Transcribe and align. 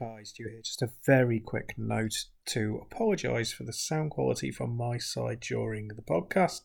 Hi, 0.00 0.24
Stu 0.24 0.48
here. 0.48 0.60
Just 0.60 0.82
a 0.82 0.90
very 1.06 1.38
quick 1.38 1.74
note 1.78 2.24
to 2.46 2.80
apologise 2.82 3.52
for 3.52 3.62
the 3.62 3.72
sound 3.72 4.10
quality 4.10 4.50
from 4.50 4.76
my 4.76 4.98
side 4.98 5.38
during 5.38 5.86
the 5.86 6.02
podcast. 6.02 6.62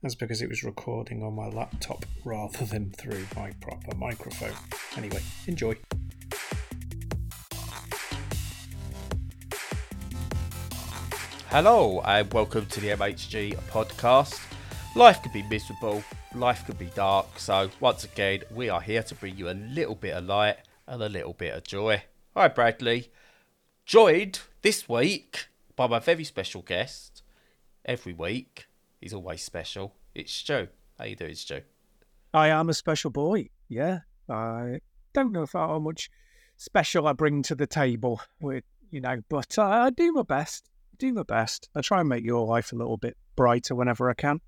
That's 0.00 0.14
because 0.14 0.42
it 0.42 0.48
was 0.48 0.62
recording 0.62 1.24
on 1.24 1.34
my 1.34 1.48
laptop 1.48 2.06
rather 2.24 2.64
than 2.64 2.92
through 2.92 3.26
my 3.34 3.50
proper 3.60 3.96
microphone. 3.96 4.52
Anyway, 4.96 5.20
enjoy. 5.48 5.74
Hello, 11.48 12.00
and 12.02 12.32
welcome 12.32 12.66
to 12.66 12.80
the 12.80 12.90
MHG 12.90 13.56
podcast. 13.70 14.40
Life 14.94 15.20
could 15.24 15.32
be 15.32 15.42
miserable, 15.42 16.04
life 16.32 16.64
could 16.64 16.78
be 16.78 16.92
dark, 16.94 17.40
so 17.40 17.70
once 17.80 18.04
again, 18.04 18.42
we 18.54 18.68
are 18.68 18.80
here 18.80 19.02
to 19.02 19.16
bring 19.16 19.36
you 19.36 19.50
a 19.50 19.58
little 19.74 19.96
bit 19.96 20.14
of 20.14 20.26
light 20.26 20.58
and 20.86 21.02
a 21.02 21.08
little 21.08 21.32
bit 21.32 21.54
of 21.54 21.64
joy. 21.64 22.00
Hi, 22.36 22.48
Bradley. 22.48 23.10
Joined 23.84 24.40
this 24.62 24.88
week 24.88 25.48
by 25.74 25.86
my 25.86 25.98
very 25.98 26.24
special 26.24 26.62
guest. 26.62 27.22
Every 27.84 28.12
week, 28.12 28.66
he's 29.00 29.14
always 29.14 29.42
special. 29.42 29.94
It's 30.14 30.32
Stu. 30.32 30.68
How 30.98 31.06
you 31.06 31.16
doing, 31.16 31.34
Stu? 31.34 31.62
I 32.32 32.48
am 32.48 32.68
a 32.68 32.74
special 32.74 33.10
boy. 33.10 33.48
Yeah, 33.68 34.00
I 34.28 34.80
don't 35.14 35.32
know 35.32 35.42
if 35.42 35.52
how 35.52 35.78
much 35.78 36.10
special 36.56 37.08
I 37.08 37.12
bring 37.12 37.42
to 37.44 37.54
the 37.54 37.66
table, 37.66 38.20
with 38.40 38.64
you 38.90 39.00
know, 39.00 39.20
but 39.28 39.58
uh, 39.58 39.64
I 39.64 39.90
do 39.90 40.12
my 40.12 40.22
best. 40.22 40.68
Do 40.98 41.12
my 41.12 41.22
best. 41.22 41.68
I 41.74 41.80
try 41.80 42.00
and 42.00 42.08
make 42.08 42.24
your 42.24 42.46
life 42.46 42.72
a 42.72 42.76
little 42.76 42.98
bit 42.98 43.16
brighter 43.36 43.74
whenever 43.74 44.10
I 44.10 44.14
can. 44.14 44.40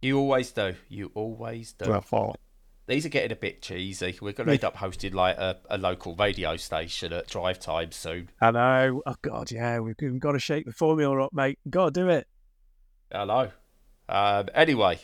You 0.00 0.18
always 0.18 0.52
do. 0.52 0.74
You 0.88 1.10
always 1.14 1.72
do. 1.72 1.90
Well, 1.90 2.00
for 2.02 2.34
These 2.86 3.06
are 3.06 3.08
getting 3.08 3.32
a 3.32 3.36
bit 3.36 3.62
cheesy. 3.62 4.18
We're 4.20 4.32
going 4.32 4.46
to 4.46 4.52
end 4.52 4.64
up 4.64 4.76
hosting 4.76 5.14
like 5.14 5.38
a, 5.38 5.56
a 5.70 5.78
local 5.78 6.14
radio 6.16 6.56
station 6.58 7.14
at 7.14 7.28
drive 7.28 7.58
time 7.58 7.92
soon. 7.92 8.28
I 8.42 8.50
know. 8.50 9.02
Oh 9.06 9.14
God, 9.22 9.50
yeah, 9.50 9.78
we've, 9.78 9.94
we've 10.00 10.20
got 10.20 10.32
to 10.32 10.38
shake 10.38 10.66
the 10.66 10.72
formula 10.72 11.24
up, 11.24 11.32
mate. 11.32 11.58
Got 11.70 11.94
to 11.94 12.00
do 12.02 12.08
it. 12.10 12.26
Hello. 13.10 13.50
Um, 14.06 14.48
anyway, 14.54 14.98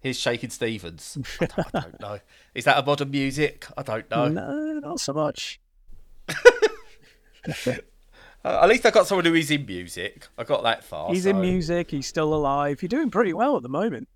here's 0.00 0.18
Shakin' 0.18 0.50
Stevens. 0.50 1.16
I 1.40 1.46
don't, 1.46 1.74
I 1.74 1.80
don't 1.80 2.00
know. 2.00 2.18
Is 2.54 2.64
that 2.66 2.78
a 2.78 2.84
modern 2.84 3.10
music? 3.10 3.66
I 3.78 3.82
don't 3.82 4.10
know. 4.10 4.28
No, 4.28 4.80
not 4.80 5.00
so 5.00 5.14
much. 5.14 5.58
Uh, 6.28 6.34
at 8.44 8.68
least 8.68 8.84
I 8.84 8.90
got 8.90 9.06
someone 9.06 9.24
who 9.24 9.34
is 9.34 9.50
in 9.50 9.64
music. 9.64 10.28
I 10.36 10.44
got 10.44 10.64
that 10.64 10.84
far. 10.84 11.14
He's 11.14 11.24
so 11.24 11.30
in 11.30 11.40
music. 11.40 11.92
He's 11.92 12.06
still 12.06 12.34
alive. 12.34 12.82
You're 12.82 12.90
doing 12.90 13.10
pretty 13.10 13.32
well 13.32 13.56
at 13.56 13.62
the 13.62 13.70
moment. 13.70 14.08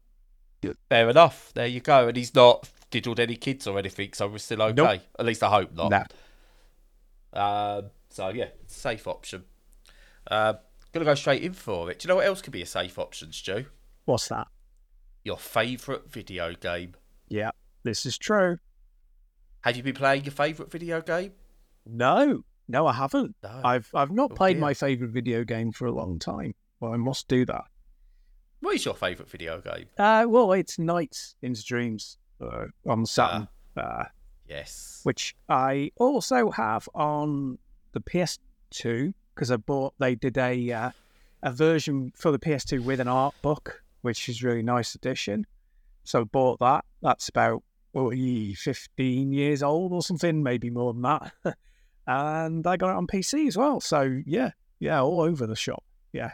Fair 0.91 1.09
enough. 1.09 1.53
There 1.55 1.67
you 1.67 1.81
go. 1.81 2.09
And 2.09 2.17
he's 2.17 2.35
not 2.35 2.69
diddled 3.01 3.21
any 3.21 3.37
kids 3.37 3.67
or 3.67 3.79
anything, 3.79 4.11
so 4.15 4.27
we're 4.27 4.39
still 4.39 4.63
okay. 4.63 4.73
Nope. 4.75 5.01
At 5.19 5.27
least 5.27 5.43
I 5.43 5.51
hope 5.51 5.75
not. 5.75 5.91
Nah. 5.91 7.79
Um, 7.79 7.91
so 8.09 8.29
yeah, 8.31 8.49
safe 8.67 9.07
option. 9.07 9.45
Uh, 10.31 10.55
gonna 10.93 11.05
go 11.05 11.15
straight 11.15 11.43
in 11.43 11.53
for 11.53 11.91
it. 11.91 11.99
Do 11.99 12.07
you 12.07 12.09
know 12.09 12.17
what 12.17 12.27
else 12.27 12.41
could 12.41 12.53
be 12.55 12.63
a 12.63 12.67
safe 12.67 12.99
option, 12.99 13.33
Stu? 13.33 13.67
What's 14.07 14.29
that? 14.29 14.49
Your 15.25 15.37
favourite 15.37 16.11
video 16.11 16.55
game. 16.55 16.95
Yeah, 17.29 17.51
this 17.83 18.07
is 18.07 18.17
true. 18.17 18.59
Have 19.63 19.77
you 19.77 19.83
been 19.83 19.95
playing 19.95 20.25
your 20.25 20.33
favourite 20.33 20.71
video 20.73 21.03
game? 21.03 21.33
No, 21.85 22.45
no, 22.69 22.87
I 22.87 22.95
haven't. 22.95 23.37
No. 23.43 23.61
I've 23.63 23.91
I've 23.95 24.11
not 24.13 24.33
Oh, 24.33 24.35
played 24.35 24.55
dear. 24.55 24.61
my 24.63 24.73
favorite 24.75 25.11
video 25.11 25.45
game 25.45 25.71
for 25.73 25.87
a 25.87 25.93
long 25.93 26.19
time. 26.19 26.55
Well, 26.81 26.93
I 26.95 26.97
must 26.97 27.29
do 27.29 27.45
that. 27.47 27.65
What 28.61 28.75
is 28.77 28.85
your 28.87 28.95
favourite 28.95 29.31
video 29.31 29.61
game? 29.61 29.87
Uh, 29.99 30.25
well, 30.27 30.53
it's 30.53 30.79
Nights 30.79 31.37
into 31.43 31.63
Dreams 31.63 32.17
uh, 32.41 32.67
on 32.87 33.07
Saturn, 33.07 33.49
uh, 33.77 34.05
Yes. 34.49 35.01
which 35.05 35.35
I 35.49 35.91
also 35.97 36.51
have 36.51 36.89
on 36.95 37.59
the 37.93 38.01
PS2 38.01 39.13
because 39.35 39.51
I 39.51 39.57
bought. 39.57 39.95
They 39.99 40.15
did 40.15 40.39
a 40.39 40.71
uh, 40.73 40.91
a 41.43 41.53
version 41.53 42.13
for 42.17 42.31
the 42.31 42.39
PS2 42.39 42.85
with 42.85 43.01
an 43.01 43.09
art 43.09 43.35
book, 43.43 43.83
which 44.03 44.29
is 44.29 44.43
really 44.43 44.63
nice 44.63 44.95
addition. 44.95 45.47
So 46.05 46.21
I 46.21 46.25
bought 46.25 46.61
that. 46.61 46.85
That's 47.03 47.29
about 47.29 47.63
well, 47.93 48.13
ee, 48.13 48.55
15 48.55 49.33
years 49.33 49.63
old 49.63 49.93
or 49.93 50.03
something, 50.03 50.43
maybe 50.43 50.69
more 50.71 50.93
than 50.93 51.03
that. 51.03 51.33
and 52.07 52.67
I 52.67 52.77
got 52.77 52.91
it 52.91 52.97
on 52.97 53.07
PC 53.07 53.49
as 53.49 53.57
well. 53.57 53.81
So 53.81 54.21
yeah, 54.27 54.51
yeah, 54.79 55.01
all 55.01 55.21
over 55.21 55.47
the 55.47 55.57
shop. 55.57 55.83
Yeah, 56.13 56.33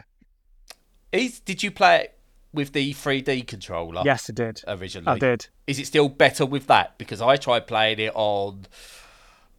Is 1.11 1.39
did 1.39 1.63
you 1.63 1.71
play 1.71 2.01
it 2.03 2.19
with 2.53 2.73
the 2.73 2.93
3D 2.93 3.47
controller? 3.47 4.01
yes, 4.05 4.29
I 4.29 4.33
did. 4.33 4.61
Originally, 4.67 5.07
I 5.15 5.17
did. 5.19 5.47
Is 5.67 5.79
it 5.79 5.87
still 5.87 6.09
better 6.09 6.45
with 6.45 6.67
that? 6.67 6.97
Because 6.97 7.21
I 7.21 7.35
tried 7.37 7.67
playing 7.67 7.99
it 7.99 8.11
on. 8.15 8.65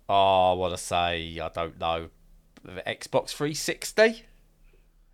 Oh, 0.08 0.52
I 0.52 0.54
want 0.54 0.76
to 0.76 0.82
say 0.82 1.38
I 1.40 1.48
don't 1.48 1.78
know, 1.80 2.08
Xbox 2.66 3.30
360. 3.30 4.24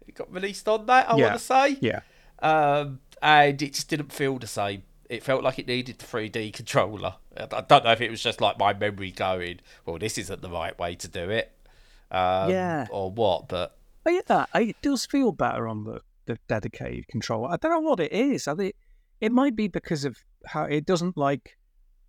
It 0.08 0.14
got 0.14 0.32
released 0.32 0.68
on 0.68 0.86
that. 0.86 1.10
I 1.10 1.16
Yeah. 1.16 1.26
want 1.26 1.38
to 1.38 1.44
say. 1.44 1.78
Yeah. 1.80 2.00
Um, 2.40 3.00
and 3.22 3.60
it 3.62 3.74
just 3.74 3.88
didn't 3.88 4.12
feel 4.12 4.38
the 4.38 4.46
same. 4.46 4.82
It 5.08 5.22
felt 5.22 5.42
like 5.42 5.58
it 5.58 5.66
needed 5.66 5.98
the 5.98 6.06
3D 6.06 6.52
controller. 6.52 7.14
I 7.36 7.42
I 7.52 7.60
don't 7.62 7.84
know 7.84 7.92
if 7.92 8.00
it 8.00 8.10
was 8.10 8.22
just 8.22 8.40
like 8.40 8.58
my 8.58 8.72
memory 8.72 9.10
going, 9.12 9.60
well, 9.84 9.98
this 9.98 10.18
isn't 10.18 10.40
the 10.42 10.50
right 10.50 10.76
way 10.78 10.94
to 10.96 11.08
do 11.08 11.30
it. 11.30 11.52
Um, 12.10 12.50
Yeah. 12.50 12.86
Or 12.90 13.10
what, 13.10 13.48
but 13.48 13.76
Oh, 14.06 14.10
yeah, 14.10 14.46
it 14.54 14.76
does 14.82 15.04
feel 15.06 15.30
better 15.30 15.68
on 15.68 15.84
the, 15.84 16.00
the 16.26 16.38
dedicated 16.48 17.08
controller. 17.08 17.50
I 17.50 17.56
don't 17.56 17.70
know 17.72 17.80
what 17.80 18.00
it 18.00 18.12
is. 18.12 18.46
I 18.48 18.54
think 18.54 18.74
it 19.20 19.32
might 19.32 19.56
be 19.56 19.68
because 19.68 20.04
of 20.04 20.16
how 20.46 20.64
it 20.64 20.86
doesn't 20.86 21.16
like 21.16 21.56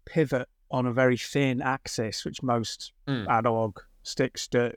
pivot 0.05 0.47
on 0.69 0.85
a 0.85 0.93
very 0.93 1.17
thin 1.17 1.61
axis, 1.61 2.23
which 2.25 2.41
most 2.41 2.93
Mm. 3.07 3.27
analog 3.29 3.77
sticks 4.03 4.47
do. 4.47 4.71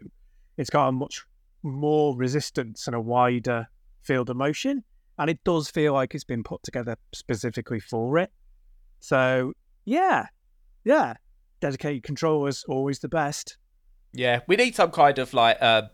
It's 0.56 0.71
got 0.71 0.89
a 0.89 0.93
much 0.93 1.25
more 1.62 2.17
resistance 2.17 2.87
and 2.87 2.94
a 2.97 3.00
wider 3.00 3.69
field 4.03 4.28
of 4.31 4.37
motion, 4.37 4.84
and 5.19 5.31
it 5.31 5.43
does 5.44 5.71
feel 5.71 5.93
like 5.94 6.15
it's 6.15 6.25
been 6.25 6.43
put 6.43 6.62
together 6.62 6.97
specifically 7.12 7.81
for 7.81 8.19
it. 8.19 8.33
So 9.00 9.53
yeah, 9.84 10.27
yeah, 10.84 11.15
dedicated 11.61 12.03
controllers 12.03 12.65
always 12.69 12.99
the 12.99 13.09
best. 13.09 13.56
Yeah, 14.12 14.41
we 14.47 14.56
need 14.56 14.75
some 14.75 14.91
kind 14.91 15.19
of 15.19 15.33
like 15.34 15.61
um, 15.62 15.89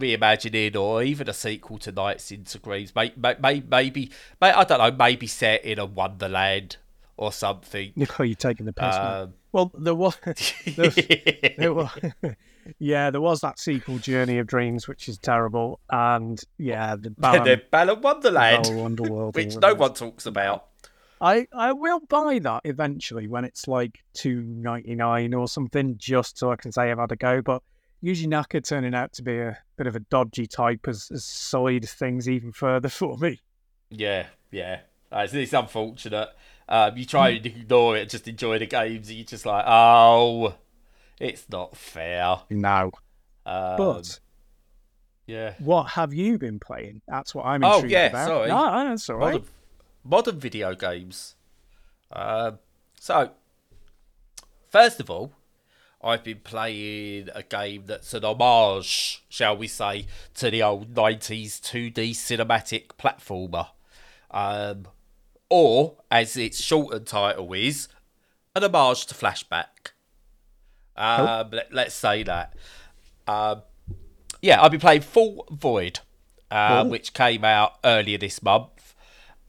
reimagining 0.00 0.76
or 0.76 1.02
even 1.02 1.28
a 1.28 1.32
sequel 1.32 1.78
to 1.78 1.92
Nights 1.92 2.30
into 2.30 2.58
Dreams. 2.58 2.92
Maybe, 2.94 3.14
maybe, 3.16 3.66
maybe, 3.68 4.10
I 4.40 4.64
don't 4.64 4.78
know, 4.78 4.90
maybe 4.90 5.26
set 5.26 5.64
in 5.64 5.78
a 5.78 5.86
Wonderland 5.86 6.76
or 7.16 7.32
something. 7.32 7.92
Oh, 8.18 8.22
you're 8.22 8.34
taking 8.34 8.66
the 8.66 8.72
piss. 8.72 8.94
Um, 8.96 9.34
Well, 9.52 9.70
there 9.78 9.94
was, 9.94 10.16
there, 10.24 10.88
there 11.58 11.74
was, 11.74 11.90
yeah, 12.78 13.10
there 13.10 13.20
was 13.20 13.42
that 13.42 13.58
sequel, 13.58 13.98
Journey 13.98 14.38
of 14.38 14.46
Dreams, 14.46 14.88
which 14.88 15.08
is 15.08 15.18
terrible, 15.18 15.80
and 15.90 16.40
yeah, 16.56 16.96
the 16.96 17.08
and 17.08 17.16
Balan, 17.16 17.44
then 17.44 17.62
Balan 17.70 18.00
Wonderland, 18.00 18.64
Balan 18.64 18.84
Underworld, 18.84 19.34
which 19.36 19.56
no 19.56 19.74
one 19.74 19.92
talks 19.94 20.26
about. 20.26 20.66
I 21.20 21.46
I 21.52 21.72
will 21.72 22.00
buy 22.00 22.38
that 22.38 22.62
eventually 22.64 23.28
when 23.28 23.44
it's 23.44 23.68
like 23.68 23.98
two 24.14 24.40
ninety 24.40 24.94
nine 24.94 25.34
or 25.34 25.48
something, 25.48 25.96
just 25.98 26.38
so 26.38 26.50
I 26.50 26.56
can 26.56 26.72
say 26.72 26.90
I've 26.90 26.98
had 26.98 27.12
a 27.12 27.16
go. 27.16 27.42
But 27.42 27.62
usually 28.00 28.28
Naka 28.28 28.60
turning 28.60 28.94
out 28.94 29.12
to 29.14 29.22
be 29.22 29.38
a 29.38 29.58
bit 29.76 29.86
of 29.86 29.96
a 29.96 30.00
dodgy 30.00 30.46
type 30.46 30.86
has, 30.86 31.08
has 31.08 31.24
sullied 31.24 31.88
things 31.88 32.28
even 32.28 32.52
further 32.52 32.88
for 32.90 33.16
me. 33.18 33.40
Yeah, 33.90 34.26
yeah. 34.50 34.80
Uh, 35.12 35.20
it's, 35.24 35.34
it's 35.34 35.52
unfortunate. 35.52 36.28
Um, 36.68 36.96
you 36.96 37.04
try 37.04 37.30
and 37.30 37.44
ignore 37.46 37.96
it, 37.96 38.02
and 38.02 38.10
just 38.10 38.28
enjoy 38.28 38.58
the 38.60 38.66
games, 38.66 39.08
and 39.08 39.16
you're 39.18 39.24
just 39.26 39.44
like, 39.44 39.64
oh, 39.66 40.54
it's 41.18 41.48
not 41.48 41.76
fair. 41.76 42.36
No, 42.48 42.92
Um, 43.44 43.76
but 43.76 44.20
yeah, 45.26 45.54
what 45.58 45.84
have 45.90 46.14
you 46.14 46.38
been 46.38 46.60
playing? 46.60 47.02
That's 47.08 47.34
what 47.34 47.44
I'm 47.46 47.64
Oh, 47.64 47.74
intrigued 47.74 47.92
yeah, 47.92 48.06
about. 48.06 48.26
sorry. 48.28 48.48
No, 48.48 48.88
that's 48.88 49.10
all 49.10 49.16
right. 49.16 49.32
modern, 49.32 49.48
modern 50.04 50.38
video 50.38 50.74
games. 50.76 51.34
Um, 52.12 52.58
so, 53.00 53.30
first 54.68 55.00
of 55.00 55.10
all, 55.10 55.32
I've 56.02 56.24
been 56.24 56.40
playing 56.40 57.28
a 57.34 57.42
game 57.42 57.84
that's 57.86 58.14
an 58.14 58.24
homage, 58.24 59.22
shall 59.28 59.56
we 59.56 59.66
say, 59.66 60.06
to 60.34 60.50
the 60.50 60.62
old 60.62 60.94
90s 60.94 61.60
2D 61.60 62.12
cinematic 62.12 62.88
platformer. 62.98 63.68
Um, 64.30 64.86
or, 65.50 65.96
as 66.10 66.36
its 66.36 66.62
shortened 66.62 67.06
title 67.06 67.52
is, 67.52 67.88
an 68.56 68.64
homage 68.64 69.06
to 69.06 69.14
Flashback. 69.14 69.92
Um, 70.96 71.50
let, 71.52 71.72
let's 71.72 71.94
say 71.94 72.22
that. 72.22 72.54
Um, 73.26 73.62
yeah, 74.40 74.62
I've 74.62 74.70
been 74.70 74.80
playing 74.80 75.02
Full 75.02 75.46
Void, 75.50 76.00
uh, 76.50 76.84
which 76.86 77.12
came 77.12 77.44
out 77.44 77.74
earlier 77.84 78.16
this 78.16 78.42
month. 78.42 78.94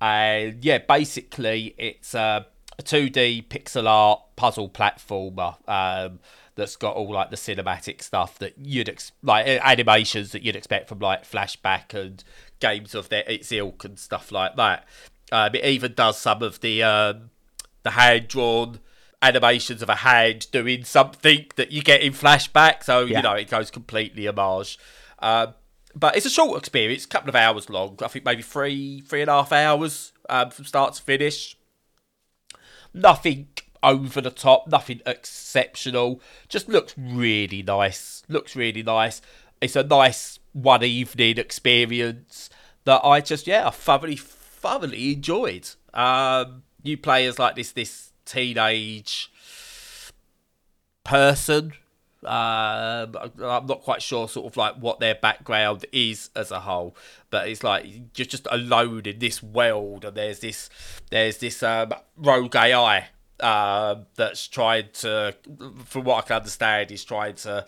And 0.01 0.65
yeah, 0.65 0.79
basically, 0.79 1.75
it's 1.77 2.13
a, 2.13 2.47
a 2.77 2.83
2D 2.83 3.47
pixel 3.47 3.87
art 3.87 4.21
puzzle 4.35 4.69
platformer 4.69 5.55
um, 5.69 6.19
that's 6.55 6.75
got 6.75 6.95
all 6.95 7.11
like 7.13 7.29
the 7.29 7.35
cinematic 7.35 8.01
stuff 8.01 8.37
that 8.39 8.53
you'd 8.57 8.89
ex- 8.89 9.11
like 9.23 9.47
animations 9.47 10.31
that 10.31 10.43
you'd 10.43 10.55
expect 10.55 10.89
from 10.89 10.99
like 10.99 11.23
Flashback 11.23 11.93
and 11.93 12.23
games 12.59 12.93
of 12.95 13.09
their 13.09 13.23
its 13.27 13.51
ilk 13.51 13.83
and 13.85 13.97
stuff 13.99 14.31
like 14.31 14.55
that. 14.55 14.85
Um, 15.31 15.55
it 15.55 15.63
even 15.65 15.93
does 15.93 16.17
some 16.17 16.41
of 16.43 16.59
the 16.61 16.83
um, 16.83 17.29
the 17.83 17.91
hand 17.91 18.27
drawn 18.27 18.79
animations 19.21 19.81
of 19.81 19.89
a 19.89 19.95
hand 19.95 20.47
doing 20.51 20.83
something 20.83 21.45
that 21.55 21.71
you 21.71 21.81
get 21.81 22.01
in 22.01 22.11
flashback. 22.11 22.83
So 22.83 23.01
Yeah. 23.05 23.17
you 23.17 23.23
know 23.23 23.33
it 23.33 23.49
goes 23.49 23.71
completely 23.71 24.27
homage. 24.27 24.77
Um, 25.19 25.53
but 25.93 26.15
it's 26.15 26.25
a 26.25 26.29
short 26.29 26.57
experience, 26.57 27.05
a 27.05 27.07
couple 27.07 27.29
of 27.29 27.35
hours 27.35 27.69
long. 27.69 27.97
I 28.01 28.07
think 28.07 28.25
maybe 28.25 28.41
three, 28.41 29.01
three 29.01 29.21
and 29.21 29.29
a 29.29 29.33
half 29.33 29.51
hours 29.51 30.13
um, 30.29 30.49
from 30.49 30.65
start 30.65 30.93
to 30.95 31.01
finish. 31.01 31.57
Nothing 32.93 33.47
over 33.83 34.21
the 34.21 34.31
top, 34.31 34.67
nothing 34.67 35.01
exceptional. 35.05 36.21
Just 36.47 36.69
looks 36.69 36.93
really 36.97 37.63
nice. 37.63 38.23
Looks 38.27 38.55
really 38.55 38.83
nice. 38.83 39.21
It's 39.59 39.75
a 39.75 39.83
nice 39.83 40.39
one 40.53 40.83
evening 40.83 41.37
experience 41.37 42.49
that 42.83 43.01
I 43.03 43.21
just 43.21 43.47
yeah, 43.47 43.67
I 43.67 43.71
thoroughly 43.71 44.17
thoroughly 44.17 45.13
enjoyed. 45.13 45.69
Um, 45.93 46.63
you 46.83 46.97
play 46.97 47.25
as 47.25 47.39
like 47.39 47.55
this 47.55 47.71
this 47.71 48.11
teenage 48.25 49.31
person. 51.03 51.73
Um, 52.23 53.15
I'm 53.43 53.65
not 53.65 53.81
quite 53.81 54.03
sure, 54.03 54.29
sort 54.29 54.45
of 54.45 54.55
like 54.55 54.75
what 54.75 54.99
their 54.99 55.15
background 55.15 55.85
is 55.91 56.29
as 56.35 56.51
a 56.51 56.59
whole, 56.59 56.95
but 57.31 57.47
it's 57.47 57.63
like 57.63 57.83
you're 58.15 58.27
just 58.27 58.47
alone 58.51 59.01
in 59.05 59.17
this 59.17 59.41
world, 59.41 60.05
and 60.05 60.15
there's 60.15 60.39
this, 60.39 60.69
there's 61.09 61.39
this 61.39 61.63
um, 61.63 61.93
rogue 62.15 62.55
AI 62.55 63.07
um, 63.41 64.05
that's 64.15 64.47
trying 64.47 64.89
to, 64.93 65.35
from 65.85 66.03
what 66.03 66.23
I 66.23 66.27
can 66.27 66.35
understand, 66.37 66.91
is 66.91 67.03
trying 67.03 67.35
to 67.35 67.65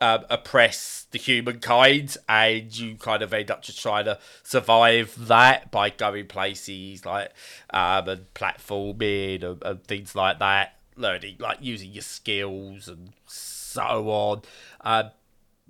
um, 0.00 0.24
oppress 0.28 1.06
the 1.10 1.18
humankind, 1.18 2.16
and 2.28 2.76
you 2.76 2.96
kind 2.96 3.22
of 3.22 3.32
end 3.32 3.50
up 3.50 3.62
just 3.62 3.80
trying 3.80 4.04
to 4.06 4.18
survive 4.42 5.14
that 5.28 5.70
by 5.70 5.90
going 5.90 6.26
places 6.26 7.04
like 7.04 7.32
um, 7.70 8.08
and 8.08 8.34
platforming 8.34 9.42
and, 9.42 9.62
and 9.62 9.84
things 9.84 10.14
like 10.14 10.38
that, 10.38 10.76
learning 10.96 11.36
like 11.38 11.58
using 11.60 11.92
your 11.92 12.02
skills 12.02 12.88
and 12.88 13.12
so 13.26 14.08
on. 14.08 14.42
Um, 14.82 15.10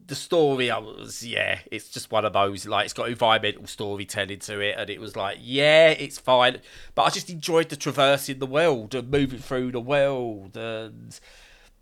the 0.06 0.14
story, 0.14 0.70
I 0.70 0.78
was 0.78 1.26
yeah, 1.26 1.58
it's 1.70 1.88
just 1.88 2.10
one 2.10 2.24
of 2.24 2.32
those 2.32 2.66
like 2.66 2.84
it's 2.84 2.94
got 2.94 3.08
environmental 3.08 3.66
storytelling 3.66 4.38
to 4.40 4.60
it, 4.60 4.76
and 4.78 4.90
it 4.90 5.00
was 5.00 5.16
like 5.16 5.38
yeah, 5.40 5.90
it's 5.90 6.18
fine, 6.18 6.60
but 6.94 7.02
I 7.02 7.10
just 7.10 7.30
enjoyed 7.30 7.68
the 7.68 7.76
traversing 7.76 8.38
the 8.38 8.46
world 8.46 8.94
and 8.94 9.10
moving 9.10 9.40
through 9.40 9.72
the 9.72 9.80
world 9.80 10.56
and 10.56 11.18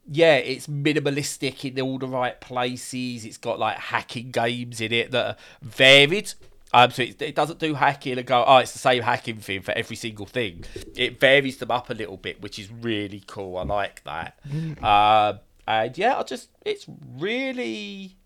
yeah, 0.06 0.36
it's 0.36 0.66
minimalistic 0.66 1.64
in 1.64 1.80
all 1.80 1.98
the 1.98 2.06
right 2.06 2.38
places. 2.40 3.24
It's 3.24 3.38
got 3.38 3.58
like 3.58 3.78
hacking 3.78 4.30
games 4.30 4.80
in 4.80 4.92
it 4.92 5.10
that 5.12 5.26
are 5.26 5.36
varied. 5.62 6.32
Um, 6.72 6.90
so 6.90 7.02
it, 7.02 7.22
it 7.22 7.34
doesn't 7.36 7.60
do 7.60 7.74
hacking 7.74 8.18
and 8.18 8.26
go, 8.26 8.44
oh, 8.44 8.56
it's 8.56 8.72
the 8.72 8.80
same 8.80 9.02
hacking 9.02 9.36
thing 9.36 9.62
for 9.62 9.70
every 9.72 9.96
single 9.96 10.26
thing. 10.26 10.64
It 10.96 11.20
varies 11.20 11.58
them 11.58 11.70
up 11.70 11.88
a 11.88 11.94
little 11.94 12.16
bit, 12.16 12.42
which 12.42 12.58
is 12.58 12.70
really 12.70 13.22
cool. 13.26 13.58
I 13.58 13.62
like 13.62 14.02
that. 14.04 14.38
Um, 14.82 15.38
and 15.66 15.96
yeah, 15.96 16.18
I 16.18 16.22
just, 16.22 16.50
it's 16.64 16.86
really 17.18 18.16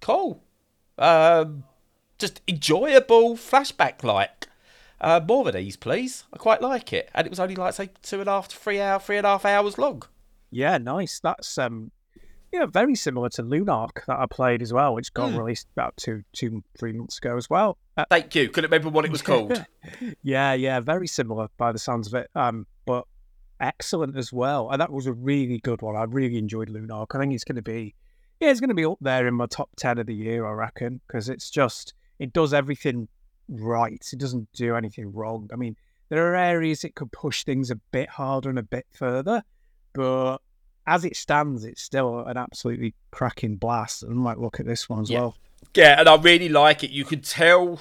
cool. 0.00 0.42
Um, 0.98 1.64
just 2.18 2.40
enjoyable 2.48 3.36
flashback 3.36 4.02
like. 4.04 4.48
Uh, 5.00 5.20
more 5.26 5.46
of 5.48 5.54
these, 5.54 5.76
please. 5.76 6.24
I 6.32 6.38
quite 6.38 6.62
like 6.62 6.92
it. 6.92 7.10
And 7.14 7.26
it 7.26 7.30
was 7.30 7.40
only 7.40 7.56
like, 7.56 7.74
say, 7.74 7.90
two 8.02 8.20
and 8.20 8.28
a 8.28 8.32
half 8.32 8.48
to 8.48 8.56
three 8.56 8.80
hour, 8.80 8.98
three 8.98 9.18
and 9.18 9.26
a 9.26 9.30
half 9.30 9.44
hours 9.44 9.76
long. 9.76 10.02
Yeah, 10.50 10.78
nice. 10.78 11.20
That's 11.20 11.58
um, 11.58 11.90
yeah, 12.52 12.64
very 12.66 12.94
similar 12.94 13.28
to 13.30 13.42
Lunark 13.42 14.04
that 14.06 14.18
I 14.18 14.26
played 14.26 14.62
as 14.62 14.72
well, 14.72 14.94
which 14.94 15.12
got 15.12 15.32
Hmm. 15.32 15.38
released 15.38 15.66
about 15.76 15.96
two, 15.96 16.22
two, 16.32 16.62
three 16.78 16.92
months 16.92 17.18
ago 17.18 17.36
as 17.36 17.50
well. 17.50 17.76
Uh, 17.96 18.04
Thank 18.08 18.34
you. 18.34 18.48
Couldn't 18.48 18.70
remember 18.70 18.88
what 18.88 19.04
it 19.04 19.10
was 19.10 19.20
called. 19.30 19.64
yeah, 20.22 20.54
yeah, 20.54 20.80
very 20.80 21.08
similar 21.08 21.48
by 21.58 21.72
the 21.72 21.78
sounds 21.78 22.06
of 22.06 22.14
it. 22.14 22.30
Um, 22.34 22.66
but 22.86 23.04
excellent 23.60 24.16
as 24.16 24.32
well. 24.32 24.70
And 24.70 24.80
that 24.80 24.92
was 24.92 25.06
a 25.06 25.12
really 25.12 25.58
good 25.58 25.82
one. 25.82 25.96
I 25.96 26.04
really 26.04 26.38
enjoyed 26.38 26.68
Lunark. 26.68 27.14
I 27.14 27.18
think 27.18 27.34
it's 27.34 27.44
going 27.44 27.56
to 27.56 27.62
be, 27.62 27.94
yeah, 28.40 28.50
it's 28.50 28.60
going 28.60 28.68
to 28.68 28.74
be 28.74 28.84
up 28.84 28.98
there 29.00 29.26
in 29.26 29.34
my 29.34 29.46
top 29.46 29.70
ten 29.76 29.98
of 29.98 30.06
the 30.06 30.14
year, 30.14 30.46
I 30.46 30.52
reckon, 30.52 31.00
because 31.06 31.28
it's 31.28 31.50
just 31.50 31.94
it 32.18 32.32
does 32.32 32.52
everything 32.54 33.08
right. 33.48 34.04
It 34.12 34.18
doesn't 34.18 34.48
do 34.52 34.76
anything 34.76 35.12
wrong. 35.12 35.50
I 35.52 35.56
mean, 35.56 35.76
there 36.08 36.30
are 36.32 36.36
areas 36.36 36.84
it 36.84 36.94
could 36.94 37.12
push 37.12 37.44
things 37.44 37.70
a 37.70 37.76
bit 37.76 38.08
harder 38.10 38.50
and 38.50 38.58
a 38.58 38.62
bit 38.62 38.86
further, 38.92 39.42
but 39.92 40.38
as 40.86 41.04
it 41.04 41.16
stands, 41.16 41.64
it's 41.64 41.82
still 41.82 42.20
an 42.26 42.36
absolutely 42.36 42.94
cracking 43.10 43.56
blast. 43.56 44.02
And 44.02 44.12
I 44.12 44.14
might 44.14 44.38
look 44.38 44.60
at 44.60 44.66
this 44.66 44.88
one 44.88 45.00
as 45.00 45.10
Yeah. 45.10 45.20
well. 45.20 45.36
Yeah, 45.74 45.98
and 45.98 46.08
I 46.08 46.16
really 46.16 46.50
like 46.50 46.84
it. 46.84 46.90
You 46.90 47.04
can 47.06 47.22
tell 47.22 47.80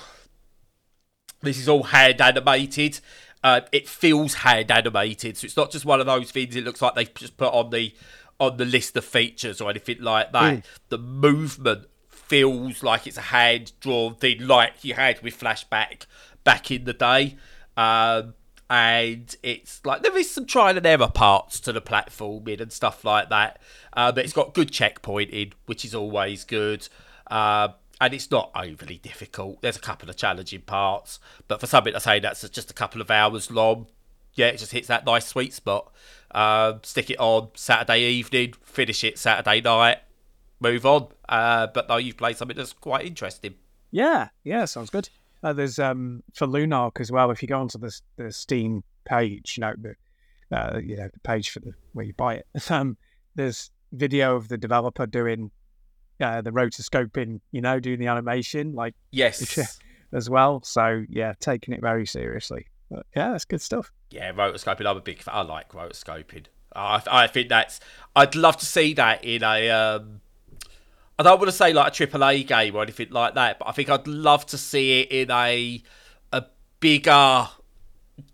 this 1.41 1.57
is 1.57 1.67
all 1.67 1.83
hand 1.83 2.21
animated. 2.21 3.01
Uh, 3.43 3.61
it 3.71 3.89
feels 3.89 4.35
hand 4.35 4.71
animated, 4.71 5.37
so 5.37 5.45
it's 5.45 5.57
not 5.57 5.71
just 5.71 5.85
one 5.85 5.99
of 5.99 6.05
those 6.05 6.31
things. 6.31 6.55
It 6.55 6.63
looks 6.63 6.81
like 6.81 6.95
they've 6.95 7.13
just 7.13 7.37
put 7.37 7.53
on 7.53 7.69
the 7.71 7.93
on 8.39 8.57
the 8.57 8.65
list 8.65 8.95
of 8.97 9.05
features 9.05 9.61
or 9.61 9.69
anything 9.69 10.01
like 10.01 10.31
that. 10.31 10.55
Mm. 10.55 10.63
The 10.89 10.97
movement 10.97 11.87
feels 12.07 12.83
like 12.83 13.05
it's 13.05 13.17
a 13.17 13.21
hand 13.21 13.73
drawn 13.79 14.15
thing, 14.15 14.47
like 14.47 14.83
you 14.83 14.93
had 14.93 15.21
with 15.21 15.39
Flashback 15.39 16.05
back 16.43 16.71
in 16.71 16.85
the 16.85 16.93
day. 16.93 17.37
Um, 17.77 18.33
and 18.69 19.35
it's 19.43 19.85
like 19.85 20.01
there 20.01 20.17
is 20.17 20.31
some 20.31 20.45
trial 20.45 20.77
and 20.77 20.85
error 20.85 21.09
parts 21.09 21.59
to 21.59 21.71
the 21.71 21.81
platforming 21.81 22.59
and 22.59 22.71
stuff 22.71 23.03
like 23.03 23.29
that. 23.29 23.59
Uh, 23.91 24.11
but 24.11 24.23
it's 24.23 24.33
got 24.33 24.53
good 24.53 24.71
checkpointing, 24.71 25.53
which 25.65 25.85
is 25.85 25.93
always 25.93 26.43
good. 26.43 26.87
Uh, 27.29 27.69
and 28.03 28.13
it's 28.13 28.29
not 28.29 28.51
overly 28.53 28.97
difficult. 28.97 29.61
There's 29.61 29.77
a 29.77 29.81
couple 29.81 30.09
of 30.09 30.17
challenging 30.17 30.59
parts, 30.61 31.21
but 31.47 31.61
for 31.61 31.67
something 31.67 31.93
to 31.93 32.01
say 32.01 32.19
that's 32.19 32.47
just 32.49 32.69
a 32.69 32.73
couple 32.73 32.99
of 32.99 33.09
hours 33.09 33.49
long, 33.49 33.87
yeah, 34.33 34.47
it 34.47 34.57
just 34.57 34.73
hits 34.73 34.89
that 34.89 35.05
nice 35.05 35.25
sweet 35.25 35.53
spot. 35.53 35.89
Um, 36.31 36.81
stick 36.83 37.09
it 37.09 37.19
on 37.19 37.51
Saturday 37.53 38.01
evening, 38.09 38.55
finish 38.61 39.05
it 39.05 39.17
Saturday 39.17 39.61
night, 39.61 39.99
move 40.59 40.85
on. 40.85 41.07
Uh, 41.29 41.67
but 41.67 41.87
no, 41.87 41.95
you've 41.95 42.17
played 42.17 42.35
something 42.35 42.57
that's 42.57 42.73
quite 42.73 43.05
interesting. 43.05 43.55
Yeah, 43.89 44.27
yeah, 44.43 44.65
sounds 44.65 44.89
good. 44.89 45.07
Uh, 45.41 45.53
there's 45.53 45.79
um 45.79 46.23
for 46.33 46.45
Lunark 46.45 46.99
as 46.99 47.09
well. 47.09 47.31
If 47.31 47.41
you 47.41 47.47
go 47.47 47.61
onto 47.61 47.77
the 47.77 47.97
the 48.17 48.33
Steam 48.33 48.83
page, 49.05 49.55
you 49.55 49.61
know 49.61 49.75
the 49.77 49.95
uh, 50.57 50.77
you 50.79 50.97
know 50.97 51.07
the 51.13 51.19
page 51.21 51.51
for 51.51 51.61
the 51.61 51.71
where 51.93 52.05
you 52.05 52.13
buy 52.13 52.35
it. 52.35 52.47
Um, 52.69 52.97
there's 53.35 53.71
video 53.93 54.35
of 54.35 54.49
the 54.49 54.57
developer 54.57 55.05
doing 55.05 55.51
uh, 56.23 56.41
the 56.41 56.51
rotoscoping, 56.51 57.41
you 57.51 57.61
know, 57.61 57.79
doing 57.79 57.99
the 57.99 58.07
animation 58.07 58.73
like 58.73 58.95
Yes. 59.11 59.79
As 60.11 60.29
well. 60.29 60.61
So 60.63 61.03
yeah, 61.09 61.33
taking 61.39 61.73
it 61.73 61.81
very 61.81 62.05
seriously. 62.05 62.67
But, 62.89 63.05
yeah, 63.15 63.31
that's 63.31 63.45
good 63.45 63.61
stuff. 63.61 63.91
Yeah, 64.11 64.31
rotoscoping. 64.31 64.85
I'm 64.87 64.97
a 64.97 65.01
big 65.01 65.21
fan. 65.21 65.35
I 65.35 65.41
like 65.41 65.69
rotoscoping. 65.69 66.45
I, 66.75 67.01
I 67.09 67.27
think 67.27 67.49
that's. 67.49 67.79
I'd 68.15 68.35
love 68.35 68.57
to 68.57 68.65
see 68.65 68.93
that 68.93 69.23
in 69.23 69.43
a. 69.43 69.69
Um, 69.69 70.21
I 71.17 71.23
don't 71.23 71.39
want 71.39 71.49
to 71.49 71.55
say 71.55 71.73
like 71.73 71.91
a 71.91 71.95
triple 71.95 72.23
A 72.23 72.43
game 72.43 72.75
or 72.75 72.83
anything 72.83 73.09
like 73.11 73.35
that, 73.35 73.59
but 73.59 73.67
I 73.67 73.71
think 73.71 73.89
I'd 73.89 74.07
love 74.07 74.45
to 74.47 74.57
see 74.57 75.01
it 75.01 75.11
in 75.11 75.31
a 75.31 75.83
a 76.31 76.45
bigger 76.79 77.49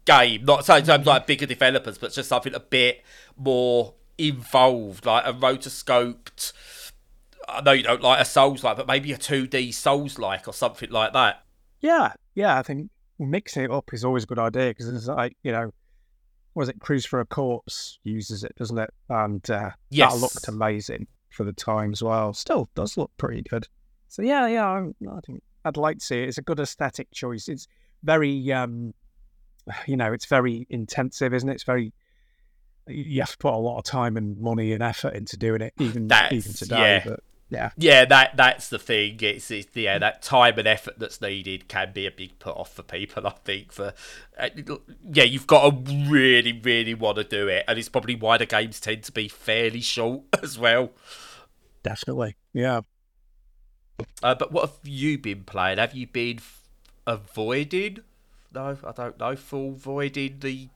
game. 0.06 0.46
Not 0.46 0.66
saying 0.66 0.82
in 0.82 0.88
terms 0.88 1.06
like 1.06 1.28
bigger 1.28 1.46
developers, 1.46 1.98
but 1.98 2.12
just 2.14 2.30
something 2.30 2.54
a 2.54 2.60
bit 2.60 3.04
more 3.38 3.94
involved, 4.18 5.06
like 5.06 5.26
a 5.26 5.34
rotoscoped. 5.34 6.54
I 7.58 7.62
know 7.62 7.72
you 7.72 7.84
don't 7.84 8.02
like 8.02 8.20
a 8.22 8.26
Souls 8.26 8.64
like, 8.64 8.78
but 8.78 8.88
maybe 8.88 9.12
a 9.12 9.18
two 9.18 9.48
D 9.48 9.72
Souls 9.72 10.18
like 10.20 10.48
or 10.48 10.54
something 10.54 10.90
like 10.92 11.14
that. 11.14 11.44
Yeah, 11.82 12.14
yeah, 12.36 12.58
I 12.58 12.64
think 12.64 12.90
mixing 13.20 13.64
it 13.64 13.72
up 13.72 13.94
is 13.94 14.04
always 14.06 14.24
a 14.24 14.28
good 14.28 14.40
idea 14.40 14.70
because 14.70 14.88
it's 14.90 15.08
like 15.08 15.36
you 15.44 15.52
know, 15.52 15.72
was 16.56 16.70
it 16.70 16.80
Cruise 16.80 17.06
for 17.06 17.20
a 17.20 17.26
Corpse 17.26 18.00
uses 18.04 18.44
it, 18.44 18.56
doesn't 18.56 18.78
it? 18.78 18.90
And 19.10 19.48
uh, 19.50 19.72
Yes. 19.90 20.14
that 20.14 20.20
looked 20.22 20.48
amazing 20.48 21.08
for 21.30 21.44
the 21.44 21.54
time 21.54 21.92
as 21.92 22.02
well. 22.04 22.34
Still 22.34 22.70
does 22.76 22.98
look 22.98 23.12
pretty 23.18 23.44
good. 23.44 23.68
So 24.08 24.22
yeah, 24.24 24.48
yeah, 24.48 24.66
I, 24.66 24.80
I 25.10 25.20
think 25.26 25.42
I'd 25.66 25.78
like 25.78 26.00
to 26.00 26.06
see 26.06 26.22
it. 26.24 26.30
It's 26.30 26.38
a 26.38 26.42
good 26.42 26.60
aesthetic 26.60 27.12
choice. 27.12 27.48
It's 27.48 27.68
very, 28.04 28.52
um, 28.52 28.94
you 29.88 29.96
know, 29.98 30.12
it's 30.14 30.26
very 30.26 30.66
intensive, 30.70 31.34
isn't 31.34 31.48
it? 31.50 31.54
It's 31.56 31.64
very. 31.64 31.94
You 32.88 33.22
have 33.22 33.32
to 33.34 33.38
put 33.38 33.54
a 33.54 33.58
lot 33.58 33.78
of 33.78 33.84
time 33.84 34.18
and 34.18 34.36
money 34.40 34.74
and 34.74 34.82
effort 34.82 35.14
into 35.14 35.38
doing 35.38 35.62
it, 35.62 35.74
even 35.80 36.08
That's- 36.08 36.34
even 36.34 36.54
today. 36.54 37.04
yeah. 37.06 37.10
But 37.12 37.20
yeah, 37.50 37.72
Yeah, 37.78 38.06
that 38.06 38.36
that's 38.38 38.70
the 38.70 38.78
thing. 38.80 39.18
It's, 39.22 39.50
it's 39.52 39.76
yeah, 39.76 39.98
that 40.00 40.22
time 40.22 40.60
and 40.60 40.68
effort 40.68 41.00
that's 41.00 41.22
needed 41.22 41.68
can 41.68 41.94
be 41.94 42.06
a 42.06 42.12
big 42.12 42.38
put 42.40 42.56
off 42.58 42.74
for 42.74 42.84
people. 42.84 43.26
I 43.26 43.32
think 43.32 43.72
for 43.72 43.94
uh, 44.38 44.50
yeah, 45.12 45.24
you've 45.24 45.48
got 45.48 45.70
to 45.86 45.94
really, 46.10 46.54
really 46.54 46.94
want 46.94 47.18
to 47.18 47.24
do 47.24 47.48
it, 47.48 47.66
and 47.68 47.80
it's 47.80 47.90
probably 47.90 48.16
why 48.16 48.38
the 48.38 48.46
games 48.46 48.80
tend 48.80 49.04
to 49.06 49.12
be 49.12 49.28
fairly 49.28 49.82
short 49.82 50.24
as 50.44 50.60
well. 50.60 50.92
definitely. 51.84 52.36
Yeah. 52.54 52.82
Uh, 54.24 54.36
but 54.36 54.52
what 54.52 54.70
have 54.70 54.80
you 54.84 55.18
been 55.18 55.44
playing? 55.44 55.78
Have 55.78 55.94
you 55.94 56.08
been 56.08 56.38
f- 56.38 56.62
avoiding? 57.08 58.00
No, 58.54 58.78
I 58.84 58.92
don't 58.92 59.20
know. 59.20 59.36
Full 59.36 59.72
voiding 59.74 60.40
the. 60.40 60.70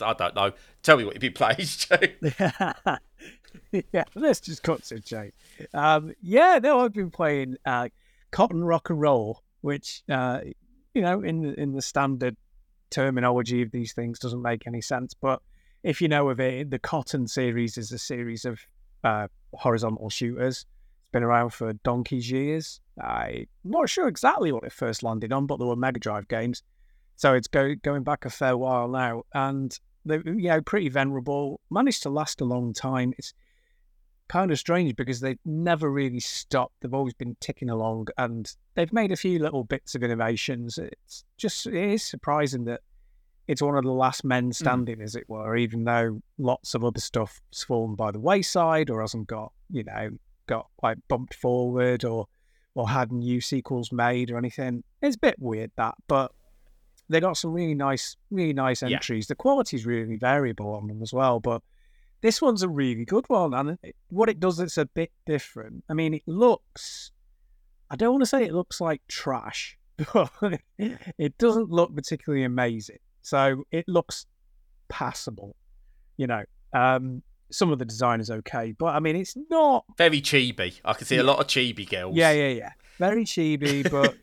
I 0.00 0.12
don't 0.12 0.34
know. 0.34 0.52
Tell 0.82 0.96
me 0.96 1.04
what 1.04 1.14
you've 1.14 1.20
been 1.20 1.32
playing. 1.32 1.58
yeah, 3.92 4.04
let's 4.14 4.40
just 4.40 4.62
the. 4.62 5.32
Um, 5.74 6.14
yeah, 6.22 6.58
no, 6.62 6.80
I've 6.80 6.92
been 6.92 7.10
playing 7.10 7.56
uh, 7.64 7.88
Cotton 8.30 8.64
Rock 8.64 8.90
and 8.90 9.00
Roll, 9.00 9.42
which 9.60 10.02
uh, 10.08 10.40
you 10.94 11.02
know, 11.02 11.20
in 11.22 11.42
the, 11.42 11.60
in 11.60 11.72
the 11.72 11.82
standard 11.82 12.36
terminology 12.90 13.62
of 13.62 13.70
these 13.70 13.92
things, 13.92 14.18
doesn't 14.18 14.42
make 14.42 14.66
any 14.66 14.80
sense. 14.80 15.14
But 15.14 15.40
if 15.82 16.00
you 16.00 16.08
know 16.08 16.28
of 16.28 16.40
it, 16.40 16.70
the 16.70 16.78
Cotton 16.78 17.26
series 17.26 17.78
is 17.78 17.92
a 17.92 17.98
series 17.98 18.44
of 18.44 18.60
uh, 19.04 19.28
horizontal 19.54 20.10
shooters. 20.10 20.58
It's 20.58 21.12
been 21.12 21.22
around 21.22 21.50
for 21.50 21.72
donkey's 21.84 22.30
years. 22.30 22.80
I'm 23.00 23.46
not 23.64 23.88
sure 23.88 24.08
exactly 24.08 24.52
what 24.52 24.64
it 24.64 24.72
first 24.72 25.02
landed 25.02 25.32
on, 25.32 25.46
but 25.46 25.58
there 25.58 25.68
were 25.68 25.76
Mega 25.76 26.00
Drive 26.00 26.28
games. 26.28 26.62
So 27.16 27.34
it's 27.34 27.48
go, 27.48 27.74
going 27.82 28.02
back 28.02 28.24
a 28.24 28.30
fair 28.30 28.56
while 28.56 28.88
now. 28.88 29.22
And 29.34 29.78
they're 30.08 30.22
you 30.26 30.48
know, 30.48 30.60
pretty 30.60 30.88
venerable, 30.88 31.60
managed 31.70 32.02
to 32.04 32.10
last 32.10 32.40
a 32.40 32.44
long 32.44 32.72
time. 32.72 33.12
It's 33.18 33.32
kind 34.28 34.50
of 34.50 34.58
strange 34.58 34.94
because 34.96 35.20
they've 35.20 35.38
never 35.44 35.90
really 35.90 36.20
stopped. 36.20 36.74
They've 36.80 36.94
always 36.94 37.14
been 37.14 37.36
ticking 37.40 37.70
along 37.70 38.08
and 38.18 38.52
they've 38.74 38.92
made 38.92 39.12
a 39.12 39.16
few 39.16 39.38
little 39.38 39.64
bits 39.64 39.94
of 39.94 40.02
innovations. 40.02 40.78
It's 40.78 41.24
just, 41.36 41.66
it 41.66 41.74
is 41.74 42.02
surprising 42.02 42.64
that 42.64 42.80
it's 43.46 43.62
one 43.62 43.76
of 43.76 43.84
the 43.84 43.92
last 43.92 44.24
men 44.24 44.52
standing, 44.52 44.98
mm. 44.98 45.02
as 45.02 45.14
it 45.14 45.24
were, 45.28 45.56
even 45.56 45.84
though 45.84 46.20
lots 46.36 46.74
of 46.74 46.84
other 46.84 47.00
stuff's 47.00 47.64
fallen 47.66 47.94
by 47.94 48.10
the 48.10 48.20
wayside 48.20 48.90
or 48.90 49.00
hasn't 49.00 49.26
got, 49.26 49.52
you 49.70 49.84
know, 49.84 50.10
got 50.46 50.66
like 50.82 50.98
bumped 51.08 51.34
forward 51.34 52.04
or 52.04 52.26
or 52.74 52.88
had 52.88 53.10
new 53.10 53.40
sequels 53.40 53.90
made 53.90 54.30
or 54.30 54.38
anything. 54.38 54.84
It's 55.02 55.16
a 55.16 55.18
bit 55.18 55.36
weird 55.38 55.72
that, 55.76 55.94
but 56.06 56.30
they 57.08 57.20
got 57.20 57.36
some 57.36 57.52
really 57.52 57.74
nice, 57.74 58.16
really 58.30 58.52
nice 58.52 58.82
entries. 58.82 59.26
Yeah. 59.26 59.32
The 59.32 59.36
quality's 59.36 59.86
really 59.86 60.16
variable 60.16 60.74
on 60.74 60.86
them 60.86 61.02
as 61.02 61.12
well, 61.12 61.40
but 61.40 61.62
this 62.20 62.42
one's 62.42 62.62
a 62.62 62.68
really 62.68 63.04
good 63.04 63.24
one. 63.28 63.54
And 63.54 63.78
it, 63.82 63.96
what 64.08 64.28
it 64.28 64.40
does, 64.40 64.60
it's 64.60 64.78
a 64.78 64.86
bit 64.86 65.10
different. 65.26 65.84
I 65.88 65.94
mean, 65.94 66.14
it 66.14 66.22
looks, 66.26 67.12
I 67.90 67.96
don't 67.96 68.12
want 68.12 68.22
to 68.22 68.26
say 68.26 68.44
it 68.44 68.52
looks 68.52 68.80
like 68.80 69.00
trash, 69.08 69.78
but 70.12 70.60
it 70.78 71.38
doesn't 71.38 71.70
look 71.70 71.94
particularly 71.94 72.44
amazing. 72.44 72.98
So 73.22 73.64
it 73.70 73.86
looks 73.88 74.26
passable, 74.88 75.56
you 76.16 76.26
know. 76.26 76.44
Um, 76.72 77.22
some 77.50 77.72
of 77.72 77.78
the 77.78 77.84
design 77.84 78.20
is 78.20 78.30
okay, 78.30 78.72
but 78.78 78.94
I 78.94 79.00
mean, 79.00 79.16
it's 79.16 79.36
not 79.50 79.84
very 79.96 80.20
chibi. 80.20 80.80
I 80.84 80.92
can 80.92 81.06
see 81.06 81.16
yeah. 81.16 81.22
a 81.22 81.24
lot 81.24 81.40
of 81.40 81.46
chibi 81.46 81.88
girls. 81.88 82.14
Yeah, 82.14 82.32
yeah, 82.32 82.48
yeah. 82.48 82.72
Very 82.98 83.24
chibi, 83.24 83.90
but 83.90 84.16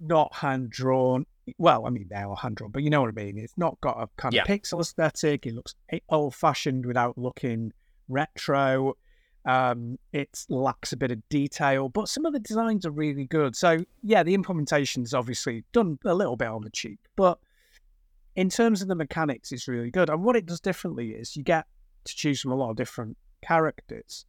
not 0.00 0.34
hand 0.34 0.70
drawn. 0.70 1.26
Well, 1.58 1.86
I 1.86 1.90
mean, 1.90 2.06
they 2.10 2.16
are 2.16 2.36
hand 2.36 2.56
drawn, 2.56 2.70
but 2.70 2.82
you 2.82 2.90
know 2.90 3.02
what 3.02 3.10
I 3.10 3.22
mean. 3.22 3.38
It's 3.38 3.56
not 3.56 3.80
got 3.80 4.00
a 4.00 4.08
kind 4.16 4.34
yeah. 4.34 4.42
of 4.42 4.48
pixel 4.48 4.80
aesthetic. 4.80 5.46
It 5.46 5.54
looks 5.54 5.74
old 6.08 6.34
fashioned 6.34 6.86
without 6.86 7.18
looking 7.18 7.72
retro. 8.08 8.96
Um, 9.46 9.98
it 10.12 10.46
lacks 10.48 10.92
a 10.92 10.96
bit 10.96 11.10
of 11.10 11.26
detail, 11.28 11.90
but 11.90 12.08
some 12.08 12.24
of 12.24 12.32
the 12.32 12.40
designs 12.40 12.86
are 12.86 12.90
really 12.90 13.26
good. 13.26 13.54
So 13.54 13.84
yeah, 14.02 14.22
the 14.22 14.34
implementation's 14.34 15.12
obviously 15.12 15.64
done 15.72 15.98
a 16.04 16.14
little 16.14 16.36
bit 16.36 16.48
on 16.48 16.62
the 16.62 16.70
cheap, 16.70 16.98
but 17.14 17.38
in 18.36 18.48
terms 18.48 18.80
of 18.80 18.88
the 18.88 18.94
mechanics, 18.94 19.52
it's 19.52 19.68
really 19.68 19.90
good. 19.90 20.08
And 20.08 20.24
what 20.24 20.36
it 20.36 20.46
does 20.46 20.60
differently 20.60 21.10
is 21.10 21.36
you 21.36 21.42
get 21.42 21.66
to 22.04 22.16
choose 22.16 22.40
from 22.40 22.52
a 22.52 22.56
lot 22.56 22.70
of 22.70 22.76
different 22.76 23.16
characters. 23.42 24.24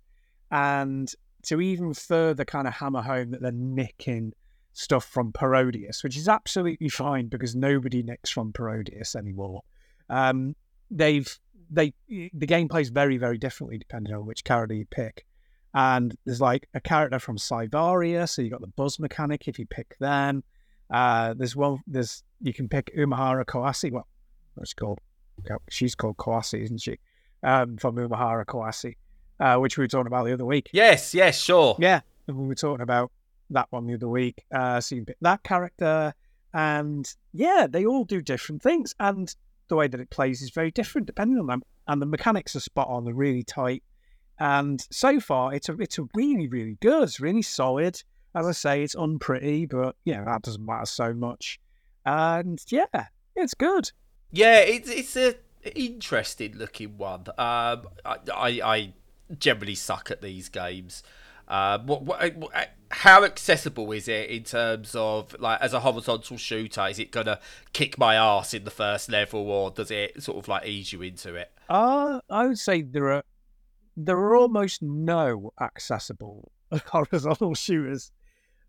And 0.51 1.11
to 1.43 1.61
even 1.61 1.93
further 1.93 2.45
kind 2.45 2.67
of 2.67 2.73
hammer 2.73 3.01
home 3.01 3.31
that 3.31 3.41
they're 3.41 3.51
nicking 3.51 4.33
stuff 4.75 5.05
from 5.05 5.31
Parodius, 5.31 6.03
which 6.03 6.17
is 6.17 6.27
absolutely 6.27 6.89
fine 6.89 7.27
because 7.27 7.55
nobody 7.55 8.03
nicks 8.03 8.29
from 8.29 8.51
Parodius 8.51 9.15
anymore. 9.15 9.61
Um, 10.09 10.55
they've 10.91 11.39
they 11.71 11.93
the 12.07 12.45
game 12.45 12.67
plays 12.67 12.89
very 12.89 13.17
very 13.17 13.39
differently 13.39 13.79
depending 13.79 14.13
on 14.13 14.25
which 14.25 14.43
character 14.43 14.75
you 14.75 14.85
pick. 14.85 15.25
And 15.73 16.15
there's 16.25 16.39
like 16.39 16.69
a 16.73 16.79
character 16.79 17.19
from 17.19 17.37
Psyvariar, 17.37 18.29
so 18.29 18.41
you 18.41 18.49
got 18.49 18.61
the 18.61 18.67
buzz 18.67 18.99
mechanic 18.99 19.47
if 19.47 19.59
you 19.59 19.65
pick 19.65 19.97
them. 19.99 20.43
Uh, 20.89 21.33
there's 21.33 21.55
one. 21.55 21.79
There's 21.87 22.23
you 22.41 22.53
can 22.53 22.69
pick 22.69 22.95
Umihara 22.95 23.45
Kawase. 23.45 23.91
Well, 23.91 24.07
what's 24.55 24.73
called? 24.73 24.99
She's 25.69 25.95
called 25.95 26.17
Kawase, 26.17 26.61
isn't 26.63 26.81
she? 26.81 26.99
Um, 27.43 27.77
from 27.77 27.95
Umihara 27.95 28.45
Kawase, 28.45 28.95
uh, 29.39 29.57
which 29.57 29.77
we 29.77 29.83
were 29.83 29.87
talking 29.87 30.07
about 30.07 30.25
the 30.25 30.33
other 30.33 30.45
week. 30.45 30.69
Yes, 30.71 31.13
yes, 31.13 31.41
sure. 31.41 31.75
Yeah, 31.79 32.01
we 32.27 32.33
were 32.33 32.55
talking 32.55 32.81
about 32.81 33.11
that 33.49 33.67
one 33.71 33.85
the 33.85 33.95
other 33.95 34.07
week. 34.07 34.43
Uh, 34.53 34.79
so 34.81 34.95
you 34.95 35.05
pick 35.05 35.17
that 35.21 35.43
character, 35.43 36.13
and 36.53 37.07
yeah, 37.33 37.67
they 37.69 37.85
all 37.85 38.05
do 38.05 38.21
different 38.21 38.61
things, 38.61 38.93
and 38.99 39.35
the 39.67 39.75
way 39.75 39.87
that 39.87 39.99
it 39.99 40.09
plays 40.09 40.41
is 40.41 40.51
very 40.51 40.71
different 40.71 41.07
depending 41.07 41.39
on 41.39 41.47
them. 41.47 41.63
And 41.87 42.01
the 42.01 42.05
mechanics 42.05 42.55
are 42.55 42.59
spot 42.59 42.87
on. 42.89 43.05
They're 43.05 43.13
really 43.13 43.43
tight, 43.43 43.83
and 44.39 44.85
so 44.91 45.19
far 45.19 45.53
it's 45.53 45.69
a 45.69 45.73
it's 45.79 45.99
a 45.99 46.07
really 46.13 46.47
really 46.47 46.77
good. 46.81 47.03
It's 47.03 47.19
really 47.19 47.41
solid 47.41 48.01
as 48.35 48.45
I 48.45 48.51
say, 48.51 48.83
it's 48.83 48.95
unpretty, 48.95 49.65
but 49.65 49.95
yeah, 50.03 50.23
that 50.25 50.41
doesn't 50.41 50.65
matter 50.65 50.85
so 50.85 51.13
much. 51.13 51.59
And 52.05 52.61
yeah, 52.67 53.07
it's 53.35 53.53
good. 53.53 53.91
Yeah, 54.31 54.59
it's 54.59 54.89
it's 54.89 55.15
a 55.15 55.35
interesting 55.73 56.57
looking 56.57 56.97
one. 56.97 57.21
Um, 57.37 57.87
I, 58.03 58.17
I, 58.33 58.61
I 58.63 58.93
generally 59.39 59.75
suck 59.75 60.11
at 60.11 60.21
these 60.21 60.49
games. 60.49 61.01
Uh, 61.47 61.79
what, 61.79 62.03
what, 62.03 62.69
how 62.91 63.23
accessible 63.23 63.91
is 63.91 64.07
it 64.07 64.29
in 64.29 64.43
terms 64.43 64.95
of 64.95 65.35
like 65.39 65.61
as 65.61 65.73
a 65.73 65.79
horizontal 65.79 66.37
shooter? 66.37 66.87
Is 66.87 66.99
it 66.99 67.11
gonna 67.11 67.39
kick 67.73 67.97
my 67.97 68.15
ass 68.15 68.53
in 68.53 68.63
the 68.63 68.71
first 68.71 69.09
level, 69.09 69.49
or 69.49 69.71
does 69.71 69.91
it 69.91 70.21
sort 70.23 70.37
of 70.37 70.47
like 70.47 70.65
ease 70.65 70.93
you 70.93 71.01
into 71.01 71.35
it? 71.35 71.51
Uh, 71.69 72.19
I 72.29 72.47
would 72.47 72.59
say 72.59 72.81
there 72.81 73.11
are 73.11 73.23
there 73.97 74.17
are 74.17 74.35
almost 74.35 74.81
no 74.81 75.51
accessible 75.59 76.51
horizontal 76.87 77.53
shooters. 77.55 78.11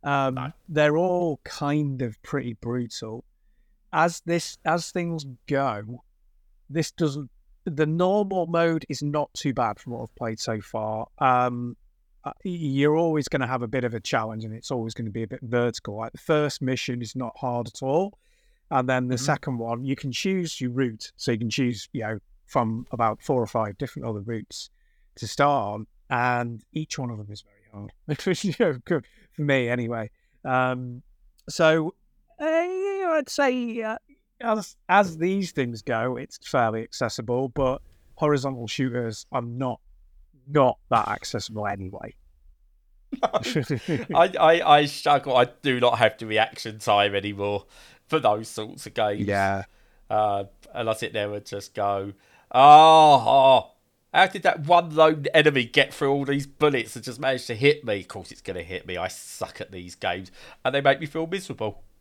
Um, 0.02 0.34
no. 0.34 0.52
They're 0.68 0.96
all 0.96 1.40
kind 1.44 2.02
of 2.02 2.20
pretty 2.22 2.54
brutal. 2.54 3.24
As 3.92 4.22
this 4.26 4.58
as 4.64 4.90
things 4.90 5.24
go, 5.46 6.02
this 6.68 6.90
doesn't. 6.90 7.30
The 7.64 7.86
normal 7.86 8.46
mode 8.46 8.86
is 8.88 9.02
not 9.02 9.32
too 9.34 9.52
bad 9.52 9.80
from 9.80 9.94
what 9.94 10.02
I've 10.02 10.14
played 10.14 10.38
so 10.38 10.60
far. 10.60 11.08
Um, 11.18 11.76
uh, 11.80 11.85
you're 12.44 12.96
always 12.96 13.28
going 13.28 13.40
to 13.40 13.46
have 13.46 13.62
a 13.62 13.68
bit 13.68 13.84
of 13.84 13.94
a 13.94 14.00
challenge, 14.00 14.44
and 14.44 14.54
it's 14.54 14.70
always 14.70 14.94
going 14.94 15.06
to 15.06 15.12
be 15.12 15.22
a 15.22 15.26
bit 15.26 15.40
vertical. 15.42 15.96
Like 15.96 16.12
the 16.12 16.18
first 16.18 16.62
mission 16.62 17.02
is 17.02 17.14
not 17.14 17.32
hard 17.36 17.66
at 17.68 17.82
all, 17.82 18.18
and 18.70 18.88
then 18.88 19.08
the 19.08 19.14
mm-hmm. 19.14 19.24
second 19.24 19.58
one 19.58 19.84
you 19.84 19.96
can 19.96 20.12
choose 20.12 20.60
your 20.60 20.70
route, 20.70 21.12
so 21.16 21.32
you 21.32 21.38
can 21.38 21.50
choose 21.50 21.88
you 21.92 22.02
know 22.02 22.18
from 22.46 22.86
about 22.92 23.22
four 23.22 23.42
or 23.42 23.46
five 23.46 23.76
different 23.78 24.08
other 24.08 24.20
routes 24.20 24.70
to 25.16 25.26
start 25.26 25.74
on, 25.74 25.86
and 26.10 26.62
each 26.72 26.98
one 26.98 27.10
of 27.10 27.18
them 27.18 27.28
is 27.30 27.42
very 27.42 27.88
hard. 28.08 28.82
for 29.32 29.42
me 29.42 29.68
anyway. 29.68 30.10
Um, 30.44 31.02
so 31.48 31.94
uh, 32.40 32.44
I'd 32.44 33.28
say 33.28 33.82
uh, 33.82 33.98
as 34.40 34.76
as 34.88 35.18
these 35.18 35.52
things 35.52 35.82
go, 35.82 36.16
it's 36.16 36.38
fairly 36.48 36.82
accessible, 36.82 37.48
but 37.50 37.82
horizontal 38.16 38.66
shooters 38.66 39.26
are 39.32 39.42
not 39.42 39.80
not 40.46 40.78
that 40.90 41.08
accessible 41.08 41.66
anyway. 41.66 42.14
I, 43.22 44.32
I 44.38 44.62
I 44.64 44.86
struggle. 44.86 45.36
I 45.36 45.46
do 45.62 45.80
not 45.80 45.98
have 45.98 46.18
the 46.18 46.26
reaction 46.26 46.78
time 46.78 47.14
anymore 47.14 47.66
for 48.08 48.18
those 48.18 48.48
sorts 48.48 48.86
of 48.86 48.94
games. 48.94 49.26
Yeah. 49.26 49.64
Uh, 50.10 50.44
and 50.74 50.88
I 50.88 50.92
sit 50.94 51.12
there 51.12 51.32
and 51.32 51.44
just 51.44 51.74
go, 51.74 52.12
oh, 52.52 53.24
oh 53.26 53.70
how 54.16 54.26
did 54.26 54.44
that 54.44 54.60
one 54.60 54.94
lone 54.94 55.26
enemy 55.34 55.64
get 55.64 55.92
through 55.92 56.10
all 56.10 56.24
these 56.24 56.46
bullets 56.46 56.96
and 56.96 57.04
just 57.04 57.20
manage 57.20 57.46
to 57.46 57.54
hit 57.54 57.84
me? 57.84 58.00
Of 58.00 58.08
course, 58.08 58.32
it's 58.32 58.40
going 58.40 58.56
to 58.56 58.62
hit 58.62 58.86
me. 58.86 58.96
I 58.96 59.08
suck 59.08 59.60
at 59.60 59.72
these 59.72 59.94
games, 59.94 60.30
and 60.64 60.74
they 60.74 60.80
make 60.80 61.00
me 61.00 61.06
feel 61.06 61.26
miserable. 61.26 61.82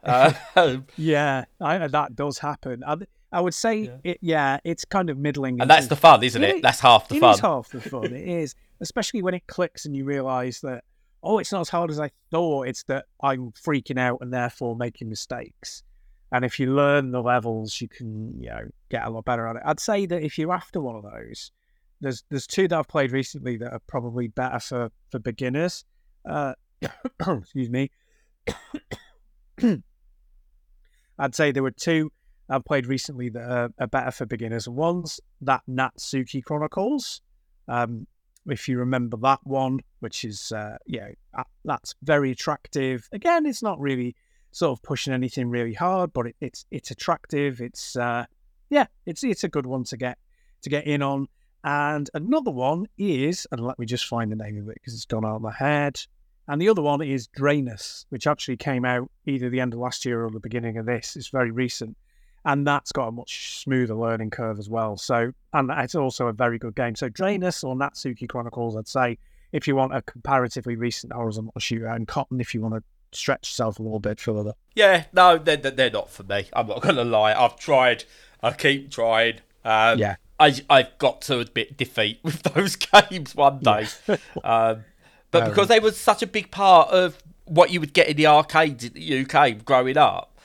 Uh, 0.00 0.32
yeah, 0.96 1.44
I, 1.60 1.76
know 1.76 1.88
that 1.88 2.14
does 2.14 2.38
happen. 2.38 2.84
I, 2.86 2.98
I 3.30 3.40
would 3.40 3.54
say, 3.54 3.80
yeah. 3.80 3.96
It, 4.04 4.18
yeah, 4.22 4.58
it's 4.64 4.84
kind 4.84 5.10
of 5.10 5.18
middling. 5.18 5.60
And 5.60 5.68
that's 5.68 5.88
the 5.88 5.96
fun, 5.96 6.22
isn't 6.22 6.42
it? 6.42 6.56
it? 6.56 6.62
That's 6.62 6.80
half 6.80 7.08
the 7.08 7.16
it 7.16 7.20
fun. 7.20 7.30
It 7.30 7.34
is 7.34 7.40
half 7.40 7.68
the 7.68 7.80
fun. 7.80 8.04
it 8.04 8.26
is, 8.26 8.54
especially 8.80 9.22
when 9.22 9.34
it 9.34 9.46
clicks 9.46 9.84
and 9.84 9.94
you 9.94 10.04
realise 10.04 10.60
that, 10.60 10.84
oh, 11.22 11.38
it's 11.38 11.52
not 11.52 11.60
as 11.60 11.68
hard 11.68 11.90
as 11.90 12.00
I 12.00 12.10
thought. 12.30 12.68
It's 12.68 12.84
that 12.84 13.04
I'm 13.22 13.52
freaking 13.52 13.98
out 13.98 14.18
and 14.22 14.32
therefore 14.32 14.76
making 14.76 15.10
mistakes. 15.10 15.82
And 16.32 16.44
if 16.44 16.58
you 16.58 16.74
learn 16.74 17.10
the 17.10 17.22
levels, 17.22 17.80
you 17.80 17.88
can, 17.88 18.40
you 18.40 18.50
know, 18.50 18.68
get 18.90 19.06
a 19.06 19.10
lot 19.10 19.24
better 19.24 19.46
at 19.46 19.56
it. 19.56 19.62
I'd 19.64 19.80
say 19.80 20.06
that 20.06 20.22
if 20.22 20.38
you're 20.38 20.52
after 20.52 20.80
one 20.80 20.96
of 20.96 21.02
those, 21.02 21.52
there's 22.00 22.22
there's 22.30 22.46
two 22.46 22.68
that 22.68 22.78
I've 22.78 22.88
played 22.88 23.12
recently 23.12 23.56
that 23.56 23.72
are 23.72 23.80
probably 23.86 24.28
better 24.28 24.60
for 24.60 24.90
for 25.10 25.18
beginners. 25.18 25.84
Uh, 26.28 26.54
excuse 27.20 27.70
me. 27.70 27.90
I'd 31.18 31.34
say 31.34 31.50
there 31.50 31.62
were 31.62 31.70
two 31.72 32.12
I've 32.48 32.64
played 32.64 32.86
recently 32.86 33.28
that 33.30 33.42
are, 33.42 33.70
are 33.78 33.86
better 33.86 34.10
for 34.10 34.26
beginners. 34.26 34.68
One's 34.68 35.20
that 35.42 35.62
Natsuki 35.68 36.42
Chronicles. 36.42 37.20
Um, 37.68 38.06
if 38.46 38.68
you 38.68 38.78
remember 38.78 39.16
that 39.18 39.40
one, 39.44 39.80
which 40.00 40.24
is 40.24 40.52
uh, 40.52 40.78
yeah, 40.86 41.08
that's 41.64 41.94
very 42.02 42.30
attractive. 42.30 43.08
Again, 43.12 43.46
it's 43.46 43.62
not 43.62 43.78
really 43.78 44.16
sort 44.52 44.78
of 44.78 44.82
pushing 44.82 45.12
anything 45.12 45.50
really 45.50 45.74
hard, 45.74 46.12
but 46.12 46.28
it, 46.28 46.36
it's 46.40 46.64
it's 46.70 46.90
attractive. 46.90 47.60
It's 47.60 47.96
uh, 47.96 48.24
yeah, 48.70 48.86
it's 49.06 49.22
it's 49.22 49.44
a 49.44 49.48
good 49.48 49.66
one 49.66 49.84
to 49.84 49.96
get 49.96 50.18
to 50.62 50.70
get 50.70 50.86
in 50.86 51.02
on. 51.02 51.28
And 51.64 52.08
another 52.14 52.50
one 52.50 52.86
is, 52.96 53.46
and 53.50 53.60
let 53.60 53.78
me 53.78 53.84
just 53.84 54.06
find 54.06 54.30
the 54.30 54.36
name 54.36 54.58
of 54.58 54.68
it 54.68 54.74
because 54.74 54.94
it's 54.94 55.04
gone 55.04 55.24
out 55.24 55.36
of 55.36 55.42
my 55.42 55.52
head. 55.52 56.00
And 56.46 56.62
the 56.62 56.68
other 56.70 56.80
one 56.80 57.02
is 57.02 57.28
Drainus, 57.28 58.06
which 58.08 58.26
actually 58.26 58.56
came 58.56 58.86
out 58.86 59.10
either 59.26 59.50
the 59.50 59.60
end 59.60 59.74
of 59.74 59.80
last 59.80 60.06
year 60.06 60.24
or 60.24 60.30
the 60.30 60.40
beginning 60.40 60.78
of 60.78 60.86
this. 60.86 61.14
It's 61.14 61.28
very 61.28 61.50
recent. 61.50 61.96
And 62.44 62.66
that's 62.66 62.92
got 62.92 63.08
a 63.08 63.12
much 63.12 63.58
smoother 63.58 63.94
learning 63.94 64.30
curve 64.30 64.58
as 64.58 64.68
well. 64.70 64.96
So, 64.96 65.32
and 65.52 65.70
it's 65.76 65.94
also 65.94 66.28
a 66.28 66.32
very 66.32 66.58
good 66.58 66.74
game. 66.74 66.94
So, 66.94 67.08
Drainus 67.08 67.64
or 67.64 67.74
Natsuki 67.74 68.28
Chronicles, 68.28 68.76
I'd 68.76 68.88
say, 68.88 69.18
if 69.52 69.66
you 69.66 69.76
want 69.76 69.94
a 69.94 70.02
comparatively 70.02 70.76
recent 70.76 71.12
horizontal 71.12 71.58
shooter, 71.58 71.88
and 71.88 72.06
Cotton 72.06 72.40
if 72.40 72.54
you 72.54 72.60
want 72.60 72.74
to 72.74 72.82
stretch 73.12 73.48
yourself 73.50 73.78
a 73.78 73.82
little 73.82 74.00
bit 74.00 74.20
further. 74.20 74.52
Yeah, 74.74 75.04
no, 75.12 75.38
they're, 75.38 75.56
they're 75.56 75.90
not 75.90 76.10
for 76.10 76.22
me. 76.24 76.48
I'm 76.52 76.68
not 76.68 76.82
gonna 76.82 77.04
lie. 77.04 77.32
I've 77.34 77.56
tried. 77.56 78.04
I 78.42 78.52
keep 78.52 78.90
trying. 78.90 79.40
Um, 79.64 79.98
Yeah. 79.98 80.16
I 80.38 80.54
I've 80.70 80.96
got 80.98 81.22
to 81.22 81.40
admit 81.40 81.76
defeat 81.76 82.20
with 82.22 82.42
those 82.42 82.76
games 82.76 83.34
one 83.34 83.58
day. 83.60 83.86
um, 84.44 84.84
but 85.30 85.42
Um, 85.42 85.48
because 85.48 85.68
they 85.68 85.80
were 85.80 85.92
such 85.92 86.22
a 86.22 86.26
big 86.26 86.50
part 86.50 86.90
of 86.90 87.18
what 87.44 87.70
you 87.70 87.80
would 87.80 87.92
get 87.94 88.08
in 88.08 88.16
the 88.16 88.26
arcades 88.26 88.84
in 88.84 88.92
the 88.92 89.20
UK 89.26 89.64
growing 89.64 89.96
up, 89.96 90.37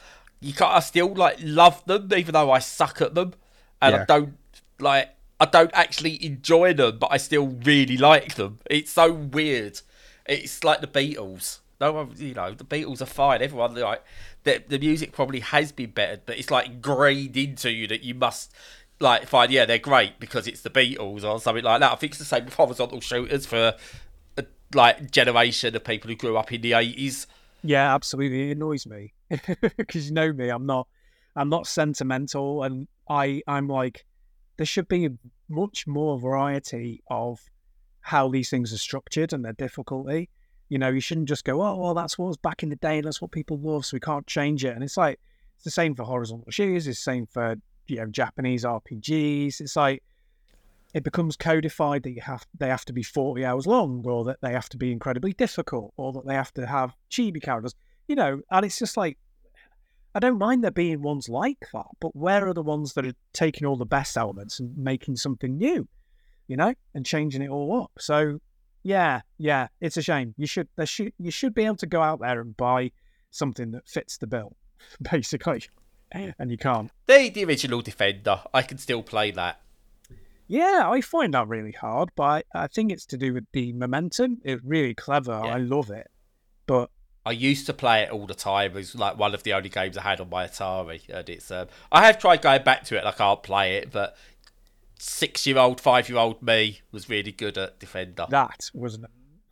you 0.43 0.53
can't. 0.53 0.71
I 0.71 0.79
still 0.79 1.13
like 1.13 1.37
love 1.41 1.83
them, 1.85 2.11
even 2.15 2.33
though 2.33 2.51
I 2.51 2.59
suck 2.59 3.01
at 3.01 3.15
them, 3.15 3.33
and 3.81 3.95
I 3.95 4.05
don't 4.05 4.37
like. 4.79 5.09
I 5.39 5.45
don't 5.45 5.71
actually 5.73 6.23
enjoy 6.23 6.73
them, 6.73 6.99
but 6.99 7.09
I 7.11 7.17
still 7.17 7.47
really 7.47 7.97
like 7.97 8.35
them. 8.35 8.59
It's 8.69 8.91
so 8.91 9.11
weird. 9.11 9.81
It's 10.25 10.63
like 10.63 10.81
the 10.81 10.87
Beatles. 10.87 11.59
No 11.81 11.91
one, 11.91 12.13
you 12.17 12.33
know, 12.33 12.53
the 12.53 12.63
Beatles 12.63 13.01
are 13.01 13.07
fine. 13.07 13.41
Everyone 13.41 13.75
like 13.75 14.03
the 14.43 14.63
the 14.67 14.79
music 14.79 15.11
probably 15.11 15.39
has 15.39 15.71
been 15.71 15.91
better, 15.91 16.21
but 16.25 16.37
it's 16.37 16.51
like 16.51 16.67
ingrained 16.67 17.35
into 17.35 17.71
you 17.71 17.87
that 17.87 18.03
you 18.03 18.13
must 18.13 18.53
like 18.99 19.27
find. 19.27 19.51
Yeah, 19.51 19.65
they're 19.65 19.79
great 19.79 20.19
because 20.19 20.47
it's 20.47 20.61
the 20.61 20.69
Beatles 20.69 21.23
or 21.23 21.39
something 21.39 21.63
like 21.63 21.79
that. 21.79 21.91
I 21.91 21.95
think 21.95 22.11
it's 22.11 22.19
the 22.19 22.25
same 22.25 22.45
with 22.45 22.53
horizontal 22.53 23.01
shooters 23.01 23.45
for 23.45 23.75
a, 24.37 24.45
like 24.73 25.11
generation 25.11 25.75
of 25.75 25.83
people 25.83 26.09
who 26.09 26.15
grew 26.15 26.37
up 26.37 26.51
in 26.53 26.61
the 26.61 26.73
eighties. 26.73 27.27
Yeah, 27.63 27.93
absolutely. 27.95 28.49
It 28.49 28.57
annoys 28.57 28.85
me 28.85 29.13
because 29.77 30.07
you 30.07 30.13
know 30.13 30.31
me. 30.33 30.49
I'm 30.49 30.65
not. 30.65 30.87
I'm 31.35 31.49
not 31.49 31.67
sentimental, 31.67 32.63
and 32.63 32.87
I. 33.09 33.41
I'm 33.47 33.67
like, 33.67 34.05
there 34.57 34.65
should 34.65 34.87
be 34.87 35.09
much 35.49 35.87
more 35.87 36.19
variety 36.19 37.01
of 37.09 37.39
how 38.01 38.27
these 38.29 38.49
things 38.49 38.73
are 38.73 38.77
structured 38.77 39.33
and 39.33 39.43
their 39.43 39.53
difficulty. 39.53 40.29
You 40.69 40.77
know, 40.77 40.89
you 40.89 40.99
shouldn't 40.99 41.27
just 41.27 41.45
go, 41.45 41.61
oh, 41.61 41.77
well, 41.77 41.93
that's 41.93 42.17
what 42.17 42.27
was 42.27 42.37
back 42.37 42.63
in 42.63 42.69
the 42.69 42.75
day, 42.77 43.01
that's 43.01 43.21
what 43.21 43.31
people 43.31 43.57
love, 43.59 43.85
so 43.85 43.95
we 43.95 43.99
can't 43.99 44.25
change 44.27 44.65
it. 44.65 44.73
And 44.75 44.83
it's 44.83 44.97
like 44.97 45.19
it's 45.55 45.63
the 45.63 45.71
same 45.71 45.95
for 45.95 46.03
horizontal 46.03 46.51
shooters. 46.51 46.87
It's 46.87 46.99
the 46.99 47.11
same 47.11 47.25
for 47.25 47.55
you 47.87 47.97
know 47.97 48.05
Japanese 48.07 48.63
RPGs. 48.63 49.61
It's 49.61 49.75
like 49.75 50.03
it 50.93 51.03
becomes 51.03 51.35
codified 51.35 52.03
that 52.03 52.11
you 52.11 52.21
have 52.21 52.45
they 52.57 52.67
have 52.67 52.85
to 52.85 52.93
be 52.93 53.03
40 53.03 53.43
hours 53.45 53.67
long 53.67 54.03
or 54.05 54.23
that 54.25 54.39
they 54.41 54.51
have 54.51 54.69
to 54.69 54.77
be 54.77 54.91
incredibly 54.91 55.33
difficult 55.33 55.93
or 55.97 56.13
that 56.13 56.25
they 56.25 56.35
have 56.35 56.53
to 56.53 56.67
have 56.67 56.93
chibi 57.09 57.41
characters 57.41 57.75
you 58.07 58.15
know 58.15 58.41
and 58.51 58.65
it's 58.65 58.79
just 58.79 58.95
like 58.95 59.17
i 60.15 60.19
don't 60.19 60.37
mind 60.37 60.63
there 60.63 60.71
being 60.71 61.01
ones 61.01 61.29
like 61.29 61.67
that 61.73 61.87
but 61.99 62.15
where 62.15 62.47
are 62.47 62.53
the 62.53 62.61
ones 62.61 62.93
that 62.93 63.05
are 63.05 63.15
taking 63.33 63.67
all 63.67 63.75
the 63.77 63.85
best 63.85 64.17
elements 64.17 64.59
and 64.59 64.77
making 64.77 65.15
something 65.15 65.57
new 65.57 65.87
you 66.47 66.57
know 66.57 66.73
and 66.93 67.05
changing 67.05 67.41
it 67.41 67.49
all 67.49 67.81
up 67.81 67.91
so 67.99 68.39
yeah 68.83 69.21
yeah 69.37 69.67
it's 69.81 69.97
a 69.97 70.01
shame 70.01 70.33
you 70.37 70.47
should 70.47 70.67
there 70.75 70.85
should 70.85 71.13
you 71.17 71.31
should 71.31 71.53
be 71.53 71.65
able 71.65 71.75
to 71.75 71.87
go 71.87 72.01
out 72.01 72.19
there 72.19 72.41
and 72.41 72.57
buy 72.57 72.91
something 73.31 73.71
that 73.71 73.87
fits 73.87 74.17
the 74.17 74.27
bill 74.27 74.55
basically 75.11 75.63
and 76.11 76.51
you 76.51 76.57
can't 76.57 76.91
The 77.07 77.29
the 77.29 77.45
original 77.45 77.81
Defender, 77.81 78.41
I 78.53 78.61
can 78.61 78.77
still 78.77 79.03
play 79.03 79.31
that. 79.31 79.59
Yeah, 80.47 80.89
I 80.89 81.01
find 81.01 81.33
that 81.33 81.47
really 81.47 81.71
hard, 81.71 82.09
but 82.15 82.45
I, 82.53 82.67
think 82.67 82.91
it's 82.91 83.05
to 83.07 83.17
do 83.17 83.33
with 83.33 83.45
the 83.53 83.73
momentum. 83.73 84.41
It's 84.43 84.63
really 84.63 84.93
clever. 84.93 85.41
Yeah. 85.43 85.55
I 85.55 85.57
love 85.57 85.89
it. 85.89 86.11
But 86.67 86.91
I 87.25 87.31
used 87.31 87.65
to 87.67 87.73
play 87.73 88.03
it 88.03 88.11
all 88.11 88.25
the 88.25 88.35
time. 88.35 88.71
It 88.71 88.75
was 88.75 88.95
like 88.95 89.17
one 89.17 89.33
of 89.33 89.43
the 89.43 89.53
only 89.53 89.69
games 89.69 89.97
I 89.97 90.01
had 90.01 90.19
on 90.19 90.29
my 90.29 90.45
Atari, 90.45 91.01
and 91.09 91.29
it's. 91.29 91.49
Um, 91.51 91.67
I 91.91 92.05
have 92.05 92.19
tried 92.19 92.41
going 92.41 92.63
back 92.63 92.83
to 92.85 92.95
it. 92.95 92.99
and 92.99 93.07
I 93.07 93.11
can't 93.11 93.41
play 93.41 93.77
it, 93.77 93.91
but 93.91 94.17
six-year-old, 94.99 95.79
five-year-old 95.79 96.41
me 96.41 96.81
was 96.91 97.09
really 97.09 97.31
good 97.31 97.57
at 97.57 97.79
Defender. 97.79 98.25
that 98.29 98.69
was, 98.73 98.95
an, 98.95 99.05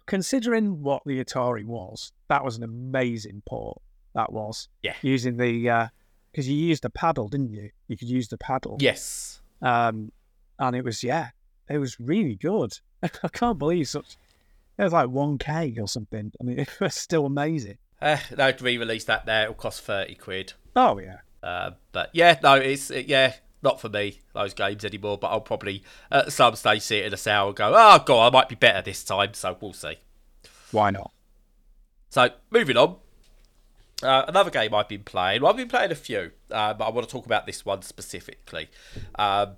considering 0.06 0.82
what 0.82 1.04
the 1.06 1.24
Atari 1.24 1.66
was, 1.66 2.12
that 2.28 2.44
was 2.44 2.58
an 2.58 2.64
amazing 2.64 3.42
port. 3.46 3.82
That 4.16 4.32
was. 4.32 4.68
Yeah. 4.84 4.96
Using 5.02 5.38
the, 5.38 5.90
because 6.32 6.48
you 6.50 6.56
used 6.56 6.84
a 6.86 6.90
paddle, 6.90 7.28
didn't 7.30 7.52
you? 7.52 7.70
You 7.88 7.98
could 7.98 8.10
use 8.10 8.28
the 8.28 8.38
paddle. 8.38 8.78
Yes. 8.80 9.42
Um, 9.62 10.12
and 10.60 10.76
it 10.76 10.84
was, 10.84 11.04
yeah, 11.04 11.30
it 11.70 11.78
was 11.78 12.00
really 12.00 12.36
good. 12.36 12.78
I 13.04 13.08
can't 13.08 13.58
believe 13.58 13.88
such, 13.88 14.18
it 14.78 14.84
was 14.84 14.94
like 14.94 15.08
1K 15.08 15.80
or 15.80 15.88
something. 15.88 16.32
I 16.40 16.44
mean, 16.44 16.60
it 16.60 16.70
was 16.80 16.96
still 16.96 17.26
amazing. 17.26 17.78
Uh, 18.02 18.18
they'd 18.32 18.62
re-release 18.62 19.04
that 19.06 19.26
there. 19.26 19.44
It'll 19.44 19.54
cost 19.54 19.82
thirty 19.82 20.16
quid. 20.16 20.54
Oh, 20.76 20.98
yeah. 20.98 21.18
Uh, 21.44 21.72
but 21.92 22.10
yeah, 22.14 22.40
no, 22.42 22.56
it's 22.56 22.90
it, 22.90 23.08
yeah, 23.08 23.34
not 23.62 23.80
for 23.82 23.90
me 23.90 24.20
those 24.34 24.54
games 24.54 24.84
anymore. 24.84 25.18
But 25.18 25.28
I'll 25.28 25.42
probably 25.42 25.84
at 26.12 26.32
some 26.34 26.56
stage 26.56 26.82
see 26.82 26.98
it 26.98 27.06
in 27.06 27.14
a 27.14 27.18
sale 27.18 27.48
and 27.48 27.56
go, 27.56 27.74
oh 27.76 28.04
god, 28.06 28.28
I 28.28 28.30
might 28.32 28.50
be 28.50 28.56
better 28.56 28.82
this 28.82 29.04
time. 29.04 29.34
So 29.34 29.56
we'll 29.60 29.74
see. 29.74 29.98
Why 30.72 30.90
not? 30.90 31.12
So 32.10 32.30
moving 32.50 32.78
on. 32.78 32.98
Uh, 34.02 34.26
another 34.28 34.50
game 34.50 34.74
I've 34.74 34.88
been 34.88 35.04
playing. 35.04 35.42
Well, 35.42 35.52
I've 35.52 35.58
been 35.58 35.68
playing 35.68 35.92
a 35.92 35.96
few, 35.96 36.32
uh, 36.50 36.74
but 36.74 36.86
I 36.86 36.90
want 36.90 37.08
to 37.08 37.12
talk 37.12 37.28
about 37.28 37.46
this 37.46 37.64
one 37.64 37.84
specifically. 37.84 38.68
Um, 39.14 39.58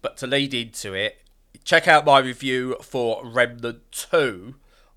but 0.00 0.16
to 0.18 0.28
lead 0.28 0.54
into 0.54 0.94
it, 0.94 1.18
check 1.64 1.88
out 1.88 2.04
my 2.04 2.18
review 2.18 2.76
for 2.82 3.22
Remnant 3.24 3.80
Two 3.90 4.54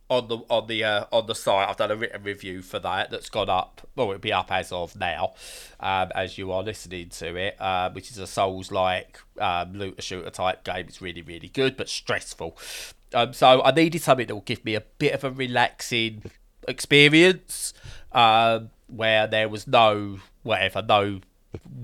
on 0.09 0.27
the 0.27 0.37
on 0.49 0.67
the 0.67 0.83
uh, 0.83 1.05
on 1.11 1.25
the 1.25 1.35
site. 1.35 1.67
I've 1.67 1.77
done 1.77 1.91
a 1.91 1.95
written 1.95 2.23
review 2.23 2.61
for 2.61 2.79
that 2.79 3.09
that's 3.11 3.29
gone 3.29 3.49
up. 3.49 3.87
Well, 3.95 4.09
it'll 4.09 4.19
be 4.19 4.33
up 4.33 4.51
as 4.51 4.71
of 4.71 4.95
now, 4.95 5.33
um, 5.79 6.11
as 6.13 6.37
you 6.37 6.51
are 6.51 6.61
listening 6.63 7.09
to 7.09 7.35
it, 7.35 7.59
uh, 7.59 7.89
which 7.91 8.11
is 8.11 8.17
a 8.17 8.27
Souls-like 8.27 9.19
um, 9.39 9.73
looter 9.73 10.01
shooter 10.01 10.29
type 10.29 10.63
game. 10.63 10.85
It's 10.87 11.01
really 11.01 11.21
really 11.21 11.49
good, 11.49 11.77
but 11.77 11.89
stressful. 11.89 12.57
Um, 13.13 13.33
so 13.33 13.63
I 13.63 13.71
needed 13.71 14.01
something 14.01 14.27
that 14.27 14.35
will 14.35 14.41
give 14.41 14.65
me 14.65 14.75
a 14.75 14.81
bit 14.81 15.13
of 15.13 15.23
a 15.23 15.31
relaxing 15.31 16.23
experience, 16.67 17.73
um, 18.11 18.71
where 18.87 19.27
there 19.27 19.47
was 19.49 19.67
no 19.67 20.19
whatever, 20.43 20.81
no 20.81 21.21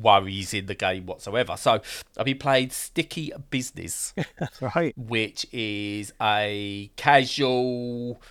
worries 0.02 0.54
in 0.54 0.66
the 0.68 0.76
game 0.76 1.06
whatsoever. 1.06 1.56
So 1.58 1.82
I've 2.18 2.26
been 2.26 2.38
playing 2.38 2.70
Sticky 2.72 3.32
Business 3.50 4.14
That's 4.40 4.62
right. 4.62 4.94
which 4.98 5.46
is 5.52 6.14
a 6.22 6.90
casual 6.96 8.22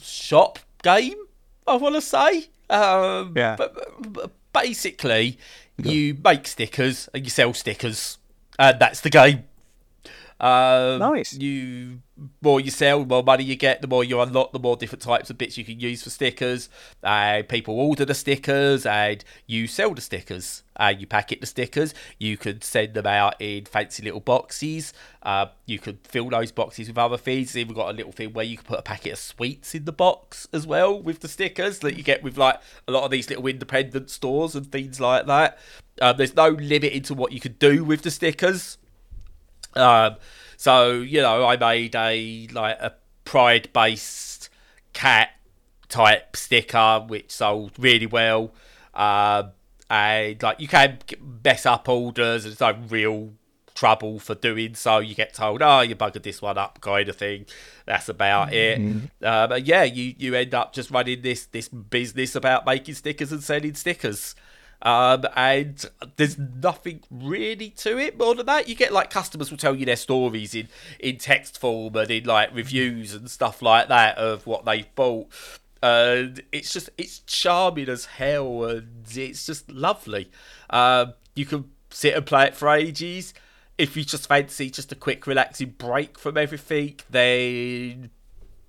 shop 0.00 0.58
game. 0.82 1.14
I 1.66 1.76
want 1.76 1.94
to 1.96 2.00
say, 2.00 2.46
um, 2.70 3.32
Yeah. 3.36 3.56
But, 3.56 3.74
but- 3.74 4.12
but 4.12 4.32
basically, 4.52 5.38
you 5.82 6.16
make 6.24 6.46
stickers 6.46 7.08
and 7.12 7.24
you 7.24 7.30
sell 7.30 7.52
stickers, 7.54 8.18
and 8.58 8.78
that's 8.80 9.00
the 9.00 9.10
game. 9.10 9.44
Um, 10.38 10.98
Nice. 10.98 11.32
You 11.34 12.00
more 12.42 12.60
you 12.60 12.70
sell, 12.70 13.00
the 13.00 13.06
more 13.06 13.22
money 13.22 13.44
you 13.44 13.56
get. 13.56 13.82
The 13.82 13.88
more 13.88 14.04
you 14.04 14.20
unlock, 14.20 14.52
the 14.52 14.58
more 14.58 14.76
different 14.76 15.02
types 15.02 15.30
of 15.30 15.38
bits 15.38 15.56
you 15.56 15.64
can 15.64 15.80
use 15.80 16.02
for 16.02 16.10
stickers. 16.10 16.68
Uh, 17.02 17.42
people 17.48 17.78
order 17.78 18.04
the 18.04 18.14
stickers, 18.14 18.86
and 18.86 19.24
you 19.46 19.66
sell 19.66 19.94
the 19.94 20.00
stickers. 20.00 20.62
Uh, 20.78 20.92
you 20.96 21.06
packet 21.06 21.40
the 21.40 21.46
stickers. 21.46 21.94
You 22.18 22.36
could 22.36 22.62
send 22.62 22.94
them 22.94 23.06
out 23.06 23.40
in 23.40 23.64
fancy 23.64 24.02
little 24.02 24.20
boxes. 24.20 24.92
Uh, 25.22 25.46
you 25.64 25.78
could 25.78 25.98
fill 26.04 26.28
those 26.28 26.52
boxes 26.52 26.88
with 26.88 26.98
other 26.98 27.16
things. 27.16 27.56
Even 27.56 27.74
got 27.74 27.90
a 27.90 27.96
little 27.96 28.12
thing 28.12 28.32
where 28.32 28.44
you 28.44 28.58
can 28.58 28.66
put 28.66 28.78
a 28.78 28.82
packet 28.82 29.12
of 29.14 29.18
sweets 29.18 29.74
in 29.74 29.84
the 29.84 29.92
box 29.92 30.48
as 30.52 30.66
well 30.66 31.00
with 31.00 31.20
the 31.20 31.28
stickers 31.28 31.78
that 31.80 31.96
you 31.96 32.02
get 32.02 32.22
with 32.22 32.36
like 32.36 32.60
a 32.86 32.92
lot 32.92 33.04
of 33.04 33.10
these 33.10 33.28
little 33.30 33.46
independent 33.46 34.10
stores 34.10 34.54
and 34.54 34.70
things 34.70 35.00
like 35.00 35.26
that. 35.26 35.58
Um, 36.00 36.16
there's 36.18 36.36
no 36.36 36.50
limit 36.50 36.92
into 36.92 37.14
what 37.14 37.32
you 37.32 37.40
could 37.40 37.58
do 37.58 37.84
with 37.84 38.02
the 38.02 38.10
stickers. 38.10 38.76
Um, 39.76 40.16
so 40.56 40.92
you 40.92 41.22
know, 41.22 41.44
I 41.44 41.56
made 41.56 41.94
a 41.94 42.48
like 42.52 42.78
a 42.80 42.94
pride 43.24 43.68
based 43.72 44.48
cat 44.92 45.30
type 45.88 46.36
sticker 46.36 47.04
which 47.06 47.30
sold 47.30 47.72
really 47.78 48.06
well. 48.06 48.52
Um, 48.94 49.52
and 49.88 50.42
like 50.42 50.58
you 50.60 50.68
can 50.68 50.98
mess 51.44 51.66
up 51.66 51.88
orders. 51.88 52.44
There's 52.44 52.60
no 52.60 52.76
real 52.88 53.32
trouble 53.74 54.18
for 54.18 54.34
doing 54.34 54.74
so. 54.74 54.98
You 54.98 55.14
get 55.14 55.34
told, 55.34 55.62
"Oh, 55.62 55.80
you 55.80 55.94
buggered 55.94 56.22
this 56.24 56.42
one 56.42 56.58
up," 56.58 56.80
kind 56.80 57.08
of 57.08 57.16
thing. 57.16 57.46
That's 57.84 58.08
about 58.08 58.52
it. 58.52 58.78
Um, 59.22 59.48
but 59.48 59.66
yeah, 59.66 59.84
you 59.84 60.14
you 60.18 60.34
end 60.34 60.54
up 60.54 60.72
just 60.72 60.90
running 60.90 61.22
this 61.22 61.46
this 61.46 61.68
business 61.68 62.34
about 62.34 62.66
making 62.66 62.94
stickers 62.94 63.30
and 63.30 63.44
selling 63.44 63.74
stickers. 63.74 64.34
Um, 64.82 65.24
and 65.34 65.84
there's 66.16 66.38
nothing 66.38 67.00
really 67.10 67.70
to 67.70 67.98
it 67.98 68.18
more 68.18 68.34
than 68.34 68.46
that. 68.46 68.68
You 68.68 68.74
get 68.74 68.92
like 68.92 69.10
customers 69.10 69.50
will 69.50 69.58
tell 69.58 69.74
you 69.74 69.86
their 69.86 69.96
stories 69.96 70.54
in, 70.54 70.68
in 71.00 71.16
text 71.16 71.58
form 71.58 71.96
and 71.96 72.10
in 72.10 72.24
like 72.24 72.54
reviews 72.54 73.14
and 73.14 73.30
stuff 73.30 73.62
like 73.62 73.88
that 73.88 74.18
of 74.18 74.46
what 74.46 74.64
they've 74.64 74.92
bought. 74.94 75.28
And 75.82 76.42
it's 76.52 76.72
just 76.72 76.90
it's 76.98 77.20
charming 77.20 77.88
as 77.88 78.06
hell 78.06 78.64
and 78.64 79.04
it's 79.14 79.46
just 79.46 79.70
lovely. 79.70 80.30
Um, 80.70 81.14
you 81.34 81.46
can 81.46 81.70
sit 81.90 82.14
and 82.14 82.26
play 82.26 82.46
it 82.46 82.56
for 82.56 82.68
ages. 82.68 83.34
If 83.78 83.96
you 83.96 84.04
just 84.04 84.28
fancy 84.28 84.70
just 84.70 84.92
a 84.92 84.94
quick 84.94 85.26
relaxing 85.26 85.74
break 85.76 86.18
from 86.18 86.36
everything, 86.36 86.98
then 87.10 88.10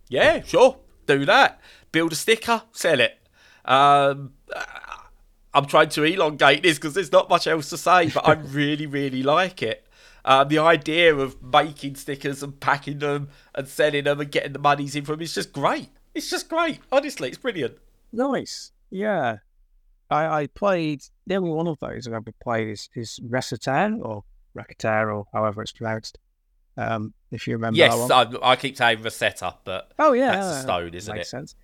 yeah, 0.09 0.41
sure, 0.41 0.77
do 1.05 1.25
that. 1.25 1.59
Build 1.91 2.11
a 2.11 2.15
sticker, 2.15 2.63
sell 2.71 2.99
it. 2.99 3.17
Um, 3.65 4.33
I'm 5.57 5.65
trying 5.65 5.89
to 5.89 6.03
elongate 6.03 6.61
this 6.61 6.77
because 6.77 6.93
there's 6.93 7.11
not 7.11 7.31
much 7.31 7.47
else 7.47 7.71
to 7.71 7.77
say, 7.77 8.09
but 8.09 8.27
I 8.27 8.33
really, 8.33 8.85
really 8.85 9.23
like 9.23 9.63
it. 9.63 9.87
Um, 10.23 10.49
the 10.49 10.59
idea 10.59 11.15
of 11.15 11.41
making 11.41 11.95
stickers 11.95 12.43
and 12.43 12.59
packing 12.59 12.99
them 12.99 13.29
and 13.55 13.67
selling 13.67 14.03
them 14.03 14.19
and 14.21 14.31
getting 14.31 14.53
the 14.53 14.59
monies 14.59 14.95
in 14.95 15.03
from 15.03 15.15
them 15.15 15.23
is 15.23 15.33
just 15.33 15.51
great. 15.51 15.89
It's 16.13 16.29
just 16.29 16.47
great. 16.47 16.81
Honestly, 16.91 17.29
it's 17.29 17.39
brilliant. 17.39 17.79
Nice. 18.13 18.71
Yeah. 18.91 19.37
I, 20.11 20.41
I 20.41 20.47
played 20.47 21.03
the 21.25 21.35
only 21.35 21.49
one 21.49 21.67
of 21.67 21.79
those 21.79 22.07
I've 22.07 22.13
ever 22.13 22.31
played 22.39 22.67
is, 22.67 22.89
is 22.93 23.19
Recettear 23.27 23.99
or 24.05 24.23
Recettear 24.55 25.11
or 25.15 25.25
however 25.33 25.63
it's 25.63 25.71
pronounced. 25.71 26.19
Um, 26.77 27.15
if 27.31 27.47
you 27.47 27.53
remember 27.53 27.77
Yes. 27.77 28.11
I, 28.11 28.27
I 28.43 28.55
keep 28.57 28.77
saying 28.77 29.01
Rosetta, 29.01 29.55
but 29.63 29.91
oh 29.97 30.13
yeah, 30.13 30.33
that's 30.33 30.59
a 30.59 30.61
stone, 30.61 30.93
isn't 30.93 31.15
makes 31.15 31.29
it? 31.29 31.31
sense. 31.31 31.55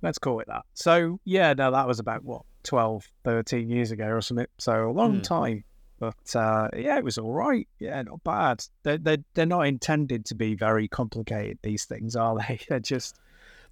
Let's 0.00 0.18
call 0.18 0.40
it 0.40 0.46
that. 0.48 0.62
So 0.72 1.20
yeah, 1.26 1.52
no, 1.52 1.70
that 1.72 1.86
was 1.86 1.98
about 1.98 2.24
what 2.24 2.42
12, 2.66 3.08
13 3.24 3.70
years 3.70 3.90
ago 3.90 4.06
or 4.08 4.20
something. 4.20 4.46
So 4.58 4.90
a 4.90 4.92
long 4.92 5.16
Hmm. 5.16 5.22
time. 5.22 5.64
But 5.98 6.36
uh, 6.36 6.68
yeah, 6.76 6.98
it 6.98 7.04
was 7.04 7.16
all 7.16 7.32
right. 7.32 7.66
Yeah, 7.78 8.02
not 8.02 8.22
bad. 8.22 8.62
They're, 8.82 8.98
they're, 8.98 9.24
they're 9.32 9.46
not 9.46 9.62
intended 9.62 10.26
to 10.26 10.34
be 10.34 10.54
very 10.54 10.88
complicated, 10.88 11.58
these 11.62 11.86
things, 11.86 12.14
are 12.14 12.36
they? 12.36 12.60
They're 12.68 12.80
just 12.80 13.16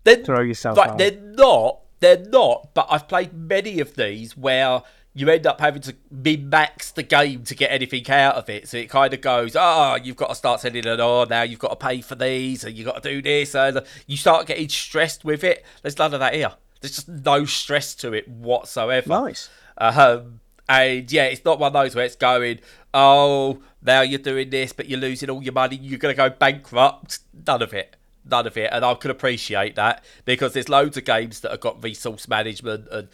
Then 0.04 0.24
throw 0.24 0.40
yourself 0.40 0.78
Right, 0.78 0.88
out. 0.90 0.96
they're 0.98 1.20
not. 1.20 1.80
They're 2.00 2.24
not. 2.24 2.70
But 2.72 2.87
I've 2.88 3.09
played 3.09 3.35
many 3.35 3.78
of 3.80 3.94
these 3.94 4.38
where 4.38 4.80
you 5.16 5.28
end 5.28 5.46
up 5.46 5.61
having 5.61 5.83
to 5.83 5.94
min-max 6.11 6.92
the 6.92 7.02
game 7.02 7.44
to 7.44 7.54
get 7.54 7.70
anything 7.70 8.09
out 8.11 8.37
of 8.37 8.48
it. 8.48 8.68
So 8.68 8.78
it 8.78 8.88
kind 8.88 9.12
of 9.12 9.20
goes, 9.20 9.54
oh, 9.54 9.96
you've 10.02 10.16
got 10.16 10.30
to 10.30 10.35
start 10.35 10.61
sending 10.61 10.85
it 10.87 10.98
on 11.00 11.28
now. 11.28 11.42
You've 11.42 11.61
got 11.61 11.78
to 11.78 11.87
pay 11.87 12.00
for 12.00 12.14
these, 12.14 12.64
and 12.64 12.74
you've 12.74 12.87
got 12.87 13.02
to 13.02 13.09
do 13.09 13.20
this, 13.22 13.54
and 13.54 13.83
you 14.07 14.16
start 14.16 14.46
getting 14.46 14.68
stressed 14.70 15.24
with 15.26 15.44
it. 15.44 15.62
There's 15.83 15.98
none 15.98 16.14
of 16.14 16.20
that 16.20 16.35
here. 16.35 16.52
There's 16.85 16.97
just 16.97 17.09
no 17.09 17.47
stress 17.47 17.94
to 17.94 18.12
it 18.12 18.29
whatsoever. 18.29 19.09
Nice. 19.09 19.49
Um, 19.79 20.40
and 20.68 21.11
yeah, 21.11 21.25
it's 21.25 21.42
not 21.42 21.59
one 21.59 21.68
of 21.68 21.73
those 21.73 21.94
where 21.94 22.05
it's 22.05 22.14
going, 22.14 22.59
oh, 22.92 23.62
now 23.81 24.03
you're 24.03 24.18
doing 24.18 24.51
this, 24.51 24.75
but 24.75 24.87
you're 24.87 25.01
losing 25.01 25.31
all 25.31 25.42
your 25.42 25.55
money, 25.55 25.77
you're 25.77 25.99
going 25.99 26.14
to 26.14 26.16
go 26.16 26.29
bankrupt. 26.29 27.20
None 27.47 27.62
of 27.62 27.73
it. 27.73 27.97
None 28.23 28.47
of 28.47 28.59
it. 28.59 28.68
And 28.70 28.85
I 28.85 28.92
can 28.97 29.11
appreciate 29.11 29.77
that 29.77 30.05
because 30.27 30.53
there's 30.53 30.68
loads 30.68 30.99
of 30.99 31.07
games 31.07 31.40
that 31.40 31.53
have 31.53 31.61
got 31.61 31.83
resource 31.83 32.29
management 32.29 32.87
and 32.92 33.09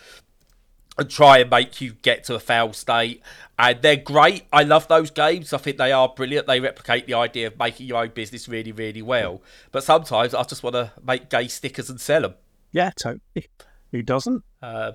and 0.98 1.08
try 1.08 1.38
and 1.38 1.48
make 1.48 1.80
you 1.80 1.92
get 1.92 2.24
to 2.24 2.34
a 2.34 2.40
fail 2.40 2.72
state. 2.72 3.22
And 3.56 3.80
they're 3.82 3.94
great. 3.94 4.46
I 4.52 4.64
love 4.64 4.88
those 4.88 5.12
games. 5.12 5.52
I 5.52 5.58
think 5.58 5.76
they 5.76 5.92
are 5.92 6.08
brilliant. 6.08 6.48
They 6.48 6.58
replicate 6.58 7.06
the 7.06 7.14
idea 7.14 7.46
of 7.46 7.56
making 7.56 7.86
your 7.86 8.02
own 8.02 8.10
business 8.10 8.48
really, 8.48 8.72
really 8.72 9.00
well. 9.00 9.40
But 9.70 9.84
sometimes 9.84 10.34
I 10.34 10.42
just 10.42 10.64
want 10.64 10.74
to 10.74 10.90
make 11.06 11.30
gay 11.30 11.46
stickers 11.46 11.88
and 11.88 12.00
sell 12.00 12.22
them. 12.22 12.34
Yeah, 12.72 12.90
totally. 12.96 13.48
Who 13.92 14.02
doesn't? 14.02 14.44
Uh, 14.62 14.92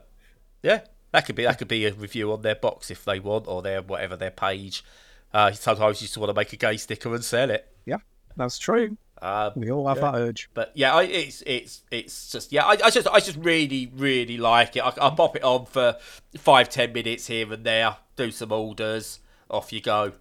yeah, 0.63 0.81
that 1.11 1.25
could 1.25 1.35
be 1.35 1.43
that 1.43 1.57
could 1.57 1.67
be 1.67 1.85
a 1.85 1.93
review 1.93 2.31
on 2.31 2.41
their 2.41 2.55
box 2.55 2.89
if 2.89 3.03
they 3.05 3.19
want, 3.19 3.47
or 3.47 3.61
their 3.61 3.81
whatever 3.81 4.15
their 4.15 4.31
page. 4.31 4.83
Uh, 5.33 5.51
sometimes 5.51 6.01
you 6.01 6.07
just 6.07 6.17
want 6.17 6.29
to 6.29 6.33
make 6.33 6.53
a 6.53 6.55
gay 6.55 6.77
sticker 6.77 7.13
and 7.13 7.23
sell 7.23 7.49
it. 7.49 7.67
Yeah, 7.85 7.97
that's 8.37 8.57
true. 8.57 8.97
Uh, 9.21 9.51
We 9.55 9.71
all 9.71 9.87
have 9.87 9.97
Yeah. 9.97 10.11
that 10.11 10.17
urge. 10.17 10.49
but 10.53 10.71
yeah, 10.75 10.93
I, 10.93 11.03
it's 11.03 11.41
it's 11.45 11.83
it's 11.91 12.31
just 12.31 12.51
yeah, 12.51 12.65
I, 12.65 12.71
I 12.85 12.89
just 12.89 13.07
I 13.07 13.19
just 13.19 13.37
really 13.37 13.91
really 13.93 14.37
like 14.37 14.75
it. 14.77 14.83
I, 14.83 14.91
pop 15.09 15.35
it 15.35 15.43
on 15.43 15.65
for 15.65 15.97
five 16.37 16.69
ten 16.69 16.93
minutes 16.93 17.27
here 17.27 17.51
and 17.51 17.63
there, 17.65 17.97
do 18.15 18.31
some 18.31 18.51
orders, 18.51 19.19
off 19.49 19.73
you 19.73 19.81
go. 19.81 20.13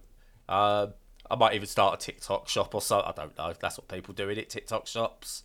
Um, 0.49 0.93
I 1.29 1.35
might 1.37 1.55
even 1.55 1.67
start 1.67 1.95
a 2.01 2.05
TikTok 2.05 2.47
shop 2.49 2.75
or 2.75 2.81
so. 2.81 2.99
I 3.01 3.11
don't 3.15 3.37
know. 3.37 3.53
That's 3.59 3.77
what 3.77 3.87
people 3.87 4.13
do 4.13 4.29
in 4.29 4.37
it. 4.37 4.49
TikTok 4.49 4.87
shops 4.87 5.43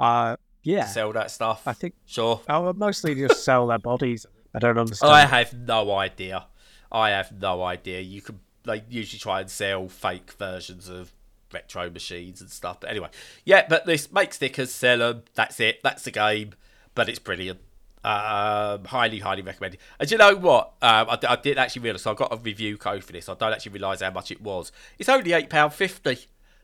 Uh, 0.00 0.36
yeah. 0.62 0.86
sell 0.86 1.12
that 1.12 1.30
stuff. 1.30 1.62
I 1.66 1.72
think 1.72 1.94
Sure. 2.06 2.40
I 2.48 2.58
would 2.58 2.78
mostly 2.78 3.14
just 3.14 3.44
sell 3.44 3.66
their 3.66 3.78
bodies. 3.78 4.26
I 4.54 4.58
don't 4.58 4.78
understand. 4.78 5.12
I 5.12 5.24
have 5.26 5.54
no 5.54 5.90
idea. 5.92 6.46
I 6.90 7.10
have 7.10 7.32
no 7.32 7.62
idea. 7.62 8.00
You 8.00 8.20
can 8.20 8.40
they 8.64 8.84
usually 8.88 9.18
try 9.18 9.40
and 9.40 9.50
sell 9.50 9.88
fake 9.88 10.32
versions 10.32 10.88
of 10.88 11.12
retro 11.52 11.90
machines 11.90 12.40
and 12.40 12.50
stuff. 12.50 12.80
But 12.80 12.90
anyway, 12.90 13.08
yeah. 13.44 13.66
But 13.68 13.86
this 13.86 14.12
make 14.12 14.32
stickers, 14.34 14.72
sell 14.72 14.98
them. 14.98 15.22
That's 15.34 15.58
it. 15.60 15.80
That's 15.82 16.04
the 16.04 16.10
game. 16.10 16.52
But 16.94 17.08
it's 17.08 17.18
brilliant. 17.18 17.60
Um, 18.04 18.84
highly, 18.84 19.20
highly 19.20 19.42
recommended. 19.42 19.78
And 19.98 20.10
you 20.10 20.18
know 20.18 20.34
what? 20.34 20.72
Um, 20.82 21.08
I, 21.08 21.18
I 21.28 21.36
didn't 21.36 21.58
actually 21.58 21.82
realise. 21.82 22.02
So 22.02 22.10
I 22.10 22.14
got 22.14 22.32
a 22.32 22.36
review 22.36 22.76
code 22.76 23.04
for 23.04 23.12
this. 23.12 23.28
I 23.28 23.34
don't 23.34 23.52
actually 23.52 23.72
realise 23.72 24.00
how 24.00 24.10
much 24.10 24.30
it 24.30 24.40
was. 24.42 24.72
It's 24.98 25.08
only 25.08 25.32
eight 25.32 25.48
pound 25.48 25.72
fifty 25.72 26.18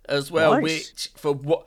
as 0.08 0.30
well. 0.30 0.54
Nice. 0.54 0.62
Which 0.62 1.10
for 1.16 1.32
what? 1.32 1.66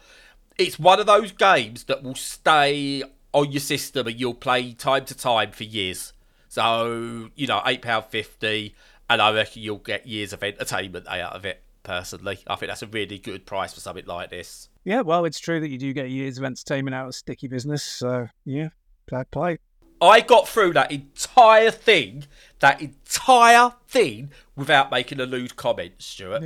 It's 0.61 0.77
one 0.79 0.99
of 0.99 1.07
those 1.07 1.31
games 1.31 1.85
that 1.85 2.03
will 2.03 2.15
stay 2.15 3.03
on 3.33 3.51
your 3.51 3.61
system 3.61 4.07
and 4.07 4.19
you'll 4.19 4.33
play 4.33 4.73
time 4.73 5.05
to 5.05 5.17
time 5.17 5.51
for 5.51 5.63
years. 5.63 6.13
So 6.49 7.29
you 7.35 7.47
know, 7.47 7.61
eight 7.65 7.81
pound 7.81 8.05
fifty, 8.05 8.75
and 9.09 9.21
I 9.21 9.31
reckon 9.33 9.61
you'll 9.61 9.77
get 9.77 10.05
years 10.05 10.33
of 10.33 10.43
entertainment 10.43 11.07
out 11.07 11.33
of 11.33 11.45
it. 11.45 11.63
Personally, 11.83 12.37
I 12.45 12.55
think 12.55 12.69
that's 12.69 12.83
a 12.83 12.87
really 12.87 13.17
good 13.17 13.47
price 13.47 13.73
for 13.73 13.79
something 13.79 14.05
like 14.05 14.29
this. 14.29 14.69
Yeah, 14.83 15.01
well, 15.01 15.25
it's 15.25 15.39
true 15.39 15.59
that 15.59 15.69
you 15.69 15.79
do 15.79 15.93
get 15.93 16.09
years 16.11 16.37
of 16.37 16.43
entertainment 16.43 16.93
out 16.93 17.07
of 17.07 17.15
sticky 17.15 17.47
business. 17.47 17.81
So 17.81 18.27
yeah, 18.45 18.69
fair 19.09 19.25
play. 19.25 19.57
I 19.99 20.21
got 20.21 20.47
through 20.47 20.73
that 20.73 20.91
entire 20.91 21.71
thing, 21.71 22.25
that 22.59 22.81
entire 22.81 23.73
thing, 23.87 24.31
without 24.55 24.91
making 24.91 25.19
a 25.19 25.25
lewd 25.25 25.55
comment, 25.55 25.93
Stuart. 25.99 26.43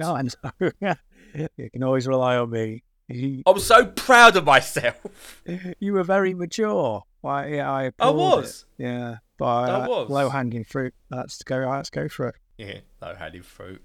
Yeah, 0.80 0.95
and 1.34 1.49
you 1.58 1.69
can 1.69 1.84
always 1.84 2.08
rely 2.08 2.38
on 2.38 2.49
me. 2.49 2.84
You, 3.07 3.43
I 3.45 3.51
was 3.51 3.65
so 3.65 3.85
proud 3.85 4.35
of 4.35 4.45
myself. 4.45 5.41
you 5.79 5.93
were 5.93 6.03
very 6.03 6.33
mature. 6.33 7.03
Why? 7.21 7.47
Yeah, 7.47 7.71
I. 7.71 7.91
I 7.99 8.09
was. 8.09 8.65
It. 8.79 8.83
Yeah, 8.83 9.17
but 9.37 9.45
I 9.45 9.83
uh, 9.83 9.87
was. 9.87 10.09
low 10.09 10.29
hanging 10.29 10.63
fruit. 10.63 10.93
Let's 11.11 11.41
go. 11.43 11.57
Let's 11.69 11.89
go 11.89 12.09
for 12.09 12.29
it. 12.29 12.35
Yeah, 12.57 12.79
no 13.01 13.13
hanging 13.13 13.43
fruit. 13.43 13.81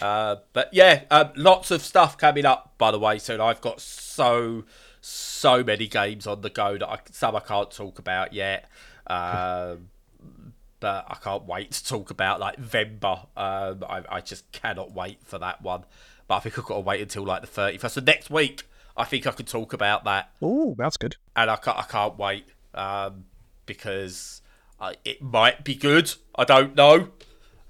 uh, 0.00 0.36
but 0.52 0.70
yeah, 0.72 1.04
um, 1.10 1.30
lots 1.36 1.70
of 1.70 1.82
stuff 1.82 2.18
coming 2.18 2.44
up. 2.44 2.74
By 2.78 2.90
the 2.90 2.98
way, 2.98 3.18
soon 3.18 3.40
I've 3.40 3.60
got 3.60 3.80
so 3.80 4.64
so 5.00 5.62
many 5.62 5.86
games 5.86 6.26
on 6.26 6.40
the 6.40 6.50
go 6.50 6.78
that 6.78 6.88
I, 6.88 6.98
some 7.10 7.36
I 7.36 7.40
can't 7.40 7.70
talk 7.70 7.98
about 7.98 8.32
yet. 8.32 8.68
Um, 9.06 9.90
but 10.80 11.06
I 11.08 11.16
can't 11.22 11.44
wait 11.44 11.70
to 11.70 11.84
talk 11.84 12.10
about 12.10 12.40
like 12.40 12.60
Vember. 12.60 13.26
Um, 13.36 13.84
I, 13.88 14.02
I 14.08 14.20
just 14.20 14.50
cannot 14.50 14.92
wait 14.92 15.18
for 15.22 15.38
that 15.38 15.62
one. 15.62 15.84
But 16.32 16.36
I 16.36 16.40
think 16.40 16.58
I've 16.58 16.64
got 16.64 16.76
to 16.76 16.80
wait 16.80 17.02
until 17.02 17.24
like 17.24 17.42
the 17.42 17.46
thirty 17.46 17.76
first. 17.76 17.94
So 17.96 18.00
next 18.00 18.30
week, 18.30 18.62
I 18.96 19.04
think 19.04 19.26
I 19.26 19.32
could 19.32 19.46
talk 19.46 19.74
about 19.74 20.04
that 20.04 20.32
Oh, 20.40 20.74
that's 20.78 20.96
good. 20.96 21.16
and 21.36 21.50
I 21.50 21.56
can't, 21.56 21.76
I 21.76 21.82
can't 21.82 22.16
wait 22.18 22.46
um, 22.72 23.26
because 23.66 24.40
uh, 24.80 24.94
it 25.04 25.20
might 25.20 25.62
be 25.62 25.74
good. 25.74 26.10
I 26.34 26.44
don't 26.44 26.74
know, 26.74 27.10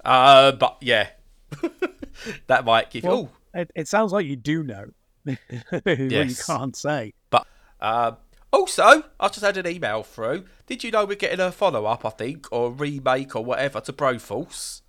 uh, 0.05 0.53
but 0.53 0.77
yeah, 0.81 1.09
that 2.47 2.65
might 2.65 2.91
give. 2.91 3.03
Well, 3.03 3.31
oh, 3.33 3.59
it, 3.61 3.71
it 3.75 3.89
sounds 3.89 4.13
like 4.13 4.27
you 4.27 4.37
do 4.37 4.63
know. 4.63 4.85
What 5.71 5.99
you 5.99 6.05
Yes. 6.09 6.47
can't 6.47 6.77
say. 6.77 7.15
but 7.31 7.45
um, 7.81 8.17
also, 8.53 9.03
I 9.19 9.27
just 9.27 9.41
had 9.41 9.57
an 9.57 9.67
email 9.67 10.05
through. 10.05 10.45
Did 10.69 10.85
you 10.85 10.93
know 10.93 11.05
we're 11.05 11.17
getting 11.17 11.41
a 11.41 11.51
follow 11.51 11.85
up? 11.87 12.05
I 12.05 12.11
think 12.11 12.47
or 12.53 12.71
remake 12.71 13.35
or 13.35 13.45
whatever 13.45 13.81
to 13.81 13.93
Broforce. 13.93 14.83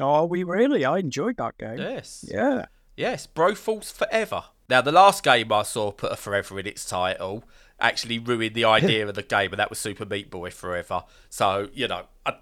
Oh, 0.00 0.24
we 0.24 0.42
really? 0.42 0.84
I 0.84 0.98
enjoyed 0.98 1.36
that 1.36 1.58
game. 1.58 1.78
Yes, 1.78 2.24
Yeah. 2.28 2.66
Yes, 2.96 3.26
Broforce 3.26 3.92
Forever. 3.92 4.44
Now, 4.68 4.80
the 4.80 4.92
last 4.92 5.22
game 5.22 5.52
I 5.52 5.62
saw 5.62 5.90
put 5.90 6.12
a 6.12 6.16
forever 6.16 6.58
in 6.58 6.66
its 6.66 6.84
title 6.84 7.44
actually 7.80 8.18
ruined 8.18 8.54
the 8.54 8.64
idea 8.64 9.06
of 9.06 9.14
the 9.14 9.22
game, 9.22 9.52
and 9.52 9.58
that 9.58 9.70
was 9.70 9.78
Super 9.78 10.06
Meat 10.06 10.30
Boy 10.30 10.50
Forever. 10.50 11.04
So, 11.28 11.68
you 11.74 11.88
know, 11.88 12.04
I, 12.24 12.36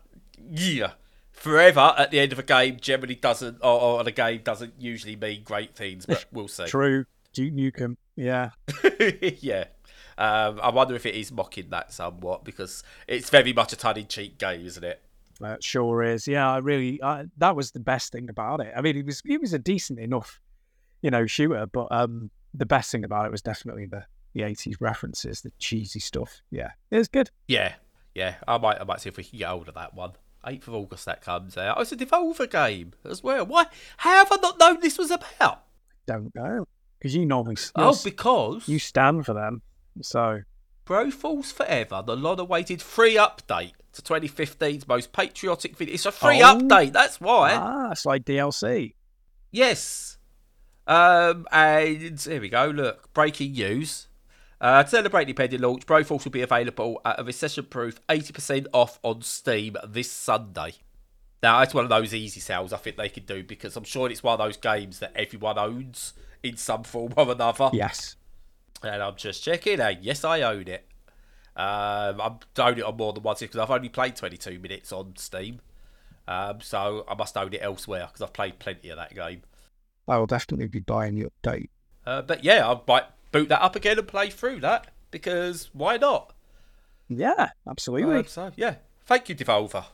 yeah. 0.50 0.92
Forever 1.32 1.94
at 1.98 2.10
the 2.10 2.20
end 2.20 2.32
of 2.32 2.38
a 2.38 2.42
game 2.42 2.76
generally 2.80 3.14
doesn't, 3.16 3.58
or, 3.62 3.80
or 3.80 4.00
a 4.06 4.10
game 4.12 4.42
doesn't 4.44 4.74
usually 4.78 5.16
mean 5.16 5.42
great 5.42 5.74
things, 5.74 6.06
but 6.06 6.26
we'll 6.30 6.48
see. 6.48 6.66
True. 6.66 7.06
Duke 7.32 7.54
Nukem. 7.54 7.96
Yeah. 8.14 8.50
yeah. 9.40 9.64
Um, 10.18 10.60
I 10.62 10.70
wonder 10.70 10.94
if 10.94 11.06
it 11.06 11.14
is 11.14 11.32
mocking 11.32 11.70
that 11.70 11.92
somewhat 11.92 12.44
because 12.44 12.84
it's 13.08 13.30
very 13.30 13.52
much 13.52 13.72
a 13.72 13.76
tongue 13.76 13.96
in 13.96 14.06
cheek 14.06 14.38
game, 14.38 14.64
isn't 14.66 14.84
it? 14.84 15.02
That 15.42 15.62
sure 15.62 16.02
is. 16.02 16.26
Yeah, 16.26 16.50
I 16.50 16.58
really. 16.58 17.02
I, 17.02 17.24
that 17.38 17.54
was 17.56 17.72
the 17.72 17.80
best 17.80 18.12
thing 18.12 18.28
about 18.30 18.60
it. 18.60 18.72
I 18.76 18.80
mean, 18.80 18.96
it 18.96 19.06
was 19.06 19.22
it 19.24 19.40
was 19.40 19.52
a 19.52 19.58
decent 19.58 19.98
enough, 19.98 20.40
you 21.02 21.10
know, 21.10 21.26
shooter. 21.26 21.66
But 21.66 21.88
um, 21.90 22.30
the 22.54 22.66
best 22.66 22.90
thing 22.90 23.04
about 23.04 23.26
it 23.26 23.32
was 23.32 23.42
definitely 23.42 23.86
the 23.86 24.04
the 24.34 24.42
eighties 24.42 24.80
references, 24.80 25.42
the 25.42 25.52
cheesy 25.58 26.00
stuff. 26.00 26.40
Yeah, 26.50 26.70
it 26.90 26.98
was 26.98 27.08
good. 27.08 27.30
Yeah, 27.48 27.74
yeah. 28.14 28.36
I 28.48 28.58
might, 28.58 28.80
I 28.80 28.84
might 28.84 29.00
see 29.00 29.08
if 29.08 29.16
we 29.16 29.24
can 29.24 29.38
get 29.38 29.48
hold 29.48 29.68
of 29.68 29.74
that 29.74 29.94
one. 29.94 30.12
8th 30.44 30.66
of 30.66 30.74
August 30.74 31.04
that 31.04 31.22
comes 31.22 31.56
out. 31.56 31.78
Oh, 31.78 31.82
it's 31.82 31.92
a 31.92 31.96
Devolver 31.96 32.50
game 32.50 32.94
as 33.04 33.22
well. 33.22 33.46
Why? 33.46 33.66
How 33.98 34.24
have 34.24 34.32
I 34.32 34.36
not 34.42 34.58
known 34.58 34.80
this 34.80 34.98
was 34.98 35.12
about? 35.12 35.62
Don't 36.04 36.34
know 36.34 36.66
because 37.02 37.16
you 37.16 37.26
normally 37.26 37.56
Oh, 37.74 37.98
because 38.04 38.68
you 38.68 38.78
stand 38.78 39.26
for 39.26 39.34
them. 39.34 39.60
So 40.02 40.40
Broforce 40.86 41.52
Forever, 41.52 42.02
the 42.04 42.16
long-awaited 42.16 42.82
free 42.82 43.14
update 43.14 43.72
to 43.92 44.02
2015's 44.02 44.88
most 44.88 45.12
patriotic 45.12 45.76
video. 45.76 45.94
It's 45.94 46.06
a 46.06 46.12
free 46.12 46.42
Oh. 46.42 46.56
update. 46.58 46.92
That's 46.92 47.20
why. 47.20 47.54
ah, 47.54 47.92
it's 47.92 48.04
like 48.06 48.24
DLC. 48.24 48.94
Yes. 49.50 50.18
Um, 50.86 51.46
and 51.52 52.20
here 52.20 52.40
we 52.40 52.48
go. 52.48 52.66
Look, 52.66 53.12
breaking 53.14 53.52
news. 53.52 54.08
Uh, 54.60 54.82
to 54.82 54.88
celebrate 54.88 55.24
the 55.26 55.32
pending 55.32 55.60
launch, 55.60 55.86
Broforce 55.86 56.24
will 56.24 56.30
be 56.32 56.42
available 56.42 57.00
at 57.04 57.18
a 57.20 57.24
recession-proof 57.24 58.00
80% 58.08 58.66
off 58.72 58.98
on 59.02 59.22
Steam 59.22 59.76
this 59.84 60.10
Sunday. 60.10 60.74
Now, 61.42 61.60
it's 61.62 61.74
one 61.74 61.84
of 61.84 61.90
those 61.90 62.14
easy 62.14 62.38
sales 62.40 62.72
I 62.72 62.76
think 62.76 62.96
they 62.96 63.08
could 63.08 63.26
do 63.26 63.42
because 63.42 63.76
I'm 63.76 63.82
sure 63.84 64.08
it's 64.08 64.22
one 64.22 64.34
of 64.34 64.38
those 64.46 64.56
games 64.56 65.00
that 65.00 65.12
everyone 65.16 65.58
owns 65.58 66.12
in 66.44 66.56
some 66.56 66.84
form 66.84 67.12
or 67.16 67.32
another. 67.32 67.70
Yes. 67.72 68.14
And 68.84 69.02
I'm 69.02 69.16
just 69.16 69.42
checking, 69.44 69.80
and 69.80 70.02
yes, 70.02 70.24
I 70.24 70.42
own 70.42 70.66
it. 70.68 70.86
Um, 71.54 72.20
I'm 72.20 72.38
own 72.58 72.78
it 72.78 72.84
on 72.84 72.96
more 72.96 73.12
than 73.12 73.22
one 73.22 73.36
because 73.38 73.56
I've 73.56 73.70
only 73.70 73.88
played 73.88 74.16
22 74.16 74.58
minutes 74.58 74.92
on 74.92 75.14
Steam. 75.16 75.60
Um, 76.26 76.60
so 76.60 77.04
I 77.08 77.14
must 77.14 77.36
own 77.36 77.52
it 77.52 77.60
elsewhere 77.62 78.06
because 78.06 78.22
I've 78.22 78.32
played 78.32 78.58
plenty 78.58 78.88
of 78.88 78.96
that 78.96 79.14
game. 79.14 79.42
I 80.08 80.18
will 80.18 80.26
definitely 80.26 80.68
be 80.68 80.80
buying 80.80 81.14
the 81.14 81.28
update. 81.30 81.68
Uh, 82.06 82.22
but 82.22 82.42
yeah, 82.42 82.68
I 82.68 82.80
might 82.86 83.04
boot 83.32 83.48
that 83.48 83.62
up 83.62 83.76
again 83.76 83.98
and 83.98 84.08
play 84.08 84.30
through 84.30 84.60
that 84.60 84.88
because 85.10 85.70
why 85.72 85.96
not? 85.96 86.32
Yeah, 87.08 87.50
absolutely. 87.68 88.16
Um, 88.16 88.26
so 88.26 88.50
yeah, 88.56 88.76
thank 89.06 89.28
you, 89.28 89.34
Devolver. 89.34 89.84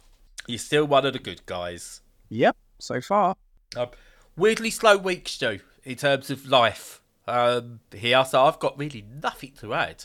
You're 0.47 0.59
still 0.59 0.87
one 0.87 1.05
of 1.05 1.13
the 1.13 1.19
good 1.19 1.45
guys. 1.45 2.01
Yep, 2.31 2.57
so 2.79 3.01
far. 3.01 3.37
Um, 3.77 3.89
weirdly 4.37 4.71
slow 4.71 4.97
week, 4.97 5.29
Stu, 5.29 5.61
in 5.85 5.97
terms 5.97 6.31
of 6.31 6.47
life 6.47 7.03
um, 7.29 7.81
here. 7.95 8.25
So 8.25 8.45
I've 8.45 8.59
got 8.59 8.79
really 8.79 9.05
nothing 9.23 9.53
to 9.61 9.75
add. 9.75 10.05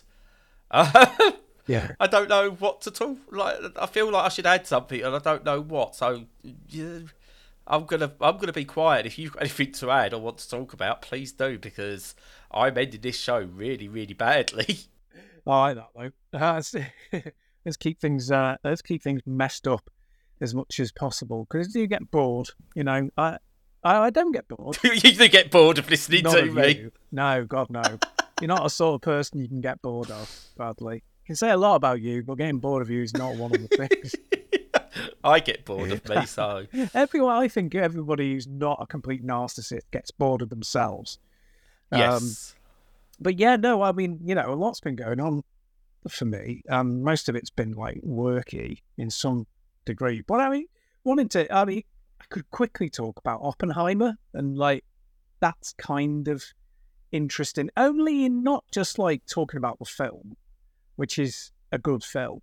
Yeah. 1.67 1.91
I 1.99 2.07
don't 2.07 2.29
know 2.29 2.51
what 2.51 2.81
to 2.81 2.91
talk. 2.91 3.17
Like 3.31 3.57
I 3.77 3.85
feel 3.85 4.11
like 4.11 4.25
I 4.25 4.29
should 4.29 4.45
add 4.45 4.67
something, 4.67 5.01
and 5.01 5.15
I 5.15 5.19
don't 5.19 5.45
know 5.45 5.61
what. 5.61 5.95
So 5.95 6.25
yeah, 6.67 6.99
I'm 7.65 7.85
gonna 7.85 8.11
I'm 8.19 8.37
gonna 8.37 8.53
be 8.53 8.65
quiet. 8.65 9.05
If 9.05 9.17
you've 9.17 9.33
got 9.33 9.41
anything 9.43 9.71
to 9.73 9.91
add 9.91 10.13
or 10.13 10.21
want 10.21 10.39
to 10.39 10.49
talk 10.49 10.73
about, 10.73 11.01
please 11.01 11.31
do 11.31 11.57
because 11.57 12.15
I'm 12.51 12.77
ending 12.77 13.01
this 13.01 13.17
show 13.17 13.39
really 13.39 13.87
really 13.87 14.13
badly. 14.13 14.79
I 15.47 15.73
like 15.73 15.75
that 15.75 16.11
though. 16.31 16.37
Uh, 16.37 16.53
let's, 16.53 16.75
let's 17.65 17.77
keep 17.77 17.99
things 17.99 18.31
uh, 18.31 18.57
let's 18.63 18.81
keep 18.81 19.01
things 19.01 19.21
messed 19.25 19.67
up 19.67 19.89
as 20.41 20.53
much 20.53 20.79
as 20.79 20.91
possible 20.91 21.47
because 21.49 21.73
you 21.75 21.87
get 21.87 22.11
bored. 22.11 22.49
You 22.75 22.83
know, 22.83 23.09
I 23.17 23.37
I, 23.83 23.97
I 24.05 24.09
don't 24.09 24.31
get 24.31 24.47
bored. 24.47 24.77
you 24.83 24.99
do 25.13 25.27
get 25.27 25.51
bored 25.51 25.77
of 25.77 25.89
listening 25.89 26.23
Not 26.23 26.33
to 26.33 26.43
of 26.47 26.53
me. 26.53 26.67
you. 26.75 26.91
No, 27.11 27.45
God 27.45 27.69
no. 27.69 27.83
You're 28.41 28.47
not 28.47 28.65
a 28.65 28.69
sort 28.69 28.95
of 28.95 29.01
person 29.01 29.39
you 29.39 29.47
can 29.47 29.61
get 29.61 29.81
bored 29.81 30.09
of. 30.11 30.29
Badly. 30.57 30.95
You 30.95 31.27
can 31.27 31.35
say 31.35 31.49
a 31.51 31.57
lot 31.57 31.75
about 31.75 32.01
you, 32.01 32.23
but 32.23 32.35
getting 32.35 32.59
bored 32.59 32.81
of 32.81 32.89
you 32.89 33.01
is 33.01 33.13
not 33.13 33.35
one 33.35 33.53
of 33.53 33.61
the 33.61 33.87
things. 33.87 34.15
I 35.23 35.39
get 35.39 35.65
bored 35.65 35.91
of 35.91 36.07
me, 36.09 36.25
so 36.25 36.65
Everyone, 36.93 37.35
I 37.35 37.47
think 37.47 37.73
everybody 37.75 38.33
who's 38.33 38.47
not 38.47 38.79
a 38.81 38.85
complete 38.85 39.25
narcissist 39.25 39.83
gets 39.91 40.11
bored 40.11 40.41
of 40.41 40.49
themselves. 40.49 41.19
Um, 41.91 41.99
yes. 41.99 42.55
but 43.19 43.39
yeah, 43.39 43.55
no, 43.55 43.81
I 43.81 43.91
mean, 43.91 44.19
you 44.23 44.35
know, 44.35 44.51
a 44.51 44.55
lot's 44.55 44.81
been 44.81 44.95
going 44.95 45.19
on 45.19 45.43
for 46.09 46.25
me. 46.25 46.63
Um, 46.69 47.03
most 47.03 47.29
of 47.29 47.35
it's 47.35 47.49
been 47.49 47.71
like 47.71 48.01
worky 48.01 48.79
in 48.97 49.09
some 49.09 49.47
degree. 49.85 50.21
But 50.25 50.41
I 50.41 50.49
mean, 50.49 50.65
wanting 51.03 51.29
to, 51.29 51.53
I 51.55 51.65
mean, 51.65 51.83
I 52.23 52.25
could 52.33 52.49
quickly 52.51 52.89
talk 52.89 53.19
about 53.19 53.41
Oppenheimer 53.43 54.15
and 54.33 54.57
like 54.57 54.85
that's 55.39 55.73
kind 55.73 56.27
of 56.29 56.43
interesting. 57.11 57.69
Only 57.75 58.25
in 58.25 58.43
not 58.43 58.63
just 58.71 58.97
like 58.97 59.25
talking 59.25 59.57
about 59.57 59.77
the 59.79 59.85
film, 59.85 60.37
which 60.95 61.19
is 61.19 61.51
a 61.71 61.77
good 61.77 62.03
film, 62.03 62.41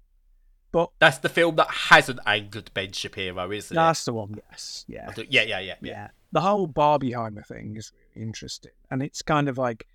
but 0.71 0.91
That's 0.99 1.19
the 1.19 1.29
film 1.31 1.57
that 1.57 1.71
hasn't 1.71 2.21
angered 2.27 2.71
Ben 2.75 2.93
Shapiro, 2.93 3.51
isn't 3.51 3.75
that's 3.75 4.05
the 4.05 4.13
one. 4.13 4.35
Yes, 4.51 4.85
yeah. 4.87 5.11
Do- 5.13 5.25
Yeah, 5.29 5.43
yeah, 5.43 5.61
yeah, 5.61 5.75
yeah. 5.81 5.91
yeah. 5.91 6.09
The 6.33 6.43
whole 6.43 6.69
Barbieheimer 6.69 7.47
thing 7.47 7.77
is 7.77 7.91
really 8.15 8.27
interesting, 8.27 8.73
and 8.91 9.03
it's 9.03 9.23
kind 9.23 9.49
of 9.49 9.57
like 9.59 9.87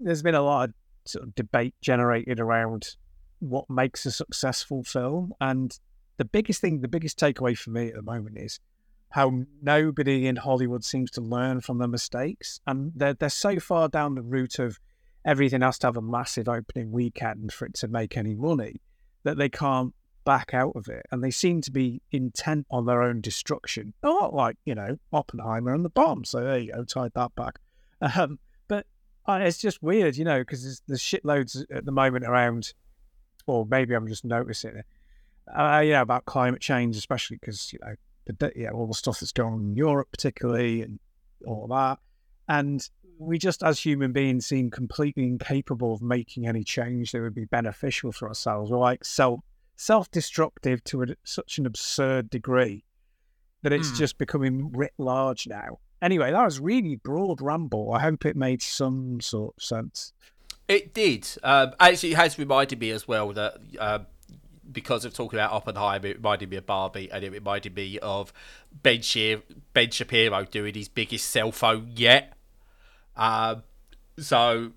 there's 0.00 0.22
been 0.22 0.34
a 0.34 0.42
lot 0.42 0.68
of 0.68 0.74
sort 1.06 1.24
of 1.24 1.34
debate 1.34 1.74
generated 1.80 2.40
around 2.40 2.96
what 3.38 3.70
makes 3.70 4.04
a 4.04 4.10
successful 4.10 4.82
film, 4.82 5.32
and 5.40 5.78
the 6.16 6.24
biggest 6.24 6.60
thing, 6.60 6.80
the 6.80 6.88
biggest 6.88 7.18
takeaway 7.18 7.56
for 7.56 7.70
me 7.70 7.88
at 7.88 7.94
the 7.94 8.02
moment 8.02 8.36
is 8.36 8.58
how 9.10 9.44
nobody 9.62 10.26
in 10.26 10.36
Hollywood 10.36 10.84
seems 10.84 11.10
to 11.12 11.20
learn 11.20 11.60
from 11.60 11.78
their 11.78 11.88
mistakes, 11.88 12.60
and 12.66 12.92
they're 12.94 13.14
they're 13.14 13.28
so 13.28 13.58
far 13.58 13.88
down 13.88 14.14
the 14.14 14.22
route 14.22 14.58
of 14.58 14.78
everything 15.24 15.62
has 15.62 15.78
to 15.78 15.86
have 15.88 15.96
a 15.96 16.02
massive 16.02 16.48
opening 16.48 16.92
weekend 16.92 17.52
for 17.52 17.66
it 17.66 17.74
to 17.74 17.88
make 17.88 18.16
any 18.16 18.34
money 18.34 18.80
that 19.24 19.36
they 19.36 19.48
can't 19.48 19.92
back 20.24 20.52
out 20.52 20.72
of 20.74 20.88
it, 20.88 21.06
and 21.10 21.22
they 21.22 21.30
seem 21.30 21.60
to 21.62 21.70
be 21.70 22.02
intent 22.12 22.66
on 22.70 22.84
their 22.84 23.02
own 23.02 23.20
destruction. 23.20 23.94
A 24.02 24.08
lot 24.08 24.34
like 24.34 24.56
you 24.64 24.74
know 24.74 24.98
Oppenheimer 25.12 25.72
and 25.72 25.84
the 25.84 25.90
bomb. 25.90 26.24
So 26.24 26.40
there 26.40 26.58
you 26.58 26.72
go, 26.72 26.84
tied 26.84 27.12
that 27.14 27.34
back. 27.34 27.58
Um, 28.02 28.38
but 28.68 28.86
uh, 29.26 29.40
it's 29.42 29.58
just 29.58 29.82
weird, 29.82 30.16
you 30.16 30.24
know, 30.24 30.40
because 30.40 30.62
there's, 30.62 30.82
there's 30.86 31.00
shitloads 31.00 31.64
at 31.74 31.86
the 31.86 31.92
moment 31.92 32.26
around, 32.26 32.74
or 33.46 33.64
maybe 33.64 33.94
I'm 33.94 34.06
just 34.06 34.24
noticing 34.24 34.76
it. 34.76 34.84
Uh, 35.56 35.80
you 35.84 35.92
know 35.92 36.02
about 36.02 36.24
climate 36.24 36.60
change, 36.60 36.96
especially 36.96 37.38
because 37.40 37.72
you 37.72 37.78
know 37.82 37.94
the 38.26 38.52
yeah 38.56 38.70
all 38.70 38.86
the 38.86 38.94
stuff 38.94 39.20
that's 39.20 39.32
going 39.32 39.54
on 39.54 39.60
in 39.60 39.76
Europe, 39.76 40.08
particularly, 40.10 40.82
and 40.82 40.98
all 41.46 41.66
that. 41.68 41.98
And 42.48 42.88
we 43.18 43.38
just, 43.38 43.62
as 43.62 43.80
human 43.80 44.12
beings, 44.12 44.46
seem 44.46 44.70
completely 44.70 45.24
incapable 45.24 45.92
of 45.94 46.02
making 46.02 46.46
any 46.46 46.62
change 46.62 47.12
that 47.12 47.20
would 47.22 47.34
be 47.34 47.46
beneficial 47.46 48.12
for 48.12 48.28
ourselves. 48.28 48.70
We're 48.70 48.78
like 48.78 49.04
self 49.04 49.40
self-destructive 49.78 50.82
to 50.84 51.02
a, 51.02 51.06
such 51.24 51.58
an 51.58 51.66
absurd 51.66 52.30
degree 52.30 52.84
that 53.62 53.72
it's 53.72 53.90
Hmm. 53.90 53.96
just 53.96 54.16
becoming 54.18 54.70
writ 54.72 54.92
large 54.96 55.46
now. 55.46 55.78
Anyway, 56.00 56.30
that 56.30 56.44
was 56.44 56.60
really 56.60 56.96
broad 56.96 57.40
ramble. 57.40 57.92
I 57.92 58.00
hope 58.00 58.24
it 58.24 58.36
made 58.36 58.62
some 58.62 59.20
sort 59.20 59.54
of 59.56 59.62
sense. 59.62 60.12
It 60.68 60.94
did. 60.94 61.28
Um, 61.42 61.72
actually, 61.78 62.12
it 62.12 62.16
has 62.16 62.38
reminded 62.38 62.80
me 62.80 62.90
as 62.90 63.06
well 63.06 63.32
that 63.32 63.56
um, 63.78 64.06
because 64.76 65.06
of 65.06 65.14
talking 65.14 65.38
about 65.38 65.52
Oppenheimer, 65.52 66.08
it 66.08 66.16
reminded 66.18 66.50
me 66.50 66.58
of 66.58 66.66
Barbie, 66.66 67.10
and 67.10 67.24
it 67.24 67.32
reminded 67.32 67.74
me 67.74 67.98
of 68.00 68.30
Ben, 68.82 69.00
Shear- 69.00 69.40
ben 69.72 69.90
Shapiro 69.90 70.44
doing 70.44 70.74
his 70.74 70.86
biggest 70.86 71.30
cell 71.30 71.50
phone 71.50 71.92
yet. 71.94 72.34
Um, 73.16 73.62
so, 74.18 74.72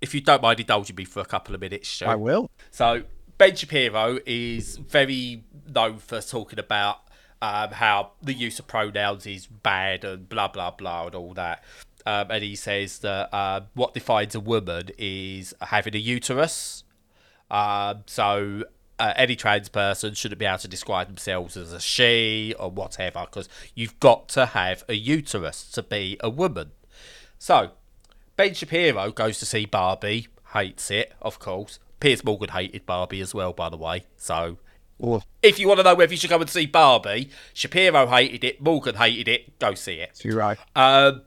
if 0.00 0.16
you 0.16 0.20
don't 0.20 0.42
mind 0.42 0.58
indulging 0.58 0.96
me 0.96 1.04
for 1.04 1.20
a 1.20 1.24
couple 1.24 1.54
of 1.54 1.60
minutes, 1.60 1.88
Stu. 1.88 2.06
I 2.06 2.16
will. 2.16 2.50
So 2.72 3.04
Ben 3.38 3.54
Shapiro 3.54 4.18
is 4.26 4.78
very 4.78 5.44
known 5.72 5.98
for 5.98 6.20
talking 6.20 6.58
about 6.58 7.02
um, 7.40 7.70
how 7.70 8.14
the 8.20 8.34
use 8.34 8.58
of 8.58 8.66
pronouns 8.66 9.26
is 9.26 9.46
bad 9.46 10.04
and 10.04 10.28
blah 10.28 10.48
blah 10.48 10.72
blah 10.72 11.06
and 11.06 11.14
all 11.14 11.34
that. 11.34 11.62
Um, 12.04 12.32
and 12.32 12.42
he 12.42 12.56
says 12.56 12.98
that 12.98 13.32
uh, 13.32 13.60
what 13.74 13.94
defines 13.94 14.34
a 14.34 14.40
woman 14.40 14.90
is 14.98 15.54
having 15.60 15.94
a 15.94 15.98
uterus. 15.98 16.82
Um, 17.48 18.02
so 18.06 18.64
uh, 18.98 19.12
any 19.16 19.36
trans 19.36 19.68
person 19.68 20.14
shouldn't 20.14 20.38
be 20.38 20.46
able 20.46 20.58
to 20.58 20.68
describe 20.68 21.08
themselves 21.08 21.56
as 21.56 21.72
a 21.72 21.80
she 21.80 22.54
or 22.58 22.70
whatever 22.70 23.26
because 23.26 23.48
you've 23.74 23.98
got 24.00 24.28
to 24.30 24.46
have 24.46 24.84
a 24.88 24.94
uterus 24.94 25.70
to 25.72 25.82
be 25.82 26.16
a 26.20 26.30
woman. 26.30 26.72
So 27.38 27.72
Ben 28.36 28.54
Shapiro 28.54 29.10
goes 29.12 29.38
to 29.40 29.46
see 29.46 29.66
Barbie, 29.66 30.28
hates 30.54 30.90
it, 30.90 31.12
of 31.20 31.38
course. 31.38 31.78
Piers 32.00 32.24
Morgan 32.24 32.50
hated 32.50 32.86
Barbie 32.86 33.20
as 33.20 33.34
well, 33.34 33.52
by 33.52 33.68
the 33.68 33.76
way. 33.76 34.04
So 34.16 34.58
Or 34.98 35.22
if 35.42 35.58
you 35.58 35.68
want 35.68 35.80
to 35.80 35.84
know 35.84 35.94
whether 35.94 36.12
you 36.12 36.18
should 36.18 36.30
go 36.30 36.40
and 36.40 36.48
see 36.48 36.66
Barbie, 36.66 37.30
Shapiro 37.54 38.06
hated 38.06 38.44
it, 38.44 38.60
Morgan 38.60 38.96
hated 38.96 39.28
it, 39.28 39.58
go 39.58 39.74
see 39.74 39.96
it. 39.96 40.22
you're 40.24 40.36
right. 40.36 40.58
Um, 40.74 41.22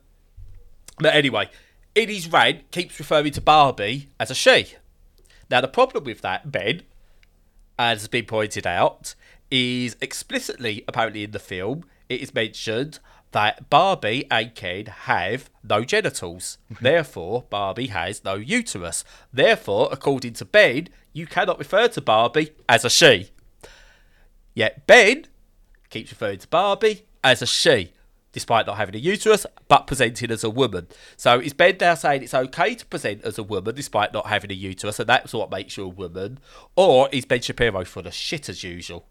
but 0.98 1.16
anyway, 1.16 1.50
in 1.96 2.10
his 2.10 2.32
rant, 2.32 2.72
keeps 2.72 3.00
referring 3.00 3.32
to 3.34 3.42
Barbie 3.42 4.10
as 4.20 4.30
a 4.30 4.36
she. 4.36 4.68
Now, 5.50 5.62
the 5.62 5.68
problem 5.68 6.04
with 6.04 6.22
that, 6.22 6.52
Ben, 6.52 6.84
as 7.80 8.02
has 8.02 8.08
been 8.10 8.26
pointed 8.26 8.68
out, 8.68 9.16
is 9.50 9.96
explicitly, 10.02 10.84
apparently 10.88 11.24
in 11.24 11.32
the 11.32 11.40
film, 11.40 11.86
it 12.10 12.22
is 12.22 12.34
mentioned 12.34 13.00
that 13.32 13.70
Barbie 13.70 14.26
and 14.30 14.54
Ken 14.54 14.86
have 14.86 15.50
no 15.64 15.84
genitals. 15.84 16.58
Therefore, 16.82 17.46
Barbie 17.50 17.88
has 17.88 18.24
no 18.24 18.36
uterus. 18.36 19.04
Therefore, 19.32 19.88
according 19.92 20.34
to 20.34 20.46
Ben, 20.46 20.90
you 21.14 21.26
cannot 21.26 21.58
refer 21.58 21.88
to 21.88 22.02
Barbie 22.02 22.52
as 22.68 22.84
a 22.84 22.90
she. 22.90 23.30
Yet 24.54 24.86
Ben 24.86 25.26
keeps 25.90 26.12
referring 26.12 26.40
to 26.40 26.48
Barbie 26.48 27.06
as 27.24 27.42
a 27.42 27.48
she, 27.48 27.94
despite 28.32 28.68
not 28.68 28.78
having 28.78 28.96
a 28.96 29.00
uterus, 29.00 29.46
but 29.68 29.88
presenting 29.88 30.32
as 30.32 30.44
a 30.44 30.50
woman. 30.50 30.88
So 31.18 31.40
is 31.40 31.54
Ben 31.54 31.78
now 31.80 31.96
saying 31.96 32.24
it's 32.24 32.34
okay 32.34 32.76
to 32.76 32.86
present 32.86 33.24
as 33.24 33.38
a 33.38 33.44
woman 33.44 33.76
despite 33.76 34.14
not 34.14 34.28
having 34.28 34.52
a 34.52 34.56
uterus, 34.56 35.00
and 35.00 35.10
that's 35.10 35.34
what 35.34 35.52
makes 35.52 35.78
you 35.78 35.86
a 35.86 35.90
woman? 35.90 36.40
Or 36.76 37.10
is 37.12 37.26
Ben 37.26 37.42
Shapiro 37.42 37.84
full 37.86 38.08
of 38.08 38.14
shit 38.14 38.50
as 38.50 38.64
usual? 38.64 39.08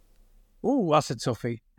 Oh, 0.62 0.92
that's 0.92 1.10
a 1.10 1.16
toughie. 1.16 1.60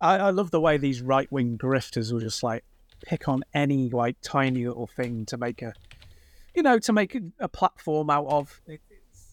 I, 0.00 0.18
I 0.18 0.30
love 0.30 0.50
the 0.50 0.60
way 0.60 0.76
these 0.76 1.00
right 1.02 1.30
wing 1.30 1.58
grifters 1.58 2.12
will 2.12 2.20
just 2.20 2.42
like 2.42 2.64
pick 3.04 3.28
on 3.28 3.42
any 3.54 3.90
like 3.90 4.16
tiny 4.22 4.66
little 4.66 4.86
thing 4.86 5.26
to 5.26 5.36
make 5.36 5.62
a, 5.62 5.72
you 6.54 6.62
know, 6.62 6.78
to 6.78 6.92
make 6.92 7.16
a, 7.40 7.48
platform 7.48 8.10
out 8.10 8.26
of. 8.26 8.60
It, 8.66 8.80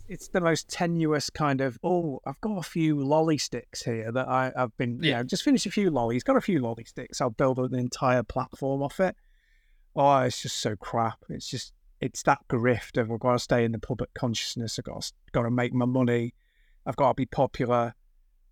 it's, 0.08 0.28
the 0.28 0.42
most 0.42 0.70
tenuous 0.70 1.30
kind 1.30 1.62
of. 1.62 1.78
Oh, 1.84 2.20
I've 2.26 2.40
got 2.42 2.58
a 2.58 2.64
few 2.64 3.02
lolly 3.04 3.38
sticks 3.38 3.84
here 3.84 4.12
that 4.12 4.28
I, 4.28 4.52
I've 4.56 4.76
been, 4.78 5.02
you 5.04 5.10
Yeah. 5.12 5.18
know, 5.18 5.24
just 5.24 5.44
finished 5.44 5.66
a 5.66 5.72
few 5.72 5.90
lollies. 5.90 6.24
Got 6.24 6.38
a 6.38 6.42
few 6.42 6.60
lolly 6.60 6.84
sticks. 6.86 7.22
I'll 7.22 7.30
build 7.30 7.60
an 7.60 7.76
entire 7.76 8.24
platform 8.24 8.82
off 8.84 9.00
it. 9.00 9.16
Oh, 9.96 10.18
it's 10.20 10.42
just 10.42 10.60
so 10.60 10.76
crap. 10.76 11.20
It's 11.30 11.48
just 11.48 11.74
it's 12.02 12.24
that 12.24 12.40
grift 12.50 13.00
of 13.00 13.12
I've 13.12 13.20
got 13.20 13.34
to 13.34 13.40
stay 13.40 13.64
in 13.64 13.72
the 13.72 13.80
public 13.80 14.14
consciousness. 14.14 14.78
I've 14.78 14.86
got 14.86 15.02
to, 15.04 15.14
got 15.32 15.44
to 15.44 15.52
make 15.52 15.74
my 15.74 15.86
money. 15.86 16.34
I've 16.86 16.96
got 16.98 17.10
to 17.10 17.14
be 17.14 17.26
popular, 17.26 17.94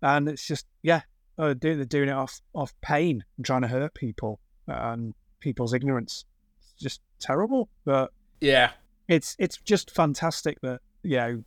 and 0.00 0.28
it's 0.28 0.46
just 0.46 0.66
yeah, 0.82 1.02
uh, 1.36 1.52
do, 1.54 1.76
they're 1.76 1.84
doing 1.84 2.08
it 2.08 2.12
off 2.12 2.40
off 2.54 2.72
pain 2.80 3.24
and 3.36 3.44
trying 3.44 3.62
to 3.62 3.68
hurt 3.68 3.92
people 3.94 4.40
and 4.66 5.14
people's 5.40 5.74
ignorance. 5.74 6.24
It's 6.62 6.82
just 6.82 7.00
terrible, 7.18 7.68
but 7.84 8.12
Yeah. 8.40 8.70
it's 9.08 9.36
it's 9.38 9.58
just 9.58 9.90
fantastic 9.90 10.60
that 10.62 10.80
you 11.02 11.16
know 11.16 11.44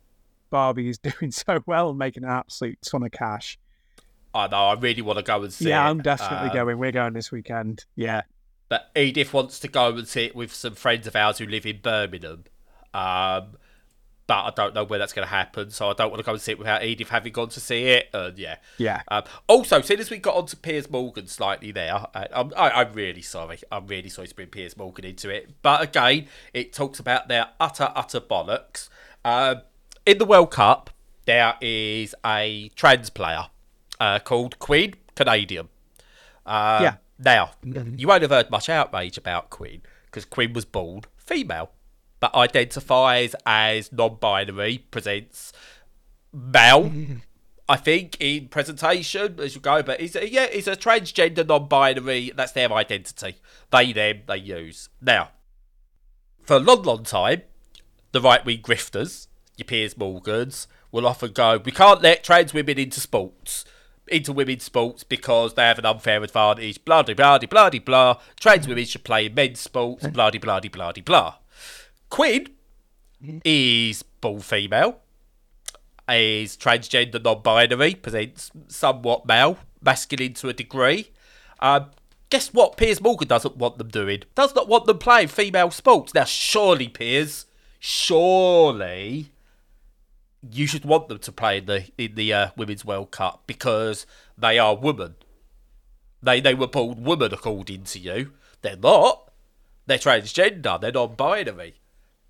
Barbie 0.50 0.88
is 0.88 0.98
doing 1.20 1.30
so 1.30 1.62
well 1.66 1.90
and 1.90 1.98
making 1.98 2.24
an 2.24 2.30
absolute 2.30 2.78
ton 2.82 3.02
of 3.02 3.12
cash. 3.12 3.58
I 4.34 4.48
know. 4.48 4.66
I 4.66 4.74
really 4.74 5.02
want 5.02 5.18
to 5.18 5.22
go 5.22 5.42
and 5.42 5.52
see 5.52 5.70
yeah, 5.70 5.84
it. 5.86 5.90
I'm 5.90 6.02
definitely 6.02 6.50
Um, 6.50 6.54
going. 6.54 6.78
We're 6.78 6.92
going 6.92 7.14
this 7.14 7.32
weekend. 7.32 7.86
Yeah, 7.94 8.22
But 8.68 8.90
Edith 8.94 9.32
wants 9.32 9.58
to 9.60 9.68
go 9.68 9.88
and 9.96 10.06
see 10.06 10.24
it 10.24 10.36
with 10.36 10.52
some 10.52 10.74
friends 10.74 11.06
of 11.06 11.16
ours 11.16 11.38
who 11.38 11.46
live 11.46 11.64
in 11.64 11.78
Birmingham. 11.82 12.44
Um, 12.92 13.56
but 14.26 14.42
I 14.42 14.50
don't 14.56 14.74
know 14.74 14.84
when 14.84 14.98
that's 14.98 15.12
going 15.12 15.26
to 15.26 15.32
happen, 15.32 15.70
so 15.70 15.88
I 15.88 15.92
don't 15.92 16.10
want 16.10 16.18
to 16.18 16.26
go 16.26 16.32
and 16.32 16.40
see 16.40 16.52
it 16.52 16.58
without 16.58 16.82
Edith 16.82 17.10
having 17.10 17.32
gone 17.32 17.48
to 17.50 17.60
see 17.60 17.84
it. 17.84 18.08
And 18.12 18.36
yeah. 18.38 18.56
yeah. 18.76 19.02
Um, 19.08 19.22
also, 19.46 19.80
soon 19.80 20.00
as 20.00 20.10
we 20.10 20.18
got 20.18 20.34
onto 20.34 20.56
Piers 20.56 20.90
Morgan 20.90 21.28
slightly 21.28 21.70
there, 21.70 21.94
I, 21.94 22.26
I'm, 22.32 22.52
I, 22.56 22.70
I'm 22.70 22.92
really 22.92 23.22
sorry. 23.22 23.60
I'm 23.70 23.86
really 23.86 24.08
sorry 24.08 24.26
to 24.28 24.34
bring 24.34 24.48
Piers 24.48 24.76
Morgan 24.76 25.04
into 25.04 25.30
it. 25.30 25.62
But 25.62 25.80
again, 25.80 26.26
it 26.52 26.72
talks 26.72 26.98
about 26.98 27.28
their 27.28 27.48
utter, 27.60 27.92
utter 27.94 28.20
bollocks. 28.20 28.88
Um, 29.26 29.62
in 30.06 30.18
the 30.18 30.24
World 30.24 30.52
Cup, 30.52 30.88
there 31.24 31.54
is 31.60 32.14
a 32.24 32.70
trans 32.76 33.10
player 33.10 33.46
uh, 33.98 34.20
called 34.20 34.60
Quinn 34.60 34.94
Canadian. 35.16 35.68
Um, 36.46 36.82
Yeah. 36.82 36.94
Now, 37.18 37.50
you 37.64 38.06
won't 38.06 38.22
have 38.22 38.30
heard 38.30 38.50
much 38.50 38.68
outrage 38.68 39.18
about 39.18 39.50
Quinn 39.50 39.82
because 40.04 40.24
Quinn 40.24 40.52
was 40.52 40.64
born 40.64 41.00
female, 41.16 41.70
but 42.20 42.32
identifies 42.36 43.34
as 43.44 43.90
non-binary, 43.90 44.78
presents 44.90 45.52
male. 46.32 46.92
I 47.68 47.76
think 47.76 48.16
in 48.20 48.46
presentation 48.46 49.40
as 49.40 49.56
you 49.56 49.60
go, 49.60 49.82
but 49.82 49.98
he's 49.98 50.14
a, 50.14 50.30
yeah, 50.30 50.46
he's 50.46 50.68
a 50.68 50.76
transgender, 50.76 51.44
non-binary. 51.44 52.32
That's 52.36 52.52
their 52.52 52.70
identity. 52.72 53.36
They 53.72 53.92
them 53.92 54.22
they 54.28 54.36
use 54.36 54.88
now. 55.00 55.30
For 56.44 56.56
a 56.56 56.60
long, 56.60 56.82
long 56.82 57.02
time, 57.02 57.42
the 58.16 58.28
right-wing 58.28 58.62
grifters, 58.62 59.26
your 59.56 59.66
Piers 59.66 59.96
Morgans, 59.96 60.66
will 60.90 61.06
often 61.06 61.32
go, 61.32 61.60
"We 61.62 61.72
can't 61.72 62.02
let 62.02 62.24
trans 62.24 62.54
women 62.54 62.78
into 62.78 63.00
sports." 63.00 63.64
Into 64.08 64.32
women's 64.32 64.62
sports 64.62 65.02
because 65.02 65.54
they 65.54 65.64
have 65.64 65.80
an 65.80 65.84
unfair 65.84 66.22
advantage. 66.22 66.84
Blah 66.84 67.02
de 67.02 67.14
blah 67.14 67.38
de 67.38 67.48
blah 67.48 67.70
de 67.70 67.80
blah. 67.80 68.20
Trans 68.38 68.68
women 68.68 68.84
should 68.84 69.02
play 69.02 69.26
in 69.26 69.34
men's 69.34 69.60
sports. 69.60 70.06
Blah 70.06 70.30
de 70.30 70.38
blah 70.38 70.60
de 70.60 70.68
blah 70.68 70.92
de 70.92 71.00
blah. 71.00 71.34
Quinn 72.08 72.46
is 73.44 74.04
born 74.04 74.40
female 74.40 75.00
is 76.08 76.56
transgender, 76.56 77.22
non-binary, 77.22 77.96
presents 77.96 78.50
somewhat 78.68 79.26
male, 79.26 79.58
masculine 79.82 80.34
to 80.34 80.48
a 80.48 80.52
degree. 80.52 81.10
Um, 81.60 81.86
guess 82.30 82.52
what? 82.52 82.76
Piers 82.76 83.00
Morgan 83.00 83.28
doesn't 83.28 83.56
want 83.56 83.78
them 83.78 83.88
doing. 83.88 84.22
Does 84.34 84.54
not 84.54 84.68
want 84.68 84.86
them 84.86 84.98
playing 84.98 85.28
female 85.28 85.70
sports. 85.70 86.14
Now, 86.14 86.24
surely, 86.24 86.88
Piers, 86.88 87.45
surely, 87.86 89.30
you 90.50 90.66
should 90.66 90.84
want 90.84 91.08
them 91.08 91.20
to 91.20 91.30
play 91.30 91.58
in 91.58 91.66
the 91.66 91.84
in 91.96 92.16
the 92.16 92.32
uh, 92.32 92.48
Women's 92.56 92.84
World 92.84 93.12
Cup 93.12 93.44
because 93.46 94.06
they 94.36 94.58
are 94.58 94.74
women. 94.74 95.14
They 96.20 96.40
they 96.40 96.54
were 96.54 96.66
born 96.66 97.04
women 97.04 97.32
according 97.32 97.84
to 97.84 98.00
you. 98.00 98.32
They're 98.62 98.76
not. 98.76 99.30
They're 99.86 99.98
transgender. 99.98 100.80
They're 100.80 100.90
non-binary. 100.90 101.76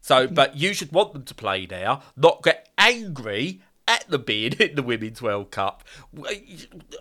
So, 0.03 0.29
but 0.29 0.57
you 0.57 0.75
should 0.75 0.93
want 0.93 1.15
them 1.15 1.25
to 1.25 1.35
play 1.35 1.65
there, 1.65 2.01
not 2.17 2.43
get 2.43 2.69
angry 2.77 3.63
at 3.89 4.07
them 4.09 4.23
being 4.23 4.53
in 4.61 4.75
the 4.75 4.83
Women's 4.83 5.23
World 5.23 5.51
Cup. 5.51 5.85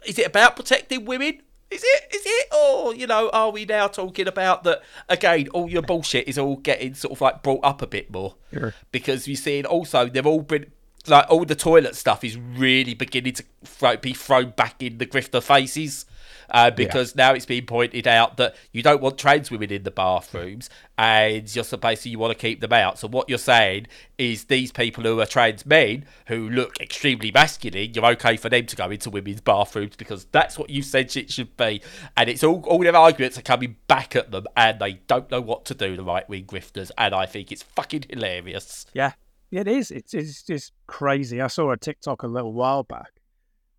Is 0.06 0.18
it 0.18 0.28
about 0.28 0.56
protecting 0.56 1.04
women? 1.04 1.42
Is 1.72 1.84
it? 1.84 2.16
Is 2.16 2.22
it? 2.26 2.48
Or, 2.54 2.94
you 2.96 3.08
know, 3.08 3.30
are 3.34 3.50
we 3.50 3.66
now 3.66 3.88
talking 3.88 4.28
about 4.28 4.64
that, 4.64 4.82
again, 5.10 5.48
all 5.50 5.70
your 5.70 5.82
bullshit 5.82 6.28
is 6.28 6.38
all 6.38 6.58
getting 6.58 6.94
sort 6.94 7.14
of 7.14 7.22
like 7.22 7.44
brought 7.44 7.64
up 7.64 7.82
a 7.82 7.88
bit 7.88 8.12
more? 8.12 8.36
Sure. 8.54 8.74
Because 8.92 9.28
you're 9.28 9.36
seeing 9.36 9.66
also, 9.66 10.08
they've 10.08 10.26
all 10.26 10.42
been, 10.42 10.72
like, 11.08 11.26
all 11.30 11.44
the 11.44 11.56
toilet 11.56 11.96
stuff 11.96 12.24
is 12.24 12.38
really 12.38 12.94
beginning 12.94 13.34
to 13.34 13.44
throw, 13.64 13.98
be 13.98 14.14
thrown 14.14 14.52
back 14.52 14.82
in 14.82 15.00
the 15.00 15.06
grifter 15.06 15.42
faces. 15.42 16.06
Uh, 16.50 16.72
because 16.72 17.16
now 17.16 17.34
it's 17.34 17.46
been 17.46 17.66
pointed 17.66 18.08
out 18.08 18.38
that 18.38 18.56
you 18.72 18.84
don't 18.84 19.02
want 19.02 19.18
trans 19.18 19.50
women 19.50 19.72
in 19.72 19.84
the 19.84 19.92
bathrooms 19.92 20.70
and 20.98 21.54
you're 21.54 21.64
supposed 21.64 22.04
to 22.04 22.10
you 22.10 22.20
want 22.20 22.32
to 22.32 22.40
keep 22.40 22.62
them 22.62 22.74
out. 22.74 23.00
So 23.00 23.08
what 23.08 23.30
you're 23.30 23.38
saying 23.38 23.88
is 24.18 24.46
these 24.46 24.72
people 24.72 25.04
who 25.04 25.20
are 25.20 25.26
trans 25.26 25.66
men 25.66 26.06
who 26.28 26.50
look 26.50 26.80
extremely 26.80 27.32
masculine, 27.32 27.94
you're 27.94 28.06
okay 28.06 28.38
for 28.38 28.50
them 28.50 28.66
to 28.68 28.76
go 28.76 28.90
into 28.90 29.10
women's 29.10 29.42
bathrooms 29.42 29.96
because 29.96 30.26
that's 30.32 30.58
what 30.58 30.70
you 30.70 30.82
said 30.82 31.16
it 31.16 31.32
should 31.32 31.56
be. 31.58 31.82
And 32.16 32.30
it's 32.30 32.44
all 32.44 32.62
all 32.66 32.80
their 32.80 32.96
arguments 32.96 33.38
are 33.38 33.44
coming 33.44 33.76
back 33.88 34.16
at 34.16 34.32
them 34.32 34.46
and 34.56 34.80
they 34.80 34.94
don't 35.08 35.30
know 35.30 35.42
what 35.42 35.66
to 35.66 35.74
do, 35.74 35.96
the 35.96 36.04
right 36.04 36.28
wing 36.30 36.46
grifters, 36.46 36.92
and 36.98 37.14
I 37.14 37.26
think 37.26 37.52
it's 37.52 37.64
fucking 37.64 38.06
hilarious. 38.10 38.86
Yeah, 38.94 39.14
it 39.62 39.68
is. 39.68 39.92
It's 39.92 40.14
it's 40.14 40.44
just 40.44 40.74
crazy. 40.88 41.42
I 41.42 41.48
saw 41.48 41.72
a 41.72 41.78
TikTok 41.78 42.24
a 42.24 42.28
little 42.28 42.54
while 42.54 42.84
back 42.84 43.12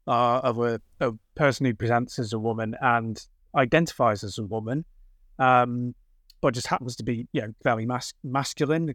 uh, 0.06 0.40
of 0.42 0.58
a, 0.58 0.80
a 1.00 1.12
person 1.34 1.66
who 1.66 1.74
presents 1.74 2.18
as 2.18 2.32
a 2.32 2.38
woman 2.38 2.76
and 2.80 3.26
identifies 3.54 4.22
as 4.22 4.38
a 4.38 4.44
woman, 4.44 4.84
um, 5.38 5.94
but 6.40 6.54
just 6.54 6.66
happens 6.68 6.96
to 6.96 7.04
be 7.04 7.26
you 7.32 7.40
know 7.42 7.52
very 7.64 7.86
mas- 7.86 8.14
masculine. 8.22 8.94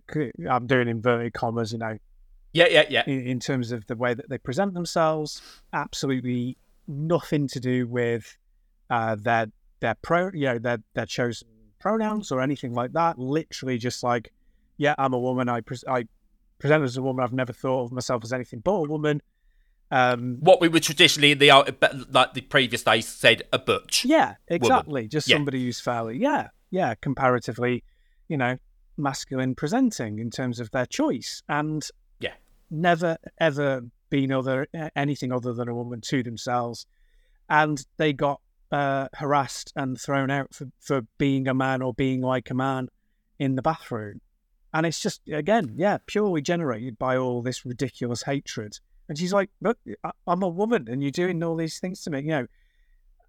I'm 0.49 0.67
doing 0.67 0.87
inverted 0.87 1.33
commas, 1.33 1.71
you 1.73 1.79
know, 1.79 1.97
Yeah, 2.53 2.67
yeah, 2.69 2.85
yeah. 2.89 3.03
in, 3.07 3.27
in 3.27 3.39
terms 3.39 3.71
of 3.71 3.85
the 3.87 3.95
way 3.95 4.13
that 4.13 4.29
they 4.29 4.37
present 4.37 4.73
themselves. 4.73 5.41
Absolutely 5.73 6.57
nothing 6.87 7.47
to 7.47 7.59
do 7.59 7.87
with 7.87 8.37
uh, 8.89 9.15
their 9.19 9.47
their 9.79 9.95
pro, 10.01 10.29
you 10.33 10.45
know, 10.45 10.59
their 10.59 10.79
their 10.93 11.05
chosen 11.05 11.47
pronouns 11.79 12.31
or 12.31 12.41
anything 12.41 12.73
like 12.73 12.93
that. 12.93 13.17
Literally, 13.17 13.77
just 13.77 14.03
like, 14.03 14.31
yeah, 14.77 14.95
I'm 14.97 15.13
a 15.13 15.19
woman. 15.19 15.49
I 15.49 15.61
pres 15.61 15.83
I 15.87 16.05
present 16.59 16.83
as 16.83 16.95
a 16.95 17.01
woman. 17.01 17.23
I've 17.23 17.33
never 17.33 17.53
thought 17.53 17.85
of 17.85 17.91
myself 17.91 18.23
as 18.23 18.31
anything 18.31 18.59
but 18.59 18.71
a 18.73 18.81
woman. 18.87 19.21
Um, 19.91 20.37
What 20.39 20.61
we 20.61 20.69
would 20.69 20.83
traditionally 20.83 21.31
in 21.33 21.37
the 21.39 21.51
uh, 21.51 21.63
like 22.09 22.33
the 22.33 22.41
previous 22.41 22.83
days 22.83 23.07
said 23.07 23.43
a 23.51 23.59
butch. 23.59 24.05
yeah, 24.05 24.35
exactly. 24.47 25.07
Just 25.07 25.27
Yeah. 25.27 25.35
somebody 25.35 25.65
who's 25.65 25.81
fairly, 25.81 26.17
yeah, 26.17 26.47
yeah, 26.69 26.95
comparatively, 27.01 27.83
you 28.29 28.37
know, 28.37 28.57
masculine 28.97 29.53
presenting 29.55 30.17
in 30.19 30.29
terms 30.31 30.59
of 30.61 30.71
their 30.71 30.85
choice, 30.85 31.43
and 31.49 31.85
Yeah. 32.21 32.35
never 32.69 33.17
ever 33.39 33.81
been 34.09 34.31
other 34.31 34.67
anything 34.95 35.31
other 35.33 35.53
than 35.53 35.67
a 35.67 35.75
woman 35.75 35.99
to 36.01 36.23
themselves, 36.23 36.85
and 37.49 37.85
they 37.97 38.13
got 38.13 38.39
uh, 38.71 39.09
harassed 39.15 39.73
and 39.75 39.99
thrown 39.99 40.31
out 40.31 40.53
for, 40.55 40.67
for 40.79 41.01
being 41.17 41.45
a 41.49 41.53
man 41.53 41.81
or 41.81 41.93
being 41.93 42.21
like 42.21 42.49
a 42.49 42.53
man 42.53 42.87
in 43.39 43.55
the 43.55 43.61
bathroom, 43.61 44.21
and 44.73 44.85
it's 44.85 45.01
just 45.01 45.19
again, 45.27 45.73
yeah, 45.75 45.97
purely 46.05 46.41
generated 46.41 46.97
by 46.97 47.17
all 47.17 47.41
this 47.41 47.65
ridiculous 47.65 48.23
hatred. 48.23 48.79
And 49.11 49.17
she's 49.19 49.33
like, 49.33 49.49
"Look, 49.59 49.77
I'm 50.25 50.41
a 50.41 50.47
woman, 50.47 50.87
and 50.87 51.01
you're 51.01 51.11
doing 51.11 51.43
all 51.43 51.57
these 51.57 51.79
things 51.79 52.01
to 52.03 52.09
me, 52.09 52.21
you 52.21 52.27
know." 52.29 52.47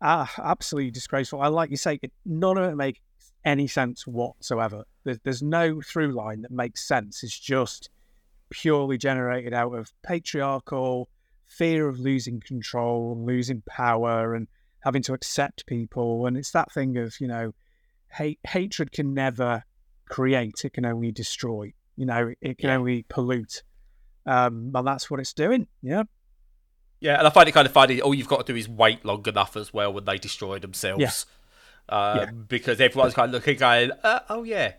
Ah, 0.00 0.32
absolutely 0.38 0.92
disgraceful. 0.92 1.40
I 1.40 1.48
like 1.48 1.70
you 1.70 1.76
say, 1.76 1.98
none 2.24 2.56
of 2.56 2.70
it 2.70 2.76
makes 2.76 3.00
any 3.44 3.66
sense 3.66 4.06
whatsoever. 4.06 4.84
There's, 5.02 5.18
there's 5.24 5.42
no 5.42 5.80
through 5.80 6.12
line 6.12 6.42
that 6.42 6.52
makes 6.52 6.86
sense. 6.86 7.24
It's 7.24 7.36
just 7.36 7.90
purely 8.48 8.96
generated 8.96 9.52
out 9.52 9.72
of 9.72 9.92
patriarchal 10.04 11.08
fear 11.48 11.88
of 11.88 11.98
losing 11.98 12.38
control, 12.38 13.20
losing 13.20 13.64
power, 13.68 14.36
and 14.36 14.46
having 14.84 15.02
to 15.02 15.14
accept 15.14 15.66
people. 15.66 16.26
And 16.26 16.36
it's 16.36 16.52
that 16.52 16.70
thing 16.72 16.96
of 16.96 17.20
you 17.20 17.26
know, 17.26 17.54
hate 18.12 18.38
hatred 18.46 18.92
can 18.92 19.14
never 19.14 19.64
create; 20.08 20.64
it 20.64 20.74
can 20.74 20.86
only 20.86 21.10
destroy. 21.10 21.72
You 21.96 22.06
know, 22.06 22.34
it 22.40 22.58
can 22.58 22.68
Yeah. 22.68 22.76
only 22.76 23.02
pollute. 23.08 23.64
Um, 24.26 24.70
and 24.74 24.86
that's 24.86 25.10
what 25.10 25.20
it's 25.20 25.32
doing. 25.32 25.66
Yeah. 25.82 26.04
Yeah, 27.00 27.18
and 27.18 27.26
I 27.26 27.30
find 27.30 27.48
it 27.48 27.52
kind 27.52 27.66
of 27.66 27.72
funny. 27.72 28.00
All 28.00 28.14
you've 28.14 28.28
got 28.28 28.46
to 28.46 28.52
do 28.52 28.56
is 28.56 28.68
wait 28.68 29.04
long 29.04 29.26
enough 29.26 29.56
as 29.56 29.74
well 29.74 29.92
when 29.92 30.04
they 30.04 30.18
destroy 30.18 30.60
themselves. 30.60 31.26
Yeah. 31.88 31.96
Um, 31.96 32.18
Yeah. 32.18 32.30
Because 32.48 32.80
everyone's 32.80 33.14
kind 33.14 33.28
of 33.28 33.32
looking, 33.34 33.58
going, 33.58 33.90
uh, 34.04 34.20
"Oh 34.30 34.44
yeah, 34.44 34.74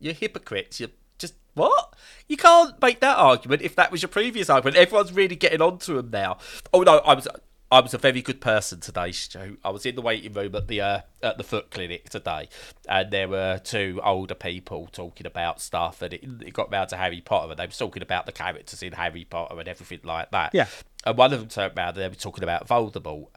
you're 0.00 0.14
hypocrites. 0.14 0.80
You're 0.80 0.88
just 1.18 1.34
what? 1.52 1.94
You 2.26 2.38
can't 2.38 2.80
make 2.80 3.00
that 3.00 3.18
argument 3.18 3.60
if 3.60 3.76
that 3.76 3.92
was 3.92 4.00
your 4.00 4.08
previous 4.08 4.48
argument. 4.48 4.76
Everyone's 4.78 5.12
really 5.12 5.36
getting 5.36 5.60
onto 5.60 5.96
them 5.96 6.08
now. 6.10 6.38
Oh 6.72 6.80
no, 6.82 6.98
I 7.00 7.12
was 7.14 7.28
I 7.70 7.80
was 7.80 7.92
a 7.92 7.98
very 7.98 8.22
good 8.22 8.40
person 8.40 8.80
today, 8.80 9.12
Stu. 9.12 9.58
I 9.62 9.68
was 9.70 9.84
in 9.84 9.94
the 9.94 10.00
waiting 10.00 10.32
room 10.32 10.54
at 10.54 10.68
the 10.68 10.80
uh, 10.80 11.00
at 11.22 11.36
the 11.36 11.44
foot 11.44 11.70
clinic 11.70 12.08
today, 12.08 12.48
and 12.88 13.10
there 13.10 13.28
were 13.28 13.60
two 13.62 14.00
older 14.02 14.34
people 14.34 14.88
talking 14.90 15.26
about 15.26 15.60
stuff, 15.60 16.00
and 16.00 16.14
it, 16.14 16.24
it 16.46 16.54
got 16.54 16.72
round 16.72 16.88
to 16.90 16.96
Harry 16.96 17.20
Potter, 17.20 17.50
and 17.50 17.58
they 17.58 17.66
were 17.66 17.72
talking 17.72 18.02
about 18.02 18.24
the 18.24 18.32
characters 18.32 18.82
in 18.82 18.94
Harry 18.94 19.24
Potter 19.24 19.58
and 19.58 19.68
everything 19.68 20.00
like 20.02 20.30
that. 20.30 20.52
Yeah. 20.54 20.66
And 21.04 21.18
one 21.18 21.32
of 21.32 21.40
them 21.40 21.48
turned 21.48 21.76
around 21.76 21.90
and 21.90 21.98
they 21.98 22.08
were 22.08 22.14
talking 22.14 22.42
about 22.42 22.66
Voldemort. 22.66 23.28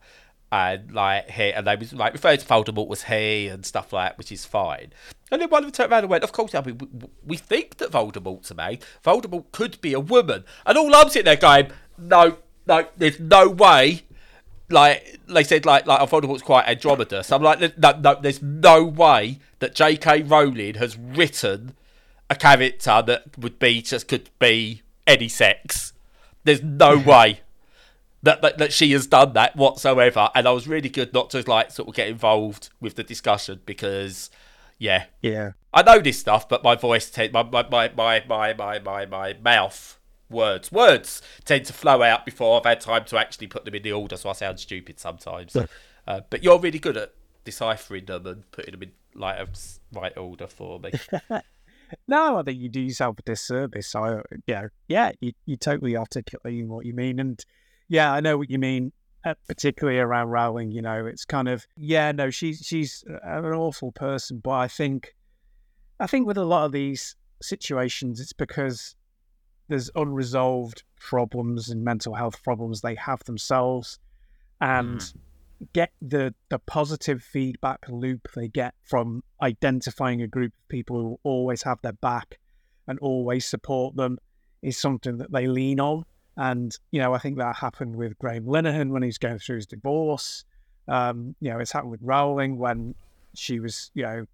and 0.51 0.91
like 0.91 1.29
he 1.29 1.51
and 1.51 1.67
they 1.67 1.75
was 1.75 1.93
like 1.93 2.13
referring 2.13 2.37
to 2.37 2.45
Voldemort 2.45 2.87
was 2.87 3.03
he 3.03 3.47
and 3.47 3.65
stuff 3.65 3.91
like 3.91 4.11
that, 4.11 4.17
which 4.17 4.31
is 4.31 4.45
fine. 4.45 4.93
And 5.29 5.41
then 5.41 5.49
one 5.49 5.63
of 5.63 5.67
them 5.67 5.73
turned 5.73 5.91
around 5.91 6.03
and 6.03 6.09
went, 6.09 6.23
"Of 6.23 6.31
course, 6.31 6.55
I 6.55 6.61
mean, 6.61 6.77
we, 6.77 7.07
we 7.25 7.37
think 7.37 7.77
that 7.77 7.91
Voldemort's 7.91 8.51
a 8.51 8.55
man. 8.55 8.79
Voldemort 9.03 9.51
could 9.51 9.79
be 9.81 9.91
a 9.93 9.99
woman." 9.99 10.45
And 10.65 10.77
all 10.77 10.95
I'm 10.95 11.09
sitting 11.09 11.25
there 11.25 11.35
going, 11.35 11.71
"No, 11.97 12.37
no, 12.65 12.87
there's 12.95 13.19
no 13.19 13.49
way." 13.49 14.03
Like 14.71 15.19
they 15.27 15.43
said, 15.43 15.65
like 15.65 15.85
like 15.85 15.99
Voldemort's 16.09 16.41
quite 16.41 16.67
Andromeda. 16.67 17.23
So 17.23 17.35
I'm 17.35 17.43
like, 17.43 17.77
no, 17.77 17.91
no, 17.99 18.19
there's 18.21 18.41
no 18.41 18.83
way 18.83 19.39
that 19.59 19.75
J.K. 19.75 20.23
Rowling 20.23 20.75
has 20.75 20.97
written 20.97 21.75
a 22.29 22.35
character 22.35 23.03
that 23.05 23.37
would 23.37 23.59
be 23.59 23.81
just 23.81 24.07
could 24.07 24.29
be 24.39 24.81
any 25.05 25.27
sex. 25.27 25.93
There's 26.43 26.63
no 26.63 26.97
way 27.05 27.41
that, 28.23 28.41
that 28.41 28.57
that 28.57 28.73
she 28.73 28.91
has 28.93 29.07
done 29.07 29.33
that 29.33 29.55
whatsoever. 29.55 30.29
And 30.33 30.47
I 30.47 30.51
was 30.51 30.67
really 30.67 30.89
good 30.89 31.13
not 31.13 31.29
to 31.31 31.43
like 31.49 31.71
sort 31.71 31.89
of 31.89 31.95
get 31.95 32.07
involved 32.07 32.69
with 32.79 32.95
the 32.95 33.03
discussion 33.03 33.59
because, 33.65 34.29
yeah, 34.77 35.05
Yeah. 35.21 35.51
I 35.73 35.83
know 35.83 35.99
this 35.99 36.19
stuff, 36.19 36.49
but 36.49 36.63
my 36.63 36.75
voice, 36.75 37.09
te- 37.09 37.29
my, 37.29 37.43
my, 37.43 37.65
my, 37.69 37.91
my, 37.95 38.23
my, 38.27 38.53
my, 38.53 38.79
my, 38.79 39.05
my 39.05 39.33
mouth, 39.41 39.97
words, 40.31 40.71
words 40.71 41.21
tend 41.45 41.65
to 41.65 41.73
flow 41.73 42.01
out 42.01 42.25
before 42.25 42.57
I've 42.59 42.65
had 42.65 42.81
time 42.81 43.05
to 43.05 43.17
actually 43.17 43.47
put 43.47 43.65
them 43.65 43.75
in 43.75 43.83
the 43.83 43.91
order, 43.91 44.17
so 44.17 44.29
I 44.29 44.33
sound 44.33 44.59
stupid 44.59 44.99
sometimes. 44.99 45.55
uh, 46.07 46.21
but 46.29 46.43
you're 46.43 46.59
really 46.59 46.79
good 46.79 46.97
at 46.97 47.13
deciphering 47.43 48.05
them 48.05 48.25
and 48.25 48.51
putting 48.51 48.71
them 48.71 48.83
in 48.83 48.91
like 49.13 49.39
a 49.39 49.47
right 49.93 50.17
order 50.17 50.47
for 50.47 50.79
me. 50.79 50.91
No, 52.07 52.37
I 52.37 52.43
think 52.43 52.59
you 52.59 52.69
do 52.69 52.79
yourself 52.79 53.19
a 53.19 53.21
disservice. 53.23 53.95
I, 53.95 54.21
yeah, 54.47 54.67
yeah, 54.87 55.11
you, 55.19 55.33
you 55.45 55.57
totally 55.57 55.97
articulating 55.97 56.69
what 56.69 56.85
you 56.85 56.93
mean, 56.93 57.19
and 57.19 57.43
yeah, 57.87 58.11
I 58.13 58.19
know 58.19 58.37
what 58.37 58.49
you 58.49 58.59
mean. 58.59 58.93
Uh, 59.23 59.35
particularly 59.47 59.99
around 59.99 60.29
Rowling, 60.29 60.71
you 60.71 60.81
know, 60.81 61.05
it's 61.05 61.25
kind 61.25 61.47
of 61.47 61.67
yeah, 61.77 62.11
no, 62.11 62.31
she's 62.31 62.65
she's 62.65 63.03
an 63.23 63.45
awful 63.45 63.91
person, 63.91 64.39
but 64.43 64.51
I 64.51 64.67
think, 64.67 65.13
I 65.99 66.07
think 66.07 66.25
with 66.25 66.37
a 66.39 66.43
lot 66.43 66.65
of 66.65 66.71
these 66.71 67.15
situations, 67.39 68.19
it's 68.19 68.33
because 68.33 68.95
there's 69.71 69.89
unresolved 69.95 70.83
problems 70.99 71.69
and 71.69 71.81
mental 71.81 72.13
health 72.13 72.43
problems 72.43 72.81
they 72.81 72.95
have 72.95 73.23
themselves, 73.23 73.99
and 74.59 75.13
get 75.73 75.91
the 76.01 76.33
the 76.49 76.59
positive 76.59 77.23
feedback 77.23 77.79
loop 77.87 78.27
they 78.35 78.49
get 78.49 78.73
from 78.83 79.23
identifying 79.41 80.21
a 80.21 80.27
group 80.27 80.51
of 80.51 80.67
people 80.67 80.97
who 80.97 81.19
always 81.23 81.63
have 81.63 81.79
their 81.81 81.93
back 81.93 82.37
and 82.87 82.99
always 82.99 83.45
support 83.45 83.95
them 83.95 84.17
is 84.61 84.77
something 84.77 85.17
that 85.17 85.31
they 85.31 85.47
lean 85.47 85.79
on. 85.79 86.03
And 86.35 86.75
you 86.91 86.99
know, 86.99 87.13
I 87.13 87.19
think 87.19 87.37
that 87.37 87.55
happened 87.55 87.95
with 87.95 88.19
Graham 88.19 88.45
Linehan 88.45 88.89
when 88.89 89.03
he's 89.03 89.17
going 89.17 89.39
through 89.39 89.57
his 89.57 89.67
divorce. 89.67 90.43
Um, 90.89 91.33
you 91.39 91.49
know, 91.49 91.59
it's 91.59 91.71
happened 91.71 91.91
with 91.91 92.01
Rowling 92.03 92.57
when 92.57 92.93
she 93.35 93.61
was, 93.61 93.89
you 93.93 94.03
know, 94.03 94.25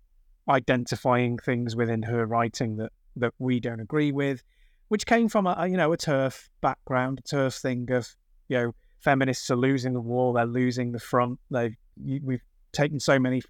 identifying 0.49 1.37
things 1.37 1.75
within 1.75 2.01
her 2.01 2.25
writing 2.25 2.77
that 2.77 2.91
that 3.17 3.33
we 3.37 3.59
don't 3.59 3.79
agree 3.79 4.11
with, 4.11 4.43
which 4.89 5.05
came 5.05 5.27
from 5.29 5.47
a 5.47 5.67
you 5.67 5.77
know 5.77 5.91
a 5.93 5.97
TERF 5.97 6.49
background, 6.61 7.19
a 7.19 7.23
TERF 7.23 7.59
thing 7.59 7.91
of 7.91 8.15
you 8.47 8.57
know 8.57 8.75
feminists 8.99 9.49
are 9.51 9.55
losing 9.55 9.93
the 9.93 10.01
war, 10.01 10.33
they're 10.33 10.45
losing 10.45 10.91
the 10.91 10.99
front. 10.99 11.39
They 11.51 11.75
we've 11.97 12.43
taken 12.73 12.99
so 12.99 13.19
many 13.19 13.41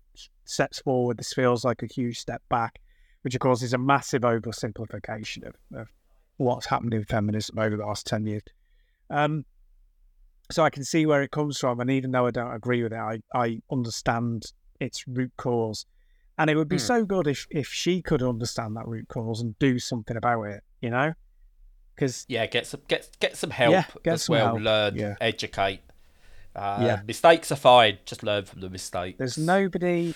steps 0.46 0.80
forward. 0.80 1.18
This 1.18 1.34
feels 1.34 1.66
like 1.66 1.84
a 1.84 1.88
huge 1.88 2.20
step 2.20 2.42
back, 2.50 2.80
which 3.22 3.36
of 3.36 3.42
course 3.42 3.62
is 3.62 3.74
a 3.74 3.78
massive 3.78 4.22
oversimplification 4.22 5.48
of, 5.48 5.56
of 5.74 5.88
what's 6.38 6.66
happened 6.68 6.94
in 6.94 7.04
feminism 7.06 7.60
over 7.60 7.76
the 7.76 7.86
last 7.86 8.06
ten 8.06 8.26
years. 8.26 8.44
Um, 9.10 9.46
so 10.50 10.64
I 10.64 10.70
can 10.70 10.84
see 10.84 11.06
where 11.06 11.22
it 11.24 11.32
comes 11.32 11.58
from, 11.58 11.80
and 11.82 11.90
even 11.92 12.12
though 12.12 12.26
I 12.28 12.32
don't 12.32 12.54
agree 12.54 12.82
with 12.84 12.94
it, 12.94 13.00
I, 13.00 13.20
I 13.34 13.60
understand 13.70 14.46
its 14.80 15.06
root 15.08 15.32
cause. 15.38 15.86
And 16.38 16.50
it 16.50 16.56
would 16.56 16.70
be 16.70 16.78
Hmm. 16.78 16.82
so 16.86 17.06
good 17.06 17.28
if 17.28 17.48
if 17.50 17.68
she 17.68 18.02
could 18.02 18.22
understand 18.22 18.76
that 18.78 18.88
root 18.88 19.08
cause 19.10 19.42
and 19.42 19.58
do 19.60 19.80
something 19.80 20.16
about 20.16 20.44
it, 20.44 20.64
you 20.82 20.90
know? 20.90 21.14
Because 21.98 22.26
Yeah, 22.30 22.46
get 22.46 22.68
some 22.68 22.82
get 22.88 23.10
get 23.20 23.36
some 23.36 23.50
help 23.50 23.72
Yeah, 23.74 23.86
get 24.04 24.14
as 24.14 24.24
some 24.26 24.34
well. 24.34 24.46
help, 24.50 24.62
Learn, 24.62 24.96
yeah. 24.96 25.16
educate. 25.20 25.82
Uh, 26.56 26.78
Yeah. 26.82 27.02
mistakes 27.08 27.52
are 27.52 27.56
fine. 27.58 27.98
Just 28.06 28.22
learn 28.24 28.46
from 28.46 28.62
the 28.62 28.70
mistakes. 28.70 29.18
There's 29.18 29.38
nobody, 29.38 30.14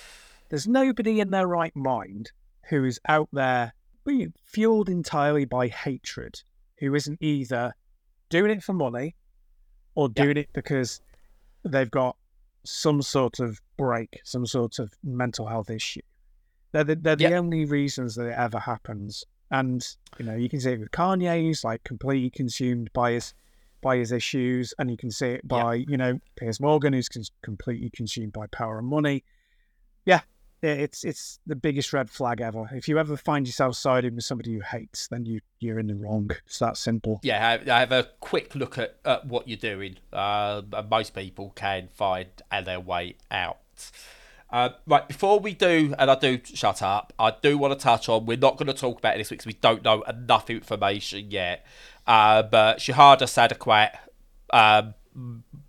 there's 0.49 0.67
nobody 0.67 1.19
in 1.19 1.31
their 1.31 1.47
right 1.47 1.75
mind 1.75 2.31
who 2.69 2.85
is 2.85 2.99
out 3.07 3.29
there 3.33 3.73
being 4.05 4.33
fueled 4.45 4.89
entirely 4.89 5.45
by 5.45 5.67
hatred, 5.69 6.41
who 6.79 6.93
isn't 6.93 7.17
either 7.21 7.73
doing 8.29 8.51
it 8.51 8.63
for 8.63 8.73
money 8.73 9.15
or 9.95 10.07
Yeah. 10.15 10.23
doing 10.23 10.37
it 10.37 10.49
because 10.53 11.01
they've 11.63 11.89
got 11.91 12.15
some 12.63 13.01
sort 13.01 13.39
of 13.39 13.59
break, 13.77 14.21
some 14.23 14.45
sort 14.45 14.77
of 14.77 14.93
mental 15.03 15.47
health 15.47 15.71
issue. 15.71 16.01
They're 16.73 16.83
the, 16.83 16.95
they're 16.95 17.15
the 17.15 17.23
Yeah. 17.23 17.39
only 17.39 17.65
reasons 17.65 18.13
that 18.15 18.27
it 18.27 18.37
ever 18.37 18.59
happens. 18.59 19.25
And 19.51 19.85
you 20.17 20.25
know, 20.25 20.35
you 20.35 20.49
can 20.49 20.59
see 20.61 20.71
it 20.71 20.79
with 20.79 20.91
Kanye, 20.91 21.41
who's 21.43 21.63
like 21.63 21.83
completely 21.83 22.29
consumed 22.29 22.89
by 22.93 23.11
his 23.11 23.33
by 23.81 23.97
his 23.97 24.11
issues, 24.11 24.73
and 24.79 24.89
you 24.89 24.97
can 24.97 25.11
see 25.11 25.27
it 25.27 25.41
Yeah. 25.43 25.63
by 25.63 25.73
you 25.75 25.97
know 25.97 26.19
Piers 26.37 26.59
Morgan, 26.59 26.93
who's 26.93 27.09
con- 27.09 27.23
completely 27.43 27.89
consumed 27.89 28.31
by 28.33 28.47
power 28.47 28.79
and 28.79 28.87
money. 28.87 29.23
Yeah, 30.05 30.21
it's 30.61 31.03
it's 31.03 31.39
the 31.45 31.55
biggest 31.55 31.91
red 31.91 32.09
flag 32.09 32.39
ever. 32.39 32.69
If 32.73 32.87
you 32.87 32.97
ever 32.99 33.17
find 33.17 33.45
yourself 33.45 33.75
siding 33.75 34.15
with 34.15 34.23
somebody 34.23 34.53
who 34.53 34.61
hates, 34.61 35.07
then 35.07 35.25
you 35.25 35.41
you're 35.59 35.79
in 35.79 35.87
the 35.87 35.95
wrong. 35.95 36.29
It's 36.45 36.59
that 36.59 36.77
simple. 36.77 37.19
yeah, 37.23 37.39
have, 37.39 37.67
have 37.67 37.91
a 37.91 38.07
quick 38.19 38.55
look 38.55 38.77
at, 38.77 38.97
at 39.03 39.25
what 39.25 39.47
you're 39.47 39.57
doing. 39.57 39.97
Uh, 40.13 40.61
most 40.89 41.13
people 41.13 41.51
can 41.55 41.89
find 41.91 42.27
their 42.63 42.79
way 42.79 43.15
out. 43.31 43.57
Uh, 44.51 44.69
right, 44.85 45.07
before 45.07 45.39
we 45.39 45.53
do, 45.53 45.95
and 45.97 46.11
I 46.11 46.15
do 46.15 46.39
shut 46.43 46.81
up, 46.81 47.13
I 47.17 47.33
do 47.41 47.57
want 47.57 47.77
to 47.77 47.81
touch 47.81 48.09
on, 48.09 48.25
we're 48.25 48.37
not 48.37 48.57
going 48.57 48.67
to 48.67 48.73
talk 48.73 48.99
about 48.99 49.15
it 49.15 49.19
this 49.19 49.31
week 49.31 49.39
because 49.39 49.47
we 49.47 49.59
don't 49.59 49.83
know 49.83 50.01
enough 50.01 50.49
information 50.49 51.31
yet. 51.31 51.65
Uh, 52.05 52.43
but 52.43 52.79
Shuhada' 52.79 53.21
Sadaqat, 53.21 53.97
um, 54.51 54.93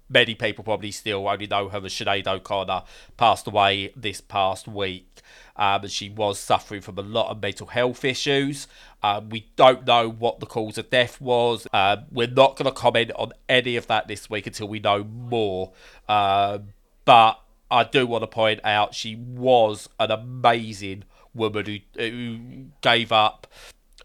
many 0.08 0.34
people 0.34 0.64
probably 0.64 0.90
still 0.90 1.28
only 1.28 1.46
know 1.46 1.68
her 1.68 1.78
as 1.78 1.92
Sinead 1.92 2.26
O'Connor, 2.26 2.82
passed 3.16 3.46
away 3.46 3.92
this 3.94 4.20
past 4.20 4.66
week. 4.66 5.08
Um, 5.54 5.82
and 5.82 5.90
she 5.90 6.08
was 6.08 6.38
suffering 6.38 6.80
from 6.80 6.98
a 6.98 7.02
lot 7.02 7.30
of 7.30 7.40
mental 7.40 7.68
health 7.68 8.04
issues. 8.04 8.66
Um, 9.02 9.28
we 9.28 9.48
don't 9.56 9.86
know 9.86 10.08
what 10.08 10.40
the 10.40 10.46
cause 10.46 10.78
of 10.78 10.90
death 10.90 11.20
was. 11.20 11.66
Um, 11.72 12.04
we're 12.10 12.26
not 12.26 12.56
going 12.56 12.64
to 12.64 12.72
comment 12.72 13.12
on 13.16 13.32
any 13.48 13.76
of 13.76 13.86
that 13.86 14.08
this 14.08 14.30
week 14.30 14.46
until 14.46 14.66
we 14.66 14.80
know 14.80 15.04
more. 15.04 15.72
Um, 16.08 16.68
but 17.04 17.41
I 17.72 17.84
do 17.84 18.06
want 18.06 18.22
to 18.22 18.26
point 18.26 18.60
out 18.64 18.94
she 18.94 19.16
was 19.16 19.88
an 19.98 20.10
amazing 20.10 21.04
woman 21.32 21.64
who, 21.64 21.78
who 21.98 22.66
gave 22.82 23.10
up, 23.10 23.46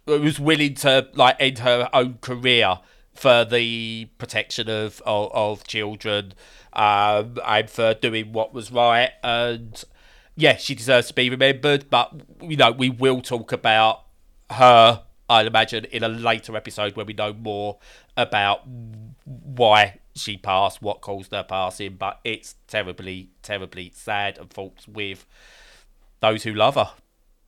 who 0.06 0.22
was 0.22 0.40
willing 0.40 0.74
to 0.76 1.10
like 1.14 1.36
end 1.38 1.60
her 1.60 1.90
own 1.92 2.20
career 2.22 2.80
for 3.14 3.44
the 3.44 4.08
protection 4.18 4.70
of 4.70 5.02
of, 5.06 5.32
of 5.34 5.68
children 5.68 6.34
um, 6.72 7.38
and 7.46 7.70
for 7.70 7.94
doing 7.94 8.32
what 8.32 8.54
was 8.54 8.72
right. 8.72 9.12
And 9.22 9.84
yeah, 10.38 10.56
she 10.56 10.74
deserves 10.74 11.08
to 11.10 11.14
be 11.14 11.30
remembered. 11.30 11.90
But 11.90 12.14
you 12.42 12.56
know, 12.56 12.72
we 12.72 12.90
will 12.90 13.22
talk 13.22 13.52
about 13.52 14.04
her. 14.50 15.04
I'd 15.30 15.46
imagine 15.46 15.84
in 15.86 16.04
a 16.04 16.08
later 16.08 16.56
episode 16.56 16.96
where 16.96 17.06
we 17.06 17.12
know 17.12 17.34
more 17.34 17.80
about 18.16 18.62
why 19.28 20.00
she 20.16 20.38
passed, 20.38 20.82
what 20.82 21.02
caused 21.02 21.32
her 21.32 21.44
passing. 21.44 21.96
But 21.96 22.20
it's 22.24 22.56
terribly, 22.68 23.32
terribly 23.42 23.92
sad 23.94 24.38
and 24.38 24.52
faults 24.52 24.88
with 24.88 25.26
those 26.20 26.44
who 26.44 26.54
love 26.54 26.76
her. 26.76 26.92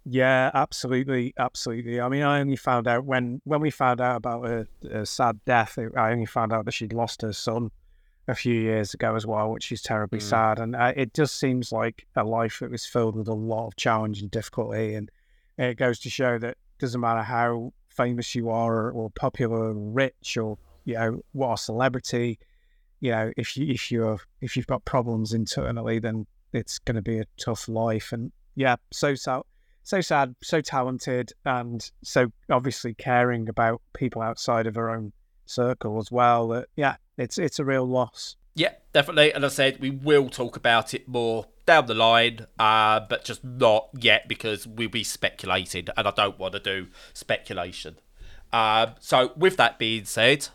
Yeah, 0.05 0.49
absolutely, 0.53 1.33
absolutely. 1.37 2.01
I 2.01 2.09
mean, 2.09 2.23
I 2.23 2.39
only 2.39 2.55
found 2.55 2.87
out 2.87 3.05
when 3.05 3.41
when 3.43 3.61
we 3.61 3.69
found 3.69 4.01
out 4.01 4.17
about 4.17 4.45
her, 4.45 4.67
her 4.89 5.05
sad 5.05 5.39
death. 5.45 5.77
I 5.95 6.11
only 6.11 6.25
found 6.25 6.51
out 6.51 6.65
that 6.65 6.73
she'd 6.73 6.93
lost 6.93 7.21
her 7.21 7.33
son 7.33 7.71
a 8.27 8.35
few 8.35 8.53
years 8.53 8.93
ago 8.93 9.15
as 9.15 9.25
well, 9.25 9.51
which 9.51 9.71
is 9.71 9.81
terribly 9.81 10.19
Mm. 10.19 10.23
sad. 10.23 10.59
And 10.59 10.75
uh, 10.75 10.93
it 10.95 11.13
just 11.13 11.39
seems 11.39 11.71
like 11.71 12.07
a 12.15 12.23
life 12.23 12.59
that 12.59 12.71
was 12.71 12.85
filled 12.85 13.15
with 13.15 13.27
a 13.27 13.33
lot 13.33 13.67
of 13.67 13.75
challenge 13.75 14.21
and 14.21 14.29
difficulty. 14.31 14.95
And 14.95 15.09
it 15.57 15.77
goes 15.77 15.99
to 16.01 16.09
show 16.09 16.37
that 16.39 16.57
doesn't 16.79 17.01
matter 17.01 17.23
how 17.23 17.73
famous 17.89 18.35
you 18.35 18.49
are 18.49 18.75
or, 18.75 18.91
or 18.91 19.09
popular 19.09 19.69
or 19.69 19.73
rich 19.73 20.37
or 20.37 20.57
you 20.85 20.95
know 20.95 21.21
what 21.31 21.53
a 21.53 21.57
celebrity, 21.57 22.39
you 22.99 23.11
know, 23.11 23.31
if 23.37 23.55
you 23.55 23.67
if 23.67 23.91
you're 23.91 24.19
if 24.41 24.55
you've 24.55 24.67
got 24.67 24.83
problems 24.85 25.33
internally, 25.33 25.99
then 25.99 26.25
it's 26.53 26.79
going 26.79 26.95
to 26.95 27.01
be 27.01 27.19
a 27.19 27.25
tough 27.39 27.67
life. 27.67 28.11
And 28.11 28.31
yeah, 28.55 28.75
so 28.91 29.15
so 29.15 29.45
so 29.83 30.01
sad, 30.01 30.35
so 30.43 30.61
talented, 30.61 31.31
and 31.45 31.89
so 32.03 32.31
obviously 32.49 32.93
caring 32.93 33.49
about 33.49 33.81
people 33.93 34.21
outside 34.21 34.67
of 34.67 34.75
her 34.75 34.89
own 34.89 35.13
circle 35.45 35.97
as 35.97 36.11
well. 36.11 36.49
That 36.49 36.67
yeah, 36.75 36.95
it's 37.17 37.37
it's 37.37 37.59
a 37.59 37.65
real 37.65 37.85
loss. 37.85 38.35
Yeah, 38.55 38.73
definitely. 38.93 39.33
And 39.33 39.45
I 39.45 39.49
said 39.49 39.79
we 39.79 39.89
will 39.89 40.29
talk 40.29 40.57
about 40.57 40.93
it 40.93 41.07
more 41.07 41.45
down 41.65 41.85
the 41.85 41.93
line, 41.93 42.47
uh, 42.57 42.99
but 43.07 43.23
just 43.23 43.43
not 43.43 43.89
yet 43.97 44.27
because 44.27 44.67
we'll 44.67 44.89
be 44.89 45.03
speculating, 45.03 45.87
and 45.95 46.07
I 46.07 46.11
don't 46.11 46.37
want 46.37 46.53
to 46.53 46.59
do 46.59 46.87
speculation. 47.13 47.97
Um, 48.51 48.95
so, 48.99 49.31
with 49.37 49.57
that 49.57 49.77
being 49.77 50.05
said, 50.05 50.47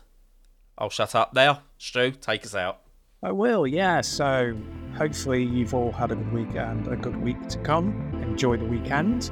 I'll 0.77 0.89
shut 0.89 1.15
up 1.15 1.33
now. 1.33 1.61
Stu, 1.77 2.11
take 2.11 2.45
us 2.45 2.55
out. 2.55 2.81
I 3.23 3.31
will, 3.31 3.65
yeah. 3.65 4.01
So 4.01 4.55
hopefully 4.95 5.43
you've 5.43 5.73
all 5.73 5.91
had 5.91 6.11
a 6.11 6.15
good 6.15 6.33
weekend, 6.33 6.87
a 6.87 6.95
good 6.95 7.17
week 7.17 7.47
to 7.49 7.57
come. 7.59 8.11
Enjoy 8.21 8.57
the 8.57 8.65
weekend. 8.65 9.31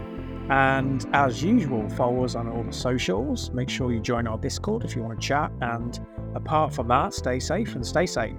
And 0.50 1.06
as 1.14 1.42
usual, 1.42 1.88
follow 1.90 2.26
us 2.26 2.36
on 2.36 2.50
all 2.50 2.64
the 2.64 2.74
socials. 2.74 3.50
Make 3.52 3.70
sure 3.70 3.94
you 3.94 4.00
join 4.00 4.28
our 4.28 4.38
Discord 4.38 4.84
if 4.84 4.96
you 4.96 5.04
want 5.04 5.20
to 5.20 5.26
chat. 5.26 5.52
And 5.62 6.00
apart 6.36 6.74
from 6.74 6.88
that, 6.90 7.14
stay 7.14 7.40
safe 7.40 7.76
and 7.76 7.86
stay 7.86 8.06
sane. 8.06 8.38